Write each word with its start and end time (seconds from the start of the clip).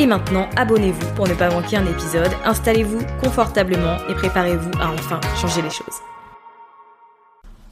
Et 0.00 0.06
maintenant, 0.06 0.48
abonnez-vous 0.54 1.14
pour 1.16 1.26
ne 1.26 1.34
pas 1.34 1.50
manquer 1.50 1.76
un 1.76 1.86
épisode, 1.86 2.30
installez-vous 2.44 3.00
confortablement 3.20 3.96
et 4.08 4.14
préparez-vous 4.14 4.70
à 4.80 4.92
enfin 4.92 5.20
changer 5.40 5.60
les 5.60 5.70
choses. 5.70 5.96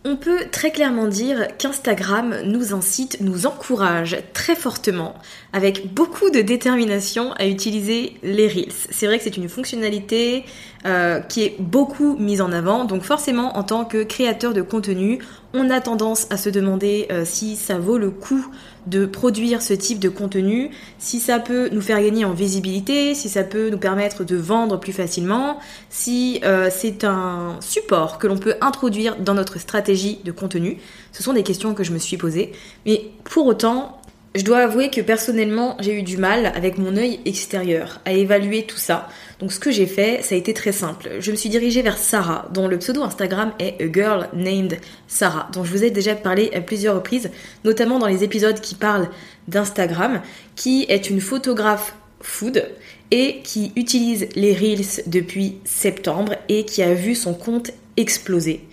On 0.04 0.16
peut 0.16 0.46
très 0.50 0.70
clairement 0.72 1.06
dire 1.06 1.48
qu'Instagram 1.58 2.36
nous 2.44 2.74
incite, 2.74 3.20
nous 3.20 3.46
encourage 3.46 4.16
très 4.34 4.56
fortement, 4.56 5.14
avec 5.52 5.94
beaucoup 5.94 6.30
de 6.30 6.40
détermination, 6.40 7.32
à 7.34 7.46
utiliser 7.46 8.14
les 8.22 8.46
Reels. 8.46 8.72
C'est 8.90 9.06
vrai 9.06 9.18
que 9.18 9.24
c'est 9.24 9.36
une 9.36 9.48
fonctionnalité 9.48 10.44
euh, 10.84 11.20
qui 11.20 11.42
est 11.42 11.56
beaucoup 11.60 12.16
mise 12.18 12.40
en 12.40 12.52
avant, 12.52 12.84
donc 12.84 13.02
forcément 13.02 13.56
en 13.56 13.64
tant 13.64 13.84
que 13.84 14.04
créateur 14.04 14.52
de 14.52 14.62
contenu, 14.62 15.18
on 15.54 15.70
a 15.70 15.80
tendance 15.80 16.28
à 16.30 16.36
se 16.36 16.50
demander 16.50 17.06
euh, 17.10 17.24
si 17.24 17.56
ça 17.56 17.78
vaut 17.78 17.98
le 17.98 18.10
coup 18.10 18.46
de 18.86 19.06
produire 19.06 19.62
ce 19.62 19.74
type 19.74 19.98
de 19.98 20.08
contenu, 20.08 20.70
si 20.98 21.20
ça 21.20 21.38
peut 21.38 21.68
nous 21.72 21.80
faire 21.80 22.00
gagner 22.00 22.24
en 22.24 22.32
visibilité, 22.32 23.14
si 23.14 23.28
ça 23.28 23.44
peut 23.44 23.68
nous 23.70 23.78
permettre 23.78 24.24
de 24.24 24.36
vendre 24.36 24.78
plus 24.78 24.92
facilement, 24.92 25.58
si 25.90 26.40
euh, 26.44 26.70
c'est 26.70 27.04
un 27.04 27.56
support 27.60 28.18
que 28.18 28.26
l'on 28.26 28.38
peut 28.38 28.54
introduire 28.60 29.16
dans 29.16 29.34
notre 29.34 29.58
stratégie 29.58 30.20
de 30.24 30.32
contenu. 30.32 30.78
Ce 31.12 31.22
sont 31.22 31.32
des 31.32 31.42
questions 31.42 31.74
que 31.74 31.84
je 31.84 31.92
me 31.92 31.98
suis 31.98 32.16
posées. 32.16 32.52
Mais 32.84 33.10
pour 33.24 33.46
autant, 33.46 34.00
je 34.34 34.42
dois 34.42 34.58
avouer 34.58 34.90
que 34.90 35.00
personnellement, 35.00 35.76
j'ai 35.80 35.98
eu 35.98 36.02
du 36.02 36.18
mal 36.18 36.52
avec 36.54 36.76
mon 36.76 36.96
œil 36.96 37.20
extérieur 37.24 38.00
à 38.04 38.12
évaluer 38.12 38.64
tout 38.64 38.76
ça. 38.76 39.08
Donc 39.38 39.50
ce 39.52 39.58
que 39.58 39.70
j'ai 39.70 39.86
fait, 39.86 40.22
ça 40.22 40.34
a 40.34 40.38
été 40.38 40.52
très 40.52 40.72
simple. 40.72 41.08
Je 41.20 41.30
me 41.30 41.36
suis 41.36 41.48
dirigée 41.48 41.80
vers 41.80 41.96
Sarah, 41.96 42.46
dont 42.52 42.68
le 42.68 42.78
pseudo 42.78 43.02
Instagram 43.02 43.52
est 43.58 43.80
A 43.80 43.90
Girl 43.90 44.28
Named 44.34 44.78
Sarah, 45.08 45.48
dont 45.52 45.64
je 45.64 45.72
vous 45.72 45.84
ai 45.84 45.90
déjà 45.90 46.14
parlé 46.14 46.50
à 46.54 46.60
plusieurs 46.60 46.96
reprises, 46.96 47.30
notamment 47.64 47.98
dans 47.98 48.08
les 48.08 48.24
épisodes 48.24 48.60
qui 48.60 48.74
parlent 48.74 49.08
d'Instagram, 49.48 50.20
qui 50.54 50.84
est 50.88 51.08
une 51.08 51.20
photographe 51.20 51.94
food 52.20 52.68
et 53.10 53.40
qui 53.42 53.72
utilise 53.76 54.28
les 54.34 54.52
Reels 54.52 55.04
depuis 55.06 55.58
septembre 55.64 56.34
et 56.48 56.64
qui 56.64 56.82
a 56.82 56.92
vu 56.92 57.14
son 57.14 57.32
compte 57.32 57.70
exploser, 57.96 58.64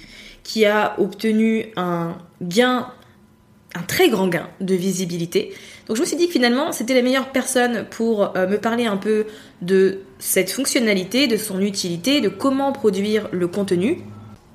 qui 0.44 0.66
a 0.66 1.00
obtenu 1.00 1.68
un 1.78 2.18
gain 2.42 2.88
un 3.76 3.82
très 3.82 4.10
grand 4.10 4.28
gain 4.28 4.48
de 4.62 4.76
visibilité. 4.76 5.54
Donc 5.88 5.98
je 5.98 6.02
me 6.02 6.08
suis 6.08 6.16
dit 6.16 6.28
que 6.28 6.32
finalement 6.32 6.72
c'était 6.72 6.94
la 6.94 7.02
meilleure 7.02 7.32
personne 7.32 7.86
pour 7.90 8.36
euh, 8.38 8.48
me 8.48 8.58
parler 8.58 8.86
un 8.86 8.98
peu 8.98 9.26
de 9.62 10.00
cette 10.20 10.52
fonctionnalité, 10.52 11.28
de 11.28 11.38
son 11.38 11.60
utilité, 11.60 12.22
de 12.22 12.30
comment 12.30 12.72
produire 12.72 13.28
le 13.32 13.48
contenu. 13.48 14.00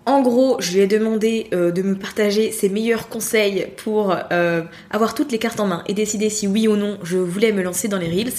En 0.06 0.22
gros, 0.22 0.56
je 0.58 0.72
lui 0.72 0.80
ai 0.80 0.86
demandé 0.86 1.48
euh, 1.52 1.70
de 1.70 1.82
me 1.82 1.94
partager 1.94 2.50
ses 2.50 2.70
meilleurs 2.70 3.10
conseils 3.10 3.66
pour 3.76 4.16
euh, 4.32 4.62
avoir 4.90 5.14
toutes 5.14 5.32
les 5.32 5.38
cartes 5.38 5.60
en 5.60 5.66
main 5.66 5.84
et 5.86 5.92
décider 5.92 6.30
si 6.30 6.46
oui 6.46 6.66
ou 6.66 6.76
non 6.76 6.98
je 7.02 7.18
voulais 7.18 7.52
me 7.52 7.62
lancer 7.62 7.88
dans 7.88 7.98
les 7.98 8.08
Reels. 8.08 8.32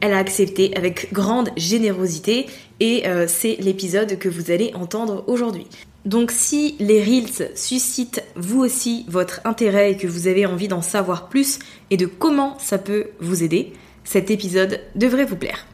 Elle 0.00 0.14
a 0.14 0.18
accepté 0.18 0.76
avec 0.76 1.12
grande 1.12 1.50
générosité 1.56 2.46
et 2.80 3.04
c'est 3.28 3.54
l'épisode 3.60 4.18
que 4.18 4.28
vous 4.28 4.50
allez 4.50 4.72
entendre 4.74 5.22
aujourd'hui. 5.28 5.68
Donc 6.04 6.32
si 6.32 6.74
les 6.80 7.02
Reels 7.02 7.56
suscitent 7.56 8.24
vous 8.34 8.60
aussi 8.60 9.04
votre 9.08 9.40
intérêt 9.44 9.92
et 9.92 9.96
que 9.96 10.08
vous 10.08 10.26
avez 10.26 10.46
envie 10.46 10.66
d'en 10.66 10.82
savoir 10.82 11.28
plus 11.28 11.60
et 11.90 11.96
de 11.96 12.06
comment 12.06 12.58
ça 12.58 12.78
peut 12.78 13.10
vous 13.20 13.44
aider, 13.44 13.72
cet 14.02 14.30
épisode 14.30 14.80
devrait 14.96 15.24
vous 15.24 15.36
plaire. 15.36 15.66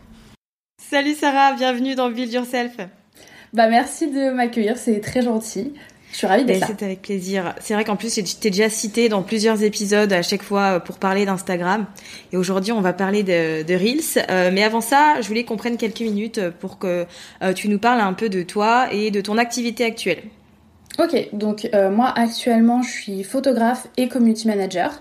Salut 0.83 1.15
Sarah, 1.15 1.55
bienvenue 1.55 1.95
dans 1.95 2.11
Build 2.11 2.33
Yourself. 2.33 2.77
Bah 3.55 3.69
merci 3.69 4.11
de 4.11 4.31
m'accueillir, 4.31 4.77
c'est 4.77 5.01
très 5.01 5.23
gentil. 5.23 5.73
Je 6.13 6.17
suis 6.17 6.27
ravie 6.27 6.45
d'être 6.45 6.61
là. 6.61 6.67
C'est 6.69 6.85
avec 6.85 7.03
plaisir. 7.03 7.55
C'est 7.61 7.75
vrai 7.75 7.85
qu'en 7.85 7.97
plus, 7.97 8.15
t'es 8.41 8.51
déjà 8.51 8.69
cité 8.71 9.09
dans 9.09 9.23
plusieurs 9.23 9.63
épisodes 9.63 10.13
à 10.13 10.23
chaque 10.23 10.43
fois 10.43 10.77
euh, 10.77 10.81
pour 10.81 10.99
parler 10.99 11.27
d'Instagram. 11.27 11.87
Et 12.33 12.37
aujourd'hui, 12.37 12.73
on 12.73 12.81
va 12.81 12.93
parler 12.93 13.23
de, 13.23 13.63
de 13.63 13.75
Reels. 13.75 14.25
Euh, 14.31 14.51
mais 14.53 14.63
avant 14.63 14.81
ça, 14.81 15.21
je 15.21 15.29
voulais 15.29 15.45
qu'on 15.45 15.57
prenne 15.57 15.77
quelques 15.77 16.01
minutes 16.01 16.41
pour 16.61 16.79
que 16.79 17.07
euh, 17.43 17.53
tu 17.53 17.69
nous 17.69 17.79
parles 17.79 18.01
un 18.01 18.15
peu 18.15 18.29
de 18.29 18.43
toi 18.43 18.89
et 18.93 19.11
de 19.11 19.21
ton 19.21 19.39
activité 19.39 19.85
actuelle. 19.85 20.23
Ok, 20.99 21.29
donc 21.33 21.71
moi 21.93 22.13
actuellement, 22.17 22.83
je 22.83 22.91
suis 22.91 23.23
photographe 23.23 23.87
et 23.97 24.09
community 24.09 24.49
manager. 24.49 25.01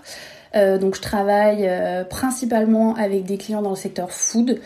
donc 0.54 0.94
je 0.94 1.00
travaille 1.00 1.68
principalement 2.08 2.94
avec 2.94 3.24
des 3.24 3.36
clients 3.36 3.62
dans 3.62 3.70
le 3.70 3.76
secteur 3.76 4.12
food, 4.12 4.60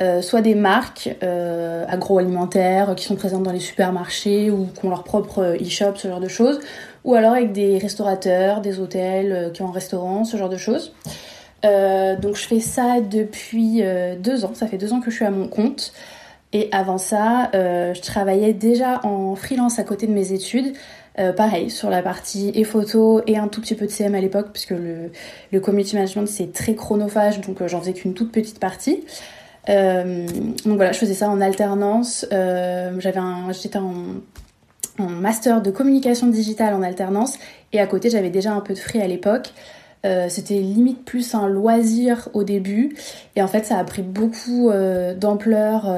euh, 0.00 0.22
soit 0.22 0.42
des 0.42 0.54
marques 0.54 1.10
euh, 1.24 1.84
agroalimentaires 1.88 2.94
qui 2.94 3.04
sont 3.04 3.16
présentes 3.16 3.42
dans 3.42 3.50
les 3.50 3.58
supermarchés 3.58 4.48
ou 4.48 4.66
qui 4.66 4.86
ont 4.86 4.90
leur 4.90 5.02
propre 5.02 5.56
e-shop, 5.60 5.96
ce 5.96 6.06
genre 6.06 6.20
de 6.20 6.28
choses, 6.28 6.60
ou 7.02 7.16
alors 7.16 7.32
avec 7.32 7.50
des 7.50 7.78
restaurateurs, 7.78 8.60
des 8.60 8.78
hôtels 8.78 9.32
euh, 9.32 9.50
qui 9.50 9.60
ont 9.62 9.70
un 9.70 9.72
restaurant, 9.72 10.22
ce 10.24 10.36
genre 10.36 10.48
de 10.48 10.56
choses. 10.56 10.94
donc 11.64 12.36
je 12.36 12.46
fais 12.46 12.60
ça 12.60 13.00
depuis 13.00 13.82
deux 14.20 14.44
ans, 14.44 14.52
ça 14.54 14.68
fait 14.68 14.78
deux 14.78 14.92
ans 14.92 15.00
que 15.00 15.10
je 15.10 15.16
suis 15.16 15.24
à 15.24 15.32
mon 15.32 15.48
compte. 15.48 15.92
Et 16.52 16.68
avant 16.70 16.98
ça, 16.98 17.50
je 17.52 18.00
travaillais 18.00 18.52
déjà 18.54 19.00
en 19.04 19.34
freelance 19.34 19.80
à 19.80 19.84
côté 19.84 20.06
de 20.06 20.12
mes 20.12 20.32
études. 20.32 20.74
pareil, 21.36 21.70
sur 21.70 21.90
la 21.90 22.02
partie 22.02 22.52
et 22.54 22.62
photo 22.62 23.20
et 23.26 23.36
un 23.36 23.48
tout 23.48 23.60
petit 23.60 23.74
peu 23.74 23.86
de 23.86 23.90
CM 23.90 24.14
à 24.14 24.20
l'époque, 24.20 24.50
puisque 24.52 24.70
le, 24.70 25.10
le 25.50 25.60
community 25.60 25.96
management 25.96 26.28
c'est 26.28 26.52
très 26.52 26.74
chronophage, 26.76 27.40
donc 27.40 27.66
j'en 27.66 27.80
faisais 27.80 27.92
qu'une 27.92 28.14
toute 28.14 28.30
petite 28.30 28.60
partie. 28.60 29.02
Euh, 29.68 30.26
donc 30.64 30.76
voilà, 30.76 30.92
je 30.92 30.98
faisais 30.98 31.14
ça 31.14 31.28
en 31.28 31.40
alternance. 31.40 32.26
Euh, 32.32 32.92
j'avais 32.98 33.20
j'étais 33.60 33.78
en, 33.78 33.94
master 34.98 35.62
de 35.62 35.70
communication 35.70 36.26
digitale 36.26 36.74
en 36.74 36.82
alternance. 36.82 37.38
Et 37.72 37.80
à 37.80 37.86
côté 37.86 38.10
j'avais 38.10 38.30
déjà 38.30 38.52
un 38.52 38.60
peu 38.60 38.74
de 38.74 38.78
free 38.78 39.00
à 39.00 39.06
l'époque. 39.06 39.52
c'était 40.28 40.58
limite 40.58 41.04
plus 41.04 41.34
un 41.34 41.46
loisir 41.46 42.28
au 42.32 42.42
début. 42.42 42.96
Et 43.36 43.42
en 43.42 43.46
fait 43.46 43.64
ça 43.64 43.78
a 43.78 43.84
pris 43.84 44.02
beaucoup 44.02 44.72
d'ampleur 45.16 45.88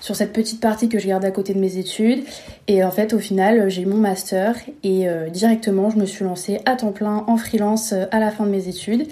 sur 0.00 0.14
cette 0.14 0.32
petite 0.32 0.60
partie 0.60 0.88
que 0.88 1.00
je 1.00 1.08
garde 1.08 1.24
à 1.24 1.32
côté 1.32 1.54
de 1.54 1.58
mes 1.58 1.78
études. 1.78 2.22
Et 2.68 2.84
en 2.84 2.92
fait 2.92 3.14
au 3.14 3.18
final 3.18 3.68
j'ai 3.68 3.82
eu 3.82 3.86
mon 3.86 3.96
master. 3.96 4.54
Et 4.84 5.08
directement 5.32 5.90
je 5.90 5.96
me 5.96 6.06
suis 6.06 6.24
lancée 6.24 6.60
à 6.66 6.76
temps 6.76 6.92
plein 6.92 7.24
en 7.26 7.36
freelance 7.36 7.94
à 8.12 8.20
la 8.20 8.30
fin 8.30 8.44
de 8.44 8.50
mes 8.50 8.68
études 8.68 9.08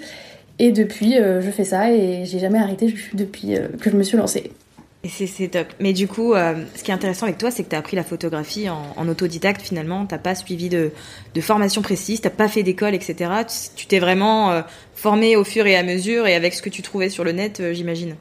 et 0.59 0.71
depuis 0.71 1.15
je 1.15 1.51
fais 1.51 1.63
ça 1.65 1.91
et 1.91 2.25
j'ai 2.25 2.39
jamais 2.39 2.59
arrêté 2.59 2.93
depuis 3.13 3.55
que 3.81 3.89
je 3.89 3.95
me 3.95 4.03
suis 4.03 4.17
lancée. 4.17 4.51
Et 5.05 5.27
c'est 5.27 5.49
top. 5.49 5.67
Mais 5.79 5.93
du 5.93 6.07
coup, 6.07 6.33
euh, 6.33 6.55
ce 6.73 6.83
qui 6.83 6.89
est 6.89 6.93
intéressant 6.93 7.27
avec 7.27 7.37
toi, 7.37 7.51
c'est 7.51 7.63
que 7.63 7.69
tu 7.69 7.75
as 7.75 7.79
appris 7.79 7.95
la 7.95 8.03
photographie 8.03 8.69
en, 8.69 9.07
autodidacte 9.07 9.61
finalement. 9.61 10.07
Tu 10.07 10.17
pas 10.17 10.33
suivi 10.33 10.67
de, 10.67 10.89
formation 11.41 11.83
précise, 11.83 12.21
tu 12.21 12.29
pas 12.31 12.47
fait 12.47 12.63
d'école, 12.63 12.95
etc. 12.95 13.31
Tu 13.75 13.85
t'es 13.85 13.99
vraiment 13.99 14.49
euh, 14.49 14.61
formé 14.95 15.35
au 15.35 15.43
fur 15.43 15.67
et 15.67 15.75
à 15.75 15.83
mesure 15.83 16.25
et 16.25 16.33
avec 16.33 16.55
ce 16.55 16.63
que 16.63 16.71
tu 16.71 16.81
trouvais 16.81 17.09
sur 17.09 17.23
le 17.23 17.33
net, 17.33 17.59
euh, 17.59 17.71
j'imagine. 17.71 18.15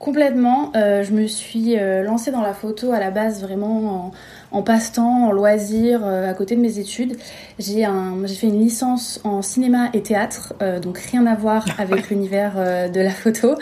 Complètement. 0.00 0.72
je 0.74 1.12
me 1.12 1.26
suis 1.26 1.76
lancée 1.76 2.30
dans 2.30 2.40
la 2.40 2.54
photo 2.54 2.92
à 2.92 2.98
la 2.98 3.10
base 3.10 3.42
vraiment 3.42 4.06
en, 4.06 4.12
passe-temps, 4.62 5.28
en 5.28 5.32
loisir, 5.32 6.04
à 6.04 6.34
côté 6.34 6.56
de 6.56 6.60
mes 6.60 6.78
études. 6.78 7.16
J'ai 7.58 7.84
fait 7.84 8.46
une 8.46 8.60
licence 8.60 9.20
en 9.24 9.42
cinéma 9.42 9.90
et 9.94 10.02
théâtre, 10.02 10.54
donc 10.82 10.98
rien 10.98 11.26
à 11.26 11.34
voir 11.34 11.64
avec 11.78 12.10
l'univers 12.10 12.90
de 12.90 13.00
la 13.00 13.10
photo. 13.10 13.56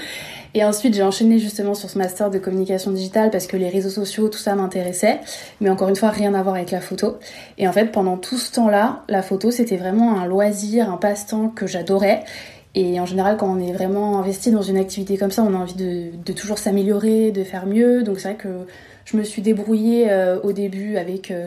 Et 0.54 0.64
ensuite, 0.64 0.94
j'ai 0.94 1.02
enchaîné 1.02 1.38
justement 1.38 1.74
sur 1.74 1.90
ce 1.90 1.98
master 1.98 2.30
de 2.30 2.38
communication 2.38 2.90
digitale 2.90 3.30
parce 3.30 3.46
que 3.46 3.56
les 3.56 3.68
réseaux 3.68 3.90
sociaux, 3.90 4.28
tout 4.28 4.38
ça 4.38 4.54
m'intéressait. 4.54 5.20
Mais 5.60 5.68
encore 5.68 5.88
une 5.88 5.96
fois, 5.96 6.10
rien 6.10 6.34
à 6.34 6.42
voir 6.42 6.54
avec 6.54 6.70
la 6.70 6.80
photo. 6.80 7.18
Et 7.58 7.68
en 7.68 7.72
fait, 7.72 7.86
pendant 7.86 8.16
tout 8.16 8.38
ce 8.38 8.52
temps-là, 8.52 9.04
la 9.08 9.22
photo, 9.22 9.50
c'était 9.50 9.76
vraiment 9.76 10.18
un 10.18 10.26
loisir, 10.26 10.90
un 10.90 10.96
passe-temps 10.96 11.48
que 11.48 11.66
j'adorais. 11.66 12.24
Et 12.74 12.98
en 13.00 13.06
général, 13.06 13.36
quand 13.36 13.48
on 13.48 13.60
est 13.60 13.72
vraiment 13.72 14.18
investi 14.18 14.50
dans 14.50 14.62
une 14.62 14.76
activité 14.76 15.16
comme 15.16 15.30
ça, 15.30 15.42
on 15.42 15.54
a 15.54 15.58
envie 15.58 15.74
de, 15.74 16.32
toujours 16.32 16.58
s'améliorer, 16.58 17.30
de 17.30 17.44
faire 17.44 17.66
mieux. 17.66 18.02
Donc 18.02 18.20
c'est 18.20 18.28
vrai 18.28 18.36
que 18.36 18.66
je 19.10 19.16
me 19.16 19.22
suis 19.24 19.40
débrouillée 19.40 20.10
euh, 20.10 20.38
au 20.42 20.52
début 20.52 20.98
avec 20.98 21.30
euh, 21.30 21.46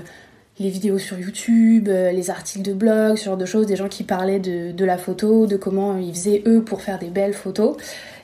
les 0.59 0.69
vidéos 0.69 0.97
sur 0.97 1.19
YouTube, 1.19 1.89
euh, 1.89 2.11
les 2.11 2.31
articles 2.31 2.63
de 2.63 2.73
blog, 2.73 3.17
ce 3.17 3.25
genre 3.25 3.37
de 3.37 3.45
choses, 3.45 3.67
des 3.67 3.75
gens 3.75 3.87
qui 3.87 4.03
parlaient 4.03 4.39
de, 4.39 4.85
la 4.85 4.97
photo, 4.97 5.45
de 5.45 5.57
comment 5.57 5.95
ils 5.97 6.11
faisaient 6.11 6.41
eux 6.47 6.63
pour 6.63 6.81
faire 6.81 6.97
des 6.97 7.09
belles 7.09 7.35
photos. 7.35 7.77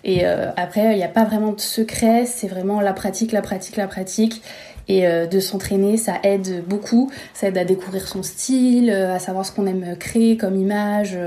Et 0.03 0.25
après, 0.25 0.93
il 0.93 0.97
n'y 0.97 1.03
a 1.03 1.09
pas 1.09 1.25
vraiment 1.25 1.51
de 1.51 1.59
secret, 1.59 2.25
c'est 2.25 2.47
vraiment 2.47 2.79
la 2.79 2.93
pratique, 2.93 3.33
la 3.33 3.41
pratique, 3.41 3.75
la 3.75 3.87
pratique. 3.87 4.41
Et 4.87 5.05
de 5.05 5.39
s'entraîner, 5.41 5.97
ça 5.97 6.13
aide 6.23 6.63
beaucoup. 6.65 7.11
Ça 7.33 7.47
aide 7.47 7.57
à 7.57 7.65
découvrir 7.65 8.07
son 8.07 8.23
style, 8.23 8.89
à 8.89 9.19
savoir 9.19 9.45
ce 9.45 9.51
qu'on 9.51 9.67
aime 9.67 9.97
créer 9.97 10.37
comme 10.37 10.55
image, 10.55 11.17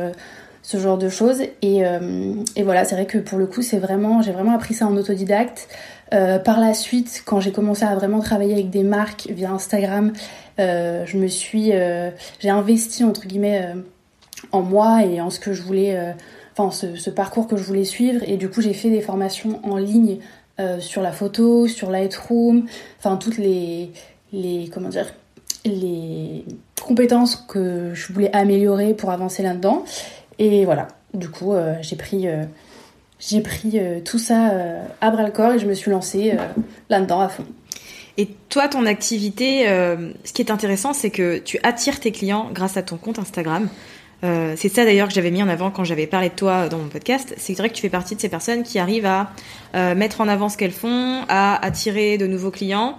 ce 0.63 0.79
genre 0.79 0.97
de 0.97 1.11
choses. 1.11 1.43
Et, 1.61 1.83
et 2.57 2.63
voilà, 2.63 2.87
c'est 2.87 2.95
vrai 2.95 3.05
que 3.05 3.19
pour 3.19 3.37
le 3.37 3.47
coup, 3.47 3.61
c'est 3.61 3.79
vraiment, 3.79 4.23
j'ai 4.23 4.33
vraiment 4.33 4.55
appris 4.55 4.73
ça 4.73 4.87
en 4.87 4.97
autodidacte. 4.97 5.69
Par 6.11 6.61
la 6.61 6.75
suite, 6.75 7.23
quand 7.25 7.41
j'ai 7.41 7.53
commencé 7.53 7.85
à 7.85 7.95
vraiment 7.95 8.21
travailler 8.21 8.53
avec 8.53 8.71
des 8.71 8.83
marques 8.83 9.29
via 9.31 9.51
Instagram, 9.51 10.13
je 10.59 11.17
me 11.17 11.29
suis, 11.29 11.73
j'ai 12.41 12.51
investi 12.51 13.05
entre 13.05 13.27
guillemets 13.27 13.75
en 14.53 14.63
moi 14.63 15.05
et 15.05 15.21
en 15.21 15.31
ce 15.31 15.39
que 15.39 15.53
je 15.53 15.63
voulais 15.63 16.15
enfin 16.57 16.71
ce, 16.97 17.11
parcours 17.11 17.47
que 17.47 17.57
je 17.57 17.63
voulais 17.63 17.85
suivre. 17.85 18.23
Et 18.27 18.37
du 18.37 18.49
coup 18.49 18.61
j'ai 18.61 18.75
fait 18.75 18.91
des 18.91 19.01
formations 19.01 19.61
en 19.63 19.77
ligne 19.77 20.19
euh, 20.59 20.81
sur 20.81 21.03
la 21.03 21.13
photo, 21.13 21.67
sur 21.67 21.91
Lightroom, 21.91 22.67
enfin 22.99 23.17
toutes 23.17 23.39
les, 23.39 23.93
les 24.33 24.69
comment 24.73 24.89
dire 24.89 25.13
les 25.65 26.45
compétences 26.83 27.37
que 27.37 27.93
je 27.93 28.13
voulais 28.13 28.35
améliorer 28.35 28.95
pour 28.95 29.11
avancer 29.11 29.43
là-dedans. 29.43 29.85
Et 30.39 30.65
voilà. 30.65 30.89
Du 31.15 31.29
coup 31.29 31.53
euh, 31.53 31.75
j'ai 31.81 31.97
pris 31.97 32.29
euh, 32.29 32.45
j'ai 33.21 33.41
pris 33.41 33.79
tout 34.05 34.19
ça 34.19 34.51
à 35.01 35.11
bras 35.11 35.25
le 35.25 35.31
corps 35.31 35.53
et 35.53 35.59
je 35.59 35.67
me 35.67 35.75
suis 35.75 35.91
lancée 35.91 36.35
là-dedans 36.89 37.21
à 37.21 37.29
fond. 37.29 37.45
Et 38.17 38.29
toi, 38.49 38.69
ton 38.69 38.87
activité, 38.87 39.67
ce 39.67 40.33
qui 40.33 40.43
est 40.43 40.51
intéressant, 40.51 40.93
c'est 40.93 41.11
que 41.11 41.39
tu 41.39 41.59
attires 41.63 42.01
tes 42.01 42.13
clients 42.13 42.51
grâce 42.53 42.77
à 42.77 42.83
ton 42.83 42.97
compte 42.97 43.19
Instagram. 43.19 43.69
Euh, 44.23 44.55
c'est 44.57 44.69
ça 44.69 44.85
d'ailleurs 44.85 45.09
que 45.09 45.15
j'avais 45.15 45.31
mis 45.31 45.43
en 45.43 45.49
avant 45.49 45.71
quand 45.71 45.85
j'avais 45.85 46.07
parlé 46.07 46.29
de 46.29 46.35
toi 46.35 46.69
dans 46.69 46.79
mon 46.79 46.89
podcast. 46.89 47.35
C'est 47.39 47.55
vrai 47.55 47.69
que 47.69 47.75
tu 47.75 47.83
fais 47.83 47.89
partie 47.89 48.15
de 48.15 48.21
ces 48.21 48.29
personnes 48.29 48.63
qui 48.63 48.79
arrivent 48.79 49.07
à 49.07 49.31
euh, 49.75 49.95
mettre 49.95 50.21
en 50.21 50.29
avant 50.29 50.49
ce 50.49 50.57
qu'elles 50.57 50.73
font, 50.73 51.25
à 51.29 51.65
attirer 51.65 52.19
de 52.19 52.27
nouveaux 52.27 52.51
clients. 52.51 52.99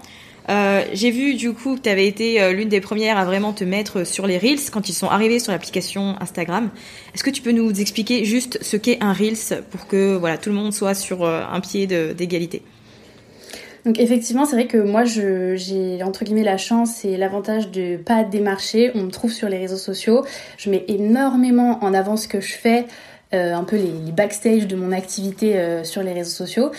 Euh, 0.50 0.84
j'ai 0.94 1.12
vu 1.12 1.36
du 1.36 1.54
coup 1.54 1.76
que 1.76 1.82
tu 1.82 1.90
avais 1.90 2.08
été 2.08 2.52
l'une 2.54 2.70
des 2.70 2.82
premières 2.82 3.18
à 3.18 3.26
vraiment 3.26 3.54
te 3.54 3.64
mettre 3.64 4.06
sur 4.06 4.28
les 4.28 4.38
Reels 4.38 4.72
quand 4.72 4.90
ils 4.90 4.94
sont 4.94 5.08
arrivés 5.08 5.40
sur 5.40 5.52
l'application 5.52 6.16
Instagram. 6.20 6.70
Est-ce 7.14 7.24
que 7.24 7.30
tu 7.30 7.42
peux 7.42 7.52
nous 7.52 7.80
expliquer 7.80 8.26
juste 8.26 8.58
ce 8.62 8.76
qu'est 8.78 8.98
un 9.02 9.14
Reels 9.14 9.64
pour 9.70 9.88
que 9.88 10.16
voilà 10.16 10.38
tout 10.38 10.50
le 10.50 10.56
monde 10.56 10.74
soit 10.74 10.96
sur 10.96 11.26
un 11.26 11.60
pied 11.60 11.88
d'égalité? 11.88 12.64
Donc 13.86 14.00
effectivement, 14.00 14.46
c'est 14.46 14.56
vrai 14.56 14.68
que 14.68 14.78
moi, 14.78 15.04
j'ai 15.06 16.02
entre 16.04 16.24
guillemets 16.24 16.44
la 16.44 16.58
chance 16.58 17.04
et 17.04 17.18
l'avantage 17.18 17.72
de 17.72 17.98
pas 17.98 18.24
démarcher. 18.24 18.92
On 18.96 19.04
me 19.04 19.12
trouve 19.12 19.32
sur 19.32 19.50
les 19.50 19.58
réseaux 19.58 19.78
sociaux. 19.78 20.24
Je 20.58 20.70
mets 20.70 20.86
énormément 20.88 21.84
en 21.84 21.94
avant 21.94 22.16
ce 22.16 22.28
que 22.28 22.42
je 22.42 22.54
fais, 22.54 22.86
euh, 23.34 23.56
un 23.56 23.64
peu 23.64 23.78
les, 23.78 24.12
backstage 24.12 24.68
de 24.68 24.76
mon 24.76 24.92
activité 24.92 25.58
euh, 25.58 25.84
sur 25.84 26.04
les 26.04 26.14
réseaux 26.14 26.30
sociaux. 26.30 26.72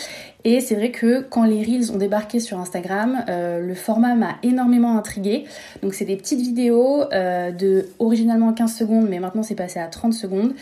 Et 0.44 0.60
c'est 0.60 0.74
vrai 0.74 0.90
que 0.90 1.20
quand 1.20 1.44
les 1.44 1.62
Reels 1.62 1.92
ont 1.92 1.98
débarqué 1.98 2.40
sur 2.40 2.58
Instagram, 2.58 3.24
euh, 3.28 3.60
le 3.60 3.74
format 3.74 4.14
m'a 4.14 4.36
énormément 4.42 4.96
intriguée. 4.98 5.44
Donc 5.82 5.94
c'est 5.94 6.04
des 6.04 6.16
petites 6.16 6.40
vidéos 6.40 7.04
de 7.12 7.88
originalement 7.98 8.52
15 8.52 8.74
secondes, 8.74 9.06
mais 9.08 9.20
maintenant 9.20 9.42
c'est 9.42 9.54
passé 9.54 9.78
à 9.78 9.86
30 9.86 10.12
secondes. 10.12 10.54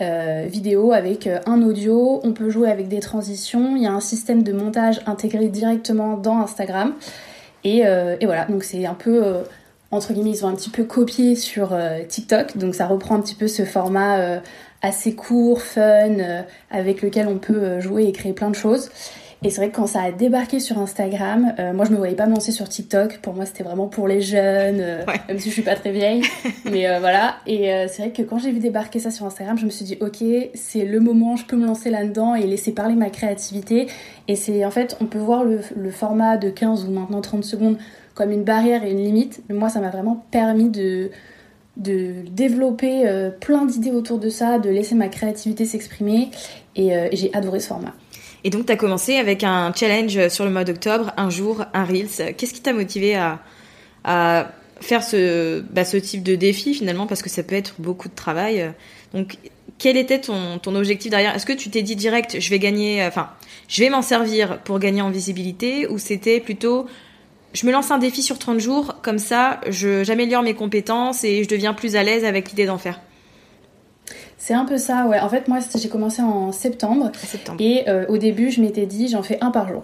Euh, 0.00 0.46
vidéo 0.48 0.92
avec 0.92 1.26
euh, 1.26 1.40
un 1.46 1.60
audio, 1.60 2.20
on 2.22 2.32
peut 2.32 2.50
jouer 2.50 2.70
avec 2.70 2.86
des 2.86 3.00
transitions, 3.00 3.74
il 3.74 3.82
y 3.82 3.86
a 3.86 3.92
un 3.92 3.98
système 3.98 4.44
de 4.44 4.52
montage 4.52 5.00
intégré 5.06 5.48
directement 5.48 6.16
dans 6.16 6.38
Instagram. 6.38 6.94
Et, 7.64 7.84
euh, 7.84 8.16
voilà, 8.22 8.44
donc 8.44 8.62
c'est 8.62 8.86
un 8.86 8.94
peu, 8.94 9.24
entre 9.90 10.12
guillemets, 10.12 10.30
ils 10.30 10.44
ont 10.46 10.48
un 10.48 10.54
petit 10.54 10.70
peu 10.70 10.84
copié 10.84 11.34
sur 11.34 11.76
TikTok, 12.08 12.56
donc 12.56 12.76
ça 12.76 12.86
reprend 12.86 13.16
un 13.16 13.20
petit 13.20 13.34
peu 13.34 13.48
ce 13.48 13.64
format 13.64 14.40
assez 14.82 15.14
court, 15.14 15.62
fun, 15.62 16.16
avec 16.70 17.02
lequel 17.02 17.28
on 17.28 17.38
peut 17.38 17.80
jouer 17.80 18.04
et 18.04 18.12
créer 18.12 18.32
plein 18.32 18.50
de 18.50 18.54
choses. 18.54 18.90
Et 19.44 19.50
c'est 19.50 19.60
vrai 19.60 19.70
que 19.70 19.76
quand 19.76 19.86
ça 19.86 20.02
a 20.02 20.10
débarqué 20.10 20.58
sur 20.58 20.78
Instagram, 20.78 21.54
euh, 21.60 21.72
moi 21.72 21.84
je 21.84 21.92
me 21.92 21.96
voyais 21.96 22.16
pas 22.16 22.26
me 22.26 22.34
lancer 22.34 22.50
sur 22.50 22.68
TikTok. 22.68 23.18
Pour 23.18 23.34
moi 23.34 23.46
c'était 23.46 23.62
vraiment 23.62 23.86
pour 23.86 24.08
les 24.08 24.20
jeunes, 24.20 24.80
euh, 24.80 25.04
même 25.28 25.38
si 25.38 25.50
je 25.50 25.54
suis 25.54 25.62
pas 25.62 25.76
très 25.76 25.92
vieille. 25.92 26.22
mais 26.64 26.88
euh, 26.88 26.98
voilà. 26.98 27.36
Et 27.46 27.70
c'est 27.88 28.02
vrai 28.02 28.10
que 28.10 28.22
quand 28.22 28.38
j'ai 28.38 28.50
vu 28.50 28.58
débarquer 28.58 28.98
ça 28.98 29.12
sur 29.12 29.26
Instagram, 29.26 29.56
je 29.56 29.64
me 29.64 29.70
suis 29.70 29.84
dit 29.84 29.96
ok, 30.00 30.24
c'est 30.54 30.84
le 30.84 30.98
moment, 30.98 31.36
je 31.36 31.44
peux 31.44 31.56
me 31.56 31.66
lancer 31.66 31.88
là-dedans 31.88 32.34
et 32.34 32.46
laisser 32.46 32.72
parler 32.72 32.96
ma 32.96 33.10
créativité. 33.10 33.86
Et 34.26 34.34
c'est 34.34 34.64
en 34.64 34.72
fait, 34.72 34.96
on 35.00 35.06
peut 35.06 35.18
voir 35.18 35.44
le, 35.44 35.60
le, 35.76 35.90
format 35.90 36.36
de 36.36 36.50
15 36.50 36.86
ou 36.86 36.90
maintenant 36.90 37.20
30 37.20 37.44
secondes 37.44 37.78
comme 38.14 38.32
une 38.32 38.42
barrière 38.42 38.82
et 38.82 38.90
une 38.90 39.04
limite. 39.04 39.42
Mais 39.48 39.54
moi 39.54 39.68
ça 39.68 39.78
m'a 39.78 39.90
vraiment 39.90 40.24
permis 40.32 40.68
de 40.68 41.12
de 41.78 42.24
développer 42.30 43.04
plein 43.40 43.64
d'idées 43.64 43.92
autour 43.92 44.18
de 44.18 44.28
ça, 44.28 44.58
de 44.58 44.68
laisser 44.68 44.94
ma 44.94 45.08
créativité 45.08 45.64
s'exprimer 45.64 46.30
et 46.76 46.92
j'ai 47.12 47.32
adoré 47.32 47.60
ce 47.60 47.68
format. 47.68 47.94
Et 48.44 48.50
donc, 48.50 48.66
tu 48.66 48.72
as 48.72 48.76
commencé 48.76 49.16
avec 49.16 49.42
un 49.44 49.72
challenge 49.74 50.28
sur 50.28 50.44
le 50.44 50.50
mois 50.50 50.64
d'octobre, 50.64 51.12
un 51.16 51.30
jour, 51.30 51.64
un 51.74 51.84
Reels. 51.84 52.34
Qu'est-ce 52.36 52.54
qui 52.54 52.60
t'a 52.60 52.72
motivé 52.72 53.16
à, 54.04 54.52
faire 54.80 55.02
ce, 55.02 55.60
bah, 55.60 55.84
ce 55.84 55.96
type 55.96 56.22
de 56.22 56.34
défi 56.34 56.74
finalement? 56.74 57.06
Parce 57.06 57.22
que 57.22 57.30
ça 57.30 57.42
peut 57.42 57.56
être 57.56 57.74
beaucoup 57.78 58.08
de 58.08 58.14
travail. 58.14 58.72
Donc, 59.12 59.38
quel 59.78 59.96
était 59.96 60.20
ton, 60.20 60.58
ton 60.58 60.74
objectif 60.74 61.10
derrière? 61.10 61.34
Est-ce 61.34 61.46
que 61.46 61.52
tu 61.52 61.70
t'es 61.70 61.82
dit 61.82 61.96
direct, 61.96 62.38
je 62.40 62.50
vais 62.50 62.58
gagner, 62.58 63.04
enfin, 63.04 63.30
je 63.68 63.82
vais 63.82 63.90
m'en 63.90 64.02
servir 64.02 64.58
pour 64.60 64.78
gagner 64.78 65.02
en 65.02 65.10
visibilité? 65.10 65.88
Ou 65.88 65.98
c'était 65.98 66.40
plutôt, 66.40 66.86
je 67.52 67.66
me 67.66 67.72
lance 67.72 67.90
un 67.90 67.98
défi 67.98 68.22
sur 68.22 68.38
30 68.38 68.58
jours, 68.58 68.96
comme 69.02 69.18
ça, 69.18 69.60
j'améliore 69.68 70.42
mes 70.42 70.54
compétences 70.54 71.24
et 71.24 71.44
je 71.44 71.48
deviens 71.48 71.74
plus 71.74 71.96
à 71.96 72.02
l'aise 72.02 72.24
avec 72.24 72.50
l'idée 72.50 72.66
d'en 72.66 72.78
faire 72.78 73.00
c'est 74.48 74.54
un 74.54 74.64
peu 74.64 74.78
ça, 74.78 75.06
ouais. 75.06 75.20
En 75.20 75.28
fait, 75.28 75.46
moi, 75.48 75.58
j'ai 75.74 75.88
commencé 75.90 76.22
en 76.22 76.52
septembre. 76.52 77.10
Et 77.58 77.84
euh, 77.86 78.06
au 78.08 78.16
début, 78.16 78.50
je 78.50 78.62
m'étais 78.62 78.86
dit, 78.86 79.08
j'en 79.08 79.22
fais 79.22 79.36
un 79.42 79.50
par 79.50 79.68
jour. 79.68 79.82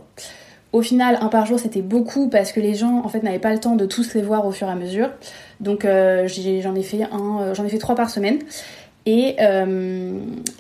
Au 0.73 0.81
final, 0.81 1.19
un 1.21 1.29
par 1.29 1.45
jour, 1.45 1.59
c'était 1.59 1.83
beaucoup 1.83 2.31
parce 2.31 2.51
que 2.51 2.61
les 2.61 2.75
gens, 2.75 3.03
en 3.05 3.09
fait, 3.09 3.23
n'avaient 3.23 3.39
pas 3.39 3.53
le 3.53 3.61
temps 3.61 3.77
de 3.77 3.85
tous 3.85 4.15
les 4.15 4.23
voir 4.23 4.47
au 4.47 4.53
fur 4.53 4.69
et 4.69 4.71
à 4.71 4.75
mesure. 4.75 5.11
Donc, 5.61 5.85
euh, 5.85 6.29
j'en 6.29 6.75
ai, 6.75 6.83
fait 6.83 7.03
un, 7.03 7.41
euh, 7.41 7.55
j'en 7.55 7.65
ai 7.65 7.69
fait 7.69 7.79
trois 7.79 7.95
par 7.95 8.09
semaine. 8.09 8.39
Et 9.07 9.37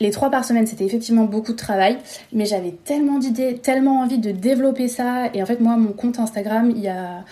les 0.01 0.11
trois 0.11 0.31
par 0.31 0.45
semaine, 0.45 0.67
c'était 0.67 0.85
effectivement 0.85 1.25
beaucoup 1.25 1.53
de 1.53 1.57
travail, 1.57 1.97
mais 2.33 2.45
j'avais 2.45 2.73
tellement 2.85 3.19
d'idées, 3.19 3.57
tellement 3.57 4.01
envie 4.01 4.19
de 4.19 4.33
développer 4.33 4.89
ça. 4.89 5.31
Et 5.33 5.43
en 5.43 5.47
fait, 5.47 5.61
moi, 5.61 5.77
mon 5.77 5.93
compte 5.93 6.19
Instagram, 6.19 6.71
il 6.71 6.83
y 6.83 6.89
a, 6.89 7.25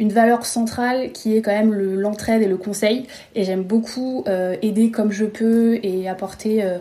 une 0.00 0.12
valeur 0.12 0.46
centrale 0.46 1.12
qui 1.12 1.36
est 1.36 1.42
quand 1.42 1.52
même 1.52 1.74
l'entraide 1.74 2.42
et 2.42 2.48
le 2.48 2.56
conseil. 2.56 3.06
Et 3.36 3.44
j'aime 3.44 3.62
beaucoup 3.62 4.24
euh, 4.26 4.56
aider 4.62 4.90
comme 4.90 5.12
je 5.12 5.26
peux 5.26 5.78
et 5.82 6.08
apporter 6.08 6.64
euh, 6.64 6.78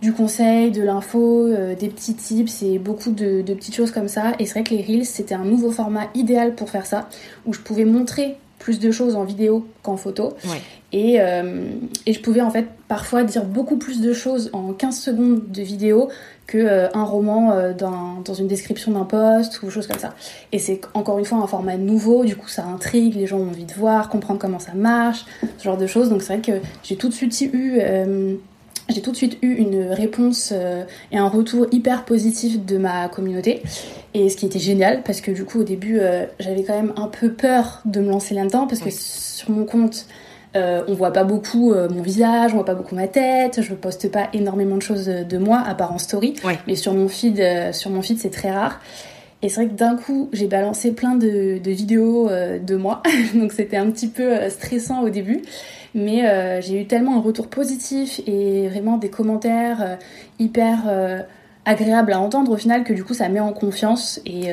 du 0.00 0.12
conseil, 0.12 0.70
de 0.70 0.80
l'info, 0.80 1.46
euh, 1.46 1.74
des 1.74 1.88
petits 1.88 2.14
tips 2.14 2.62
et 2.62 2.78
beaucoup 2.78 3.10
de, 3.10 3.42
petites 3.42 3.74
choses 3.74 3.90
comme 3.90 4.08
ça. 4.08 4.32
Et 4.38 4.46
c'est 4.46 4.60
vrai 4.60 4.62
que 4.62 4.74
les 4.74 4.82
Reels, 4.82 5.06
c'était 5.06 5.34
un 5.34 5.44
nouveau 5.44 5.72
format 5.72 6.06
idéal 6.14 6.54
pour 6.54 6.70
faire 6.70 6.86
ça, 6.86 7.08
où 7.46 7.52
je 7.52 7.60
pouvais 7.60 7.84
montrer 7.84 8.36
plus 8.66 8.80
de 8.80 8.90
choses 8.90 9.14
en 9.14 9.22
vidéo 9.22 9.64
qu'en 9.84 9.96
photo. 9.96 10.34
Ouais. 10.44 10.60
Et, 10.90 11.20
euh, 11.20 11.66
et 12.04 12.12
je 12.12 12.20
pouvais 12.20 12.40
en 12.40 12.50
fait 12.50 12.66
parfois 12.88 13.22
dire 13.22 13.44
beaucoup 13.44 13.76
plus 13.76 14.00
de 14.00 14.12
choses 14.12 14.50
en 14.52 14.72
15 14.72 14.98
secondes 14.98 15.52
de 15.52 15.62
vidéo 15.62 16.08
que 16.48 16.58
euh, 16.58 16.88
un 16.92 17.04
roman 17.04 17.52
euh, 17.52 17.72
dans, 17.72 18.22
dans 18.24 18.34
une 18.34 18.48
description 18.48 18.90
d'un 18.90 19.04
post 19.04 19.62
ou 19.62 19.70
chose 19.70 19.86
comme 19.86 20.00
ça. 20.00 20.14
Et 20.50 20.58
c'est 20.58 20.80
encore 20.94 21.20
une 21.20 21.24
fois 21.24 21.38
un 21.38 21.46
format 21.46 21.76
nouveau, 21.76 22.24
du 22.24 22.34
coup 22.34 22.48
ça 22.48 22.64
intrigue, 22.64 23.14
les 23.14 23.28
gens 23.28 23.38
ont 23.38 23.50
envie 23.50 23.66
de 23.66 23.74
voir, 23.74 24.08
comprendre 24.08 24.40
comment 24.40 24.58
ça 24.58 24.72
marche, 24.74 25.26
ce 25.58 25.62
genre 25.62 25.76
de 25.76 25.86
choses. 25.86 26.08
Donc 26.08 26.22
c'est 26.22 26.32
vrai 26.36 26.42
que 26.42 26.66
j'ai 26.82 26.96
tout 26.96 27.08
de 27.08 27.14
suite 27.14 27.40
eu 27.42 27.80
j'ai 28.88 29.02
tout 29.02 29.10
de 29.10 29.16
suite 29.16 29.38
eu 29.42 29.54
une 29.54 29.90
réponse 29.90 30.52
euh, 30.54 30.84
et 31.12 31.18
un 31.18 31.28
retour 31.28 31.66
hyper 31.72 32.04
positif 32.04 32.64
de 32.64 32.78
ma 32.78 33.08
communauté. 33.08 33.62
Et 34.14 34.30
ce 34.30 34.36
qui 34.36 34.46
était 34.46 34.58
génial, 34.58 35.02
parce 35.02 35.20
que 35.20 35.30
du 35.30 35.44
coup, 35.44 35.60
au 35.60 35.64
début, 35.64 35.98
euh, 36.00 36.24
j'avais 36.40 36.62
quand 36.62 36.74
même 36.74 36.94
un 36.96 37.08
peu 37.08 37.32
peur 37.32 37.82
de 37.84 38.00
me 38.00 38.08
lancer 38.08 38.34
là-dedans, 38.34 38.66
parce 38.66 38.80
que 38.80 38.90
sur 38.90 39.50
mon 39.50 39.64
compte, 39.64 40.06
euh, 40.54 40.82
on 40.88 40.94
voit 40.94 41.12
pas 41.12 41.24
beaucoup 41.24 41.72
euh, 41.72 41.88
mon 41.90 42.00
visage, 42.00 42.52
on 42.52 42.56
voit 42.56 42.64
pas 42.64 42.74
beaucoup 42.74 42.94
ma 42.94 43.08
tête, 43.08 43.60
je 43.60 43.74
poste 43.74 44.10
pas 44.10 44.28
énormément 44.32 44.76
de 44.76 44.82
choses 44.82 45.06
de 45.06 45.38
moi, 45.38 45.62
à 45.66 45.74
part 45.74 45.92
en 45.92 45.98
story. 45.98 46.34
Ouais. 46.44 46.58
Mais 46.66 46.76
sur 46.76 46.94
mon 46.94 47.08
feed, 47.08 47.42
sur 47.72 47.90
mon 47.90 48.00
feed, 48.00 48.18
c'est 48.18 48.30
très 48.30 48.50
rare. 48.50 48.80
Et 49.46 49.48
c'est 49.48 49.60
vrai 49.60 49.68
que 49.68 49.78
d'un 49.78 49.94
coup, 49.94 50.28
j'ai 50.32 50.48
balancé 50.48 50.90
plein 50.90 51.14
de, 51.14 51.60
vidéos 51.64 52.28
euh, 52.28 52.58
de 52.58 52.74
moi, 52.74 53.00
donc 53.34 53.52
c'était 53.52 53.76
un 53.76 53.88
petit 53.92 54.08
peu 54.08 54.24
euh, 54.24 54.50
stressant 54.50 55.04
au 55.04 55.08
début. 55.08 55.42
Mais 55.94 56.26
euh, 56.26 56.60
j'ai 56.60 56.80
eu 56.80 56.86
tellement 56.86 57.16
un 57.16 57.20
retour 57.20 57.46
positif 57.46 58.20
et 58.26 58.66
vraiment 58.66 58.98
des 58.98 59.08
commentaires 59.08 59.98
hyper 60.40 61.24
agréables 61.64 62.12
à 62.12 62.20
entendre 62.20 62.50
au 62.50 62.56
final 62.56 62.82
que 62.82 62.92
du 62.92 63.04
coup 63.04 63.14
ça 63.14 63.28
met 63.28 63.40
en 63.40 63.52
confiance 63.52 64.20
et, 64.26 64.50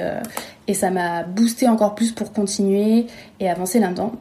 ça 0.73 0.89
m'a 0.91 1.23
boosté 1.23 1.67
encore 1.67 1.95
plus 1.95 2.11
pour 2.11 2.31
continuer 2.31 3.07
et 3.39 3.49
avancer 3.49 3.79
là-dedans. 3.79 4.13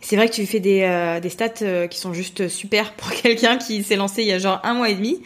C'est 0.00 0.16
vrai 0.16 0.28
que 0.28 0.34
tu 0.34 0.46
fais 0.46 0.60
des, 0.60 1.18
des 1.20 1.28
stats 1.28 1.88
qui 1.90 1.98
sont 1.98 2.14
juste 2.14 2.48
super 2.48 2.92
pour 2.92 3.10
quelqu'un 3.22 3.58
qui 3.58 3.82
s'est 3.82 3.96
lancé 3.96 4.22
il 4.22 4.28
y 4.28 4.32
a 4.32 4.38
genre 4.38 4.60
un 4.62 4.72
mois 4.72 4.88
et 4.88 4.94
demi. 4.94 5.18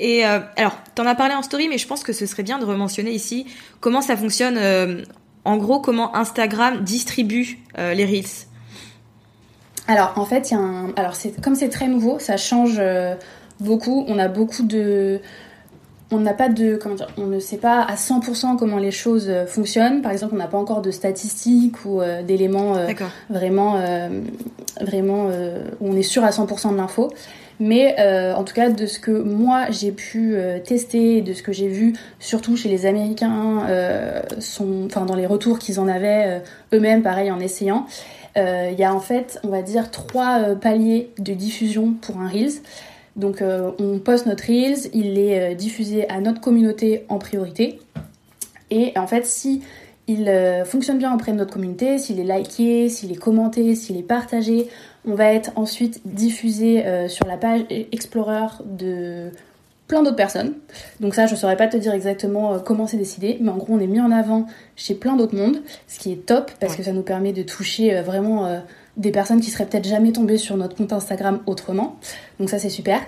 Et 0.00 0.26
euh, 0.26 0.40
alors, 0.56 0.78
t'en 0.94 1.06
as 1.06 1.14
parlé 1.14 1.34
en 1.34 1.42
story, 1.42 1.68
mais 1.68 1.78
je 1.78 1.86
pense 1.86 2.02
que 2.02 2.14
ce 2.14 2.24
serait 2.24 2.42
bien 2.42 2.58
de 2.58 2.64
rementionner 2.64 3.12
ici 3.12 3.46
comment 3.80 4.00
ça 4.00 4.16
fonctionne. 4.16 4.56
euh, 4.56 5.02
en 5.44 5.56
gros, 5.56 5.80
comment 5.80 6.14
Instagram 6.16 6.82
distribue 6.82 7.58
euh, 7.78 7.94
les 7.94 8.04
reels. 8.04 8.46
Alors 9.86 10.12
en 10.16 10.24
fait, 10.24 10.50
il 10.50 10.54
y 10.54 10.56
a 10.56 10.60
un... 10.60 10.92
Alors 10.96 11.14
c'est 11.14 11.40
comme 11.40 11.54
c'est 11.54 11.70
très 11.70 11.88
nouveau, 11.88 12.18
ça 12.18 12.36
change 12.36 12.80
beaucoup. 13.60 14.04
On 14.08 14.18
a 14.18 14.28
beaucoup 14.28 14.62
de... 14.62 15.20
On 16.10 16.18
n'a 16.18 16.34
pas 16.34 16.48
de... 16.48 16.76
Comment 16.76 16.94
dire 16.94 17.08
On 17.16 17.26
ne 17.26 17.38
sait 17.38 17.56
pas 17.56 17.80
à 17.82 17.94
100% 17.94 18.56
comment 18.56 18.78
les 18.78 18.90
choses 18.90 19.32
fonctionnent. 19.46 20.02
Par 20.02 20.12
exemple, 20.12 20.34
on 20.34 20.38
n'a 20.38 20.48
pas 20.48 20.58
encore 20.58 20.82
de 20.82 20.90
statistiques 20.90 21.84
ou 21.84 22.00
euh, 22.00 22.22
d'éléments 22.22 22.76
euh, 22.76 22.88
vraiment... 23.28 23.76
euh, 23.76 24.08
vraiment 24.80 25.28
où 25.80 25.90
on 25.90 25.96
est 25.96 26.02
sûr 26.02 26.24
à 26.24 26.30
100% 26.30 26.72
de 26.72 26.76
l'info. 26.76 27.10
Mais 27.60 27.96
euh, 27.98 28.34
en 28.34 28.42
tout 28.42 28.54
cas, 28.54 28.70
de 28.70 28.86
ce 28.86 28.98
que 28.98 29.10
moi 29.10 29.66
j'ai 29.70 29.92
pu 29.92 30.34
euh, 30.34 30.58
tester, 30.58 31.20
de 31.20 31.34
ce 31.34 31.42
que 31.42 31.52
j'ai 31.52 31.68
vu, 31.68 31.92
surtout 32.18 32.56
chez 32.56 32.70
les 32.70 32.86
Américains, 32.86 33.66
euh, 33.68 34.22
sont, 34.38 34.86
enfin 34.86 35.04
dans 35.04 35.14
les 35.14 35.26
retours 35.26 35.58
qu'ils 35.58 35.78
en 35.78 35.86
avaient 35.86 36.42
eux-mêmes, 36.72 37.02
pareil 37.02 37.30
en 37.30 37.38
essayant, 37.38 37.86
il 38.36 38.74
y 38.78 38.84
a 38.84 38.94
en 38.94 39.00
fait, 39.00 39.38
on 39.44 39.48
va 39.48 39.60
dire, 39.60 39.90
trois 39.90 40.54
paliers 40.54 41.10
de 41.18 41.34
diffusion 41.34 41.92
pour 42.00 42.18
un 42.18 42.28
Reels. 42.28 42.62
Donc 43.16 43.42
on 43.42 43.98
poste 43.98 44.24
notre 44.26 44.46
Reels, 44.46 44.88
il 44.94 45.18
est 45.18 45.54
diffusé 45.54 46.08
à 46.08 46.20
notre 46.20 46.40
communauté 46.40 47.04
en 47.10 47.18
priorité. 47.18 47.78
Et 48.70 48.92
en 48.96 49.06
fait, 49.06 49.26
si 49.26 49.62
il 50.10 50.28
euh, 50.28 50.64
fonctionne 50.64 50.98
bien 50.98 51.14
auprès 51.14 51.30
de 51.30 51.36
notre 51.36 51.52
communauté, 51.52 51.98
s'il 51.98 52.18
est 52.18 52.24
liké, 52.24 52.88
s'il 52.88 53.12
est 53.12 53.16
commenté, 53.16 53.76
s'il 53.76 53.96
est 53.96 54.02
partagé, 54.02 54.66
on 55.06 55.14
va 55.14 55.32
être 55.32 55.52
ensuite 55.54 56.00
diffusé 56.04 56.84
euh, 56.84 57.06
sur 57.08 57.26
la 57.26 57.36
page 57.36 57.60
Explorer 57.92 58.48
de 58.64 59.30
plein 59.86 60.02
d'autres 60.02 60.16
personnes. 60.16 60.54
Donc 60.98 61.14
ça, 61.14 61.26
je 61.26 61.36
saurais 61.36 61.56
pas 61.56 61.68
te 61.68 61.76
dire 61.76 61.92
exactement 61.94 62.54
euh, 62.54 62.58
comment 62.58 62.88
c'est 62.88 62.96
décidé, 62.96 63.38
mais 63.40 63.50
en 63.50 63.56
gros, 63.56 63.74
on 63.74 63.78
est 63.78 63.86
mis 63.86 64.00
en 64.00 64.10
avant 64.10 64.46
chez 64.74 64.94
plein 64.96 65.14
d'autres 65.14 65.36
mondes, 65.36 65.62
ce 65.86 66.00
qui 66.00 66.10
est 66.12 66.26
top 66.26 66.50
parce 66.58 66.72
Ouais. 66.72 66.78
que 66.78 66.84
ça 66.84 66.92
nous 66.92 67.02
permet 67.02 67.32
de 67.32 67.42
toucher 67.44 68.00
vraiment 68.02 68.60
des 68.96 69.12
personnes 69.12 69.40
qui 69.40 69.50
seraient 69.50 69.66
peut-être 69.66 69.86
jamais 69.88 70.10
tombées 70.12 70.36
sur 70.36 70.56
notre 70.56 70.74
compte 70.76 70.92
Instagram 70.92 71.40
autrement. 71.46 71.96
Donc 72.40 72.50
ça, 72.50 72.58
c'est 72.58 72.68
super. 72.68 73.00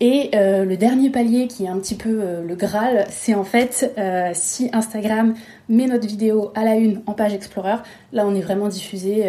Et 0.00 0.30
euh, 0.34 0.64
le 0.64 0.76
dernier 0.76 1.10
palier 1.10 1.46
qui 1.46 1.64
est 1.64 1.68
un 1.68 1.78
petit 1.78 1.94
peu 1.94 2.20
euh, 2.20 2.42
le 2.42 2.54
Graal, 2.56 3.06
c'est 3.10 3.34
en 3.34 3.44
fait 3.44 3.92
euh, 3.96 4.30
si 4.34 4.68
Instagram 4.72 5.34
met 5.68 5.86
notre 5.86 6.06
vidéo 6.06 6.50
à 6.54 6.64
la 6.64 6.74
une 6.74 7.00
en 7.06 7.12
page 7.12 7.32
Explorer, 7.32 7.76
là 8.12 8.26
on 8.26 8.34
est 8.34 8.40
vraiment 8.40 8.68
diffusé 8.68 9.24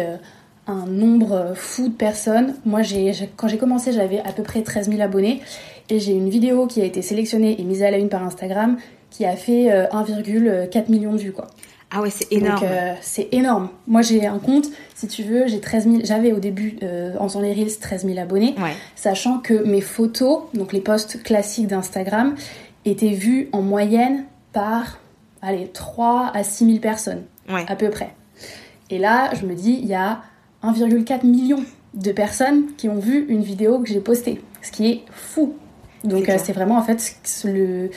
un 0.66 0.86
nombre 0.86 1.52
fou 1.54 1.88
de 1.88 1.94
personnes. 1.94 2.56
Moi, 2.64 2.82
j'ai, 2.82 3.12
quand 3.36 3.46
j'ai 3.46 3.58
commencé, 3.58 3.92
j'avais 3.92 4.18
à 4.20 4.32
peu 4.32 4.42
près 4.42 4.62
13 4.62 4.90
000 4.90 5.00
abonnés 5.00 5.40
et 5.88 6.00
j'ai 6.00 6.12
une 6.12 6.28
vidéo 6.28 6.66
qui 6.66 6.80
a 6.80 6.84
été 6.84 7.02
sélectionnée 7.02 7.60
et 7.60 7.64
mise 7.64 7.82
à 7.82 7.90
la 7.90 7.98
une 7.98 8.08
par 8.08 8.22
Instagram 8.24 8.76
qui 9.10 9.24
a 9.24 9.36
fait 9.36 9.72
euh, 9.72 9.86
1,4 9.86 10.90
million 10.90 11.12
de 11.12 11.18
vues 11.18 11.32
quoi. 11.32 11.46
Ah 11.90 12.02
ouais, 12.02 12.10
c'est 12.10 12.32
énorme. 12.32 12.64
Euh, 12.64 12.94
c'est 13.00 13.28
énorme. 13.32 13.68
Moi 13.86 14.02
j'ai 14.02 14.26
un 14.26 14.38
compte, 14.38 14.66
si 14.94 15.06
tu 15.06 15.22
veux, 15.22 15.46
j'ai 15.46 15.60
13 15.60 15.84
000, 15.84 15.96
j'avais 16.04 16.32
au 16.32 16.38
début 16.40 16.78
euh, 16.82 17.14
en 17.18 17.28
faisant 17.28 17.40
les 17.40 17.52
reels 17.52 17.78
13 17.78 18.04
000 18.06 18.18
abonnés, 18.18 18.54
Ouais. 18.58 18.72
sachant 18.96 19.38
que 19.38 19.54
mes 19.64 19.80
photos, 19.80 20.42
donc 20.54 20.72
les 20.72 20.80
posts 20.80 21.22
classiques 21.22 21.68
d'Instagram, 21.68 22.34
étaient 22.84 23.10
vues 23.14 23.48
en 23.52 23.62
moyenne 23.62 24.24
par 24.52 24.98
allez, 25.42 25.68
3 25.72 26.32
à 26.34 26.42
6 26.42 26.66
000 26.66 26.78
personnes 26.78 27.22
Ouais. 27.48 27.64
à 27.68 27.76
peu 27.76 27.88
près. 27.90 28.14
Et 28.90 28.98
là, 28.98 29.30
je 29.34 29.46
me 29.46 29.54
dis, 29.54 29.78
il 29.80 29.86
y 29.86 29.94
a 29.94 30.22
1,4 30.64 31.24
million 31.24 31.58
de 31.94 32.12
personnes 32.12 32.66
qui 32.76 32.88
ont 32.88 32.98
vu 32.98 33.26
une 33.28 33.42
vidéo 33.42 33.78
que 33.78 33.88
j'ai 33.88 34.00
postée, 34.00 34.40
ce 34.62 34.72
qui 34.72 34.88
est 34.90 35.02
fou. 35.12 35.54
Donc 36.04 36.24
C'est 36.26 36.50
euh, 36.50 36.52
vraiment 36.54 36.76
en 36.78 36.82
fait 36.82 37.16
le 37.44 37.90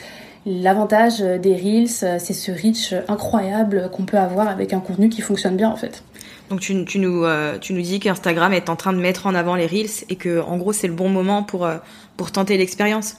l'avantage 0.46 1.20
des 1.20 1.54
reels, 1.54 1.88
euh, 2.02 2.16
c'est 2.18 2.32
ce 2.32 2.50
reach 2.50 2.94
incroyable 3.08 3.90
qu'on 3.92 4.04
peut 4.04 4.18
avoir 4.18 4.48
avec 4.48 4.72
un 4.72 4.80
contenu 4.80 5.08
qui 5.08 5.20
fonctionne 5.20 5.56
bien 5.56 5.68
en 5.68 5.76
fait. 5.76 6.02
Donc 6.50 6.58
tu, 6.58 6.84
tu 6.84 6.98
nous 6.98 7.24
euh, 7.24 7.58
tu 7.58 7.72
nous 7.72 7.80
dis 7.80 8.00
qu'Instagram 8.00 8.52
est 8.52 8.68
en 8.68 8.76
train 8.76 8.92
de 8.92 8.98
mettre 8.98 9.26
en 9.28 9.34
avant 9.36 9.54
les 9.54 9.66
reels 9.66 10.04
et 10.08 10.16
que 10.16 10.40
en 10.40 10.56
gros 10.56 10.72
c'est 10.72 10.88
le 10.88 10.94
bon 10.94 11.08
moment 11.08 11.44
pour 11.44 11.64
euh, 11.64 11.76
pour 12.16 12.32
tenter 12.32 12.58
l'expérience. 12.58 13.16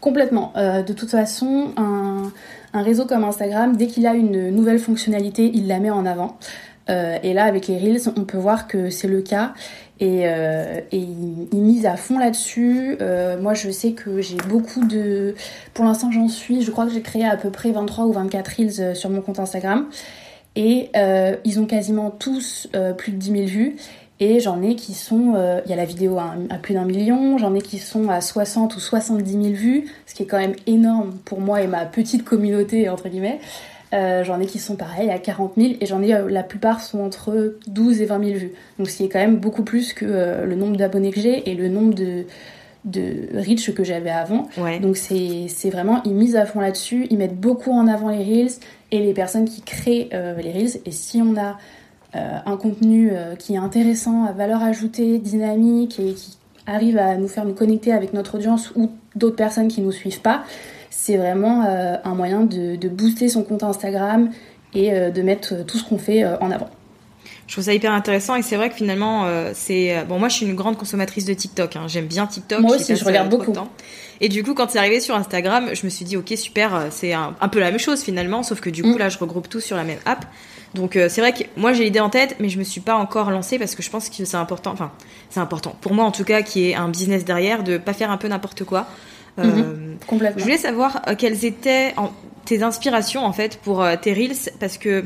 Complètement. 0.00 0.52
Euh, 0.56 0.82
de 0.82 0.94
toute 0.94 1.10
façon, 1.10 1.72
un, 1.76 2.32
un 2.72 2.82
réseau 2.82 3.04
comme 3.04 3.24
Instagram, 3.24 3.76
dès 3.76 3.88
qu'il 3.88 4.06
a 4.06 4.14
une 4.14 4.50
nouvelle 4.50 4.78
fonctionnalité, 4.78 5.50
il 5.52 5.66
la 5.66 5.80
met 5.80 5.90
en 5.90 6.06
avant. 6.06 6.38
Euh, 6.88 7.18
et 7.22 7.32
là, 7.32 7.44
avec 7.44 7.66
les 7.66 7.78
Reels, 7.78 8.12
on 8.16 8.24
peut 8.24 8.38
voir 8.38 8.68
que 8.68 8.90
c'est 8.90 9.08
le 9.08 9.22
cas. 9.22 9.54
Et, 9.98 10.22
euh, 10.24 10.80
et 10.92 10.98
il, 10.98 11.48
il 11.52 11.60
mise 11.60 11.86
à 11.86 11.96
fond 11.96 12.18
là-dessus. 12.18 12.96
Euh, 13.00 13.40
moi, 13.40 13.54
je 13.54 13.70
sais 13.70 13.92
que 13.92 14.20
j'ai 14.20 14.36
beaucoup 14.36 14.84
de... 14.84 15.34
Pour 15.74 15.84
l'instant, 15.84 16.10
j'en 16.12 16.28
suis... 16.28 16.62
Je 16.62 16.70
crois 16.70 16.86
que 16.86 16.92
j'ai 16.92 17.02
créé 17.02 17.24
à 17.26 17.36
peu 17.36 17.50
près 17.50 17.70
23 17.70 18.04
ou 18.06 18.12
24 18.12 18.48
Reels 18.48 18.80
euh, 18.80 18.94
sur 18.94 19.10
mon 19.10 19.20
compte 19.20 19.40
Instagram. 19.40 19.86
Et 20.54 20.90
euh, 20.96 21.36
ils 21.44 21.60
ont 21.60 21.66
quasiment 21.66 22.10
tous 22.10 22.68
euh, 22.74 22.92
plus 22.92 23.12
de 23.12 23.18
10 23.18 23.30
000 23.30 23.44
vues. 23.44 23.76
Et 24.18 24.40
j'en 24.40 24.62
ai 24.62 24.76
qui 24.76 24.94
sont, 24.94 25.34
euh, 25.36 25.60
il 25.66 25.70
y 25.70 25.74
a 25.74 25.76
la 25.76 25.84
vidéo 25.84 26.18
à, 26.18 26.34
à 26.48 26.56
plus 26.56 26.72
d'un 26.72 26.86
million, 26.86 27.36
j'en 27.36 27.54
ai 27.54 27.60
qui 27.60 27.78
sont 27.78 28.08
à 28.08 28.22
60 28.22 28.74
ou 28.74 28.80
70 28.80 29.30
000 29.30 29.44
vues, 29.48 29.90
ce 30.06 30.14
qui 30.14 30.22
est 30.22 30.26
quand 30.26 30.38
même 30.38 30.54
énorme 30.66 31.12
pour 31.26 31.42
moi 31.42 31.60
et 31.60 31.66
ma 31.66 31.84
petite 31.84 32.24
communauté, 32.24 32.88
entre 32.88 33.10
guillemets. 33.10 33.40
Euh, 33.92 34.24
j'en 34.24 34.40
ai 34.40 34.46
qui 34.46 34.58
sont 34.58 34.74
pareils 34.74 35.10
à 35.10 35.18
40 35.18 35.52
000 35.56 35.74
et 35.80 35.86
j'en 35.86 36.02
ai, 36.02 36.12
euh, 36.12 36.28
la 36.28 36.42
plupart 36.42 36.80
sont 36.80 37.00
entre 37.00 37.56
12 37.68 38.00
et 38.00 38.06
20 38.06 38.24
000 38.24 38.38
vues. 38.38 38.52
Donc 38.78 38.90
ce 38.90 38.96
qui 38.96 39.04
est 39.04 39.08
quand 39.08 39.20
même 39.20 39.36
beaucoup 39.36 39.62
plus 39.62 39.92
que 39.92 40.04
euh, 40.04 40.44
le 40.44 40.56
nombre 40.56 40.76
d'abonnés 40.76 41.12
que 41.12 41.20
j'ai 41.20 41.48
et 41.48 41.54
le 41.54 41.68
nombre 41.68 41.94
de, 41.94 42.24
de 42.84 43.28
reach 43.34 43.72
que 43.72 43.84
j'avais 43.84 44.10
avant. 44.10 44.48
Ouais. 44.58 44.80
Donc 44.80 44.96
c'est 44.96 45.70
vraiment, 45.70 46.02
ils 46.04 46.14
misent 46.14 46.36
à 46.36 46.46
fond 46.46 46.60
là-dessus, 46.60 47.06
ils 47.10 47.18
mettent 47.18 47.38
beaucoup 47.38 47.70
en 47.70 47.86
avant 47.86 48.08
les 48.08 48.24
Reels 48.24 48.54
et 48.90 48.98
les 48.98 49.12
personnes 49.12 49.44
qui 49.44 49.62
créent 49.62 50.08
les 50.12 50.52
Reels. 50.52 50.80
Et 50.84 50.90
si 50.90 51.22
on 51.22 51.36
a 51.36 51.58
un 52.12 52.56
contenu 52.56 53.12
qui 53.38 53.54
est 53.54 53.58
intéressant, 53.58 54.24
à 54.24 54.32
valeur 54.32 54.62
ajoutée, 54.62 55.18
dynamique 55.18 56.00
et 56.00 56.14
qui 56.14 56.38
arrive 56.66 56.98
à 56.98 57.16
nous 57.16 57.28
faire 57.28 57.44
nous 57.44 57.54
connecter 57.54 57.92
avec 57.92 58.14
notre 58.14 58.36
audience 58.36 58.72
ou 58.74 58.90
d'autres 59.16 59.36
personnes 59.36 59.68
qui 59.68 59.80
nous 59.80 59.92
suivent 59.92 60.22
pas, 60.22 60.44
c'est 61.06 61.16
vraiment 61.16 61.64
euh, 61.64 61.96
un 62.04 62.14
moyen 62.14 62.40
de, 62.42 62.74
de 62.76 62.88
booster 62.88 63.28
son 63.28 63.42
compte 63.44 63.62
Instagram 63.62 64.30
et 64.74 64.92
euh, 64.92 65.10
de 65.10 65.22
mettre 65.22 65.54
euh, 65.54 65.62
tout 65.62 65.78
ce 65.78 65.84
qu'on 65.84 65.98
fait 65.98 66.24
en 66.40 66.50
avant. 66.50 66.68
Je 67.46 67.52
trouve 67.52 67.64
ça 67.64 67.72
hyper 67.74 67.92
intéressant 67.92 68.34
et 68.34 68.42
c'est 68.42 68.56
vrai 68.56 68.70
que 68.70 68.74
finalement 68.74 69.24
euh, 69.26 69.52
c'est 69.54 70.04
bon 70.08 70.18
moi 70.18 70.28
je 70.28 70.34
suis 70.34 70.46
une 70.46 70.56
grande 70.56 70.76
consommatrice 70.76 71.24
de 71.26 71.32
TikTok 71.34 71.76
hein. 71.76 71.82
j'aime 71.86 72.06
bien 72.06 72.26
TikTok 72.26 72.60
Moi 72.60 72.74
aussi, 72.74 72.96
je 72.96 73.04
regarde 73.04 73.28
beaucoup. 73.28 73.52
temps. 73.52 73.68
et 74.20 74.28
du 74.28 74.42
coup 74.42 74.54
quand 74.54 74.68
c'est 74.68 74.78
arrivé 74.78 74.98
sur 74.98 75.14
Instagram 75.14 75.70
je 75.72 75.84
me 75.84 75.88
suis 75.90 76.04
dit 76.04 76.16
ok 76.16 76.32
super 76.36 76.86
c'est 76.90 77.12
un, 77.12 77.36
un 77.40 77.48
peu 77.48 77.60
la 77.60 77.70
même 77.70 77.78
chose 77.78 78.02
finalement 78.02 78.42
sauf 78.42 78.60
que 78.60 78.68
du 78.70 78.82
coup 78.82 78.94
Mm. 78.94 78.98
là 78.98 79.08
je 79.10 79.18
regroupe 79.18 79.48
tout 79.48 79.60
sur 79.60 79.76
la 79.76 79.84
même 79.84 79.98
app 80.06 80.24
donc 80.74 80.96
euh, 80.96 81.08
c'est 81.08 81.20
vrai 81.20 81.32
que 81.32 81.44
moi 81.56 81.72
j'ai 81.72 81.84
l'idée 81.84 82.00
en 82.00 82.10
tête 82.10 82.34
mais 82.40 82.48
je 82.48 82.58
me 82.58 82.64
suis 82.64 82.80
pas 82.80 82.96
encore 82.96 83.30
lancée 83.30 83.58
parce 83.60 83.76
que 83.76 83.82
je 83.82 83.90
pense 83.90 84.08
que 84.08 84.24
c'est 84.24 84.36
important 84.36 84.72
enfin 84.72 84.90
c'est 85.30 85.40
important 85.40 85.76
pour 85.80 85.94
moi 85.94 86.04
en 86.04 86.10
tout 86.12 86.24
cas 86.24 86.42
qui 86.42 86.68
est 86.70 86.74
un 86.74 86.88
business 86.88 87.24
derrière 87.24 87.62
de 87.62 87.78
pas 87.78 87.92
faire 87.92 88.10
un 88.10 88.16
peu 88.16 88.26
n'importe 88.26 88.64
quoi 88.64 88.86
Euh, 89.38 89.44
Mhm. 89.44 89.96
Complètement. 90.06 90.38
je 90.38 90.42
voulais 90.44 90.56
savoir 90.58 91.02
euh, 91.08 91.14
quelles 91.16 91.44
étaient 91.44 91.92
en- 91.96 92.12
tes 92.44 92.62
inspirations 92.62 93.24
en 93.24 93.32
fait 93.32 93.58
pour 93.62 93.82
euh, 93.82 93.96
tes 94.00 94.12
reels 94.14 94.36
parce 94.60 94.78
que 94.78 95.04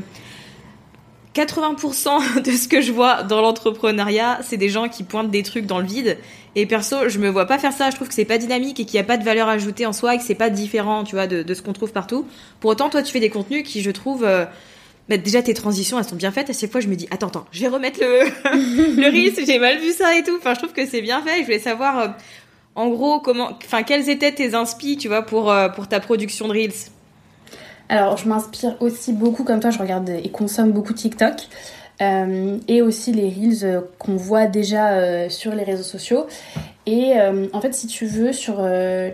80% 1.33 2.41
de 2.43 2.51
ce 2.51 2.67
que 2.67 2.81
je 2.81 2.91
vois 2.91 3.23
dans 3.23 3.41
l'entrepreneuriat, 3.41 4.39
c'est 4.43 4.57
des 4.57 4.69
gens 4.69 4.89
qui 4.89 5.03
pointent 5.03 5.31
des 5.31 5.43
trucs 5.43 5.65
dans 5.65 5.79
le 5.79 5.85
vide. 5.85 6.17
Et 6.55 6.65
perso, 6.65 7.07
je 7.07 7.19
me 7.19 7.29
vois 7.29 7.45
pas 7.45 7.57
faire 7.57 7.71
ça. 7.71 7.89
Je 7.89 7.95
trouve 7.95 8.09
que 8.09 8.13
c'est 8.13 8.25
pas 8.25 8.37
dynamique 8.37 8.79
et 8.81 8.85
qu'il 8.85 8.95
n'y 8.95 8.99
a 8.99 9.05
pas 9.05 9.17
de 9.17 9.23
valeur 9.23 9.47
ajoutée 9.47 9.85
en 9.85 9.93
soi 9.93 10.15
et 10.15 10.17
que 10.17 10.23
c'est 10.23 10.35
pas 10.35 10.49
différent, 10.49 11.05
tu 11.05 11.15
vois, 11.15 11.27
de, 11.27 11.53
ce 11.53 11.61
qu'on 11.61 11.71
trouve 11.71 11.93
partout. 11.93 12.25
Pour 12.59 12.71
autant, 12.71 12.89
toi, 12.89 13.01
tu 13.01 13.13
fais 13.13 13.21
des 13.21 13.29
contenus 13.29 13.63
qui, 13.63 13.81
je 13.81 13.91
trouve, 13.91 14.25
euh, 14.25 14.43
bah, 15.07 15.15
déjà 15.15 15.41
tes 15.41 15.53
transitions, 15.53 15.97
elles 15.97 16.03
sont 16.05 16.17
bien 16.17 16.31
faites. 16.31 16.49
À 16.49 16.53
chaque 16.53 16.69
fois, 16.71 16.81
je 16.81 16.89
me 16.89 16.95
dis, 16.95 17.07
attends, 17.11 17.27
attends, 17.27 17.45
je 17.53 17.61
vais 17.61 17.69
remettre 17.69 18.01
le 18.01 18.23
le 19.01 19.09
risque. 19.09 19.41
J'ai 19.45 19.59
mal 19.59 19.77
vu 19.79 19.91
ça 19.93 20.17
et 20.17 20.23
tout. 20.23 20.35
Enfin, 20.37 20.53
je 20.53 20.59
trouve 20.59 20.73
que 20.73 20.85
c'est 20.85 21.01
bien 21.01 21.21
fait. 21.21 21.39
Je 21.39 21.43
voulais 21.45 21.59
savoir, 21.59 21.99
euh, 21.99 22.07
en 22.81 22.89
gros, 22.89 23.19
comment, 23.19 23.49
enfin, 23.63 23.83
quels 23.83 24.09
étaient 24.09 24.31
tes 24.31 24.55
inspi, 24.55 24.97
tu 24.97 25.07
vois, 25.07 25.21
pour 25.21 25.51
euh, 25.51 25.69
ta 25.89 25.99
production 25.99 26.47
de 26.47 26.53
reels? 26.53 26.89
Alors, 27.89 28.17
je 28.17 28.27
m'inspire 28.27 28.75
aussi 28.79 29.13
beaucoup, 29.13 29.43
comme 29.43 29.59
toi, 29.59 29.69
je 29.69 29.79
regarde 29.79 30.09
et 30.09 30.29
consomme 30.29 30.71
beaucoup 30.71 30.93
TikTok. 30.93 31.33
Euh, 32.01 32.57
et 32.67 32.81
aussi 32.81 33.11
les 33.11 33.29
reels 33.29 33.63
euh, 33.63 33.81
qu'on 33.99 34.15
voit 34.15 34.47
déjà 34.47 35.29
sur 35.29 35.53
les 35.53 35.63
réseaux 35.63 35.83
sociaux. 35.83 36.25
Et 36.87 37.13
en 37.53 37.61
fait, 37.61 37.75
si 37.75 37.85
tu 37.85 38.07
veux, 38.07 38.33
sur 38.33 38.67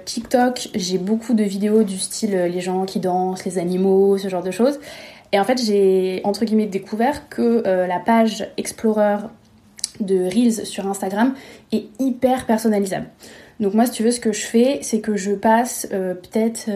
TikTok, 0.06 0.70
j'ai 0.74 0.98
beaucoup 0.98 1.34
de 1.34 1.44
vidéos 1.44 1.84
du 1.84 2.00
style 2.00 2.32
les 2.32 2.62
gens 2.62 2.86
qui 2.86 3.02
dansent, 3.02 3.44
les 3.44 3.58
animaux, 3.58 4.18
ce 4.18 4.30
genre 4.30 4.42
de 4.42 4.52
choses. 4.52 4.80
Et 5.34 5.40
en 5.40 5.44
fait, 5.44 5.62
j'ai 5.62 6.22
entre 6.24 6.46
guillemets 6.46 6.66
découvert 6.66 7.28
que 7.28 7.62
la 7.66 8.00
page 8.00 8.48
Explorer 8.56 9.18
de 10.00 10.26
Reels 10.26 10.66
sur 10.66 10.88
Instagram 10.88 11.34
est 11.74 11.88
hyper 12.00 12.46
personnalisable. 12.46 13.08
Donc 13.60 13.74
moi, 13.74 13.86
si 13.86 13.92
tu 13.92 14.04
veux, 14.04 14.12
ce 14.12 14.20
que 14.20 14.32
je 14.32 14.46
fais, 14.46 14.80
c'est 14.82 15.02
que 15.02 15.18
je 15.18 15.32
passe 15.32 15.88
peut-être 15.90 16.70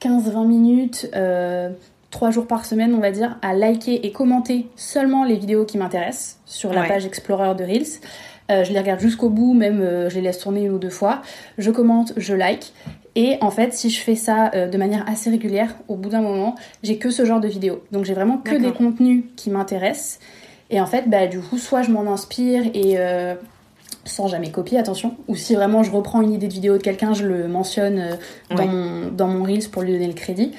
15-20 0.00 0.46
minutes, 0.46 1.10
euh, 1.14 1.70
3 2.10 2.30
jours 2.30 2.46
par 2.46 2.64
semaine, 2.64 2.94
on 2.94 3.00
va 3.00 3.10
dire, 3.10 3.36
à 3.42 3.54
liker 3.54 4.06
et 4.06 4.12
commenter 4.12 4.66
seulement 4.76 5.24
les 5.24 5.36
vidéos 5.36 5.64
qui 5.64 5.78
m'intéressent 5.78 6.40
sur 6.46 6.72
la 6.72 6.84
page 6.84 7.06
Explorer 7.06 7.54
de 7.54 7.64
Reels. 7.64 8.00
Euh, 8.50 8.62
je 8.62 8.72
les 8.72 8.78
regarde 8.78 9.00
jusqu'au 9.00 9.28
bout, 9.28 9.54
même 9.54 9.80
euh, 9.80 10.08
je 10.08 10.14
les 10.14 10.20
laisse 10.20 10.38
tourner 10.38 10.64
une 10.64 10.72
ou 10.72 10.78
deux 10.78 10.90
fois. 10.90 11.20
Je 11.58 11.70
commente, 11.70 12.12
je 12.16 12.32
like. 12.32 12.72
Et 13.16 13.38
en 13.40 13.50
fait, 13.50 13.74
si 13.74 13.90
je 13.90 14.00
fais 14.00 14.14
ça 14.14 14.50
euh, 14.54 14.68
de 14.68 14.78
manière 14.78 15.08
assez 15.08 15.30
régulière, 15.30 15.74
au 15.88 15.96
bout 15.96 16.10
d'un 16.10 16.20
moment, 16.20 16.54
j'ai 16.82 16.98
que 16.98 17.10
ce 17.10 17.24
genre 17.24 17.40
de 17.40 17.48
vidéos. 17.48 17.82
Donc 17.90 18.04
j'ai 18.04 18.14
vraiment 18.14 18.38
que 18.38 18.54
des 18.54 18.72
contenus 18.72 19.24
qui 19.36 19.50
m'intéressent. 19.50 20.20
Et 20.70 20.80
en 20.80 20.86
fait, 20.86 21.08
bah, 21.08 21.26
du 21.26 21.40
coup, 21.40 21.58
soit 21.58 21.82
je 21.82 21.90
m'en 21.90 22.12
inspire 22.12 22.64
et 22.74 22.96
sans 24.06 24.28
jamais 24.28 24.50
copier, 24.50 24.78
attention. 24.78 25.14
Ou 25.28 25.36
si 25.36 25.54
vraiment 25.54 25.82
je 25.82 25.90
reprends 25.90 26.22
une 26.22 26.32
idée 26.32 26.48
de 26.48 26.52
vidéo 26.52 26.78
de 26.78 26.82
quelqu'un, 26.82 27.12
je 27.12 27.26
le 27.26 27.48
mentionne 27.48 27.98
euh, 27.98 28.54
dans, 28.54 28.66
mon, 28.66 29.10
dans 29.10 29.28
mon 29.28 29.44
Reels 29.44 29.68
pour 29.70 29.82
lui 29.82 29.92
donner 29.92 30.06
le 30.06 30.14
crédit. 30.14 30.52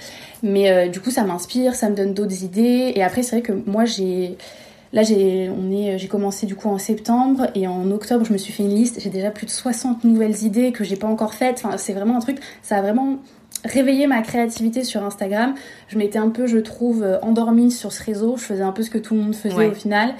Mais 0.43 0.69
euh, 0.69 0.87
du 0.87 0.99
coup, 0.99 1.09
ça 1.09 1.23
m'inspire, 1.23 1.75
ça 1.75 1.89
me 1.89 1.95
donne 1.95 2.13
d'autres 2.13 2.43
idées. 2.43 2.91
Et 2.95 3.03
après, 3.03 3.23
c'est 3.23 3.37
vrai 3.37 3.41
que 3.41 3.53
moi, 3.65 3.85
j'ai. 3.85 4.37
Là, 4.93 5.03
j'ai, 5.03 5.45
est, 5.45 5.97
j'ai 5.97 6.07
commencé 6.07 6.45
du 6.45 6.55
coup 6.55 6.69
en 6.69 6.77
septembre 6.77 7.47
et 7.55 7.67
en 7.67 7.91
octobre, 7.91 8.25
je 8.25 8.31
me 8.31 8.37
suis 8.37 8.53
fait 8.53 8.63
une 8.63 8.73
liste. 8.73 9.01
J'ai 9.01 9.09
déjà 9.09 9.31
plus 9.31 9.45
de 9.45 9.51
60 9.51 10.05
nouvelles 10.05 10.43
idées 10.43 10.71
que 10.71 10.85
j'ai 10.85 10.95
pas 10.95 11.07
encore 11.07 11.33
faites. 11.33 11.61
Enfin, 11.63 11.77
c'est 11.77 11.91
vraiment 11.91 12.15
un 12.15 12.21
truc. 12.21 12.37
Ça 12.61 12.77
a 12.77 12.81
vraiment 12.81 13.17
réveillé 13.65 14.07
ma 14.07 14.21
créativité 14.21 14.83
sur 14.83 15.03
Instagram. 15.03 15.55
Je 15.87 15.97
m'étais 15.97 16.19
un 16.19 16.29
peu, 16.29 16.47
je 16.47 16.57
trouve, 16.57 17.03
euh, 17.03 17.19
endormie 17.21 17.71
sur 17.71 17.91
ce 17.91 18.03
réseau. 18.03 18.37
Je 18.37 18.43
faisais 18.43 18.63
un 18.63 18.71
peu 18.71 18.83
ce 18.83 18.89
que 18.89 18.97
tout 18.97 19.13
le 19.13 19.21
monde 19.21 19.35
faisait 19.35 19.67
au 19.67 19.73
final. 19.73 20.13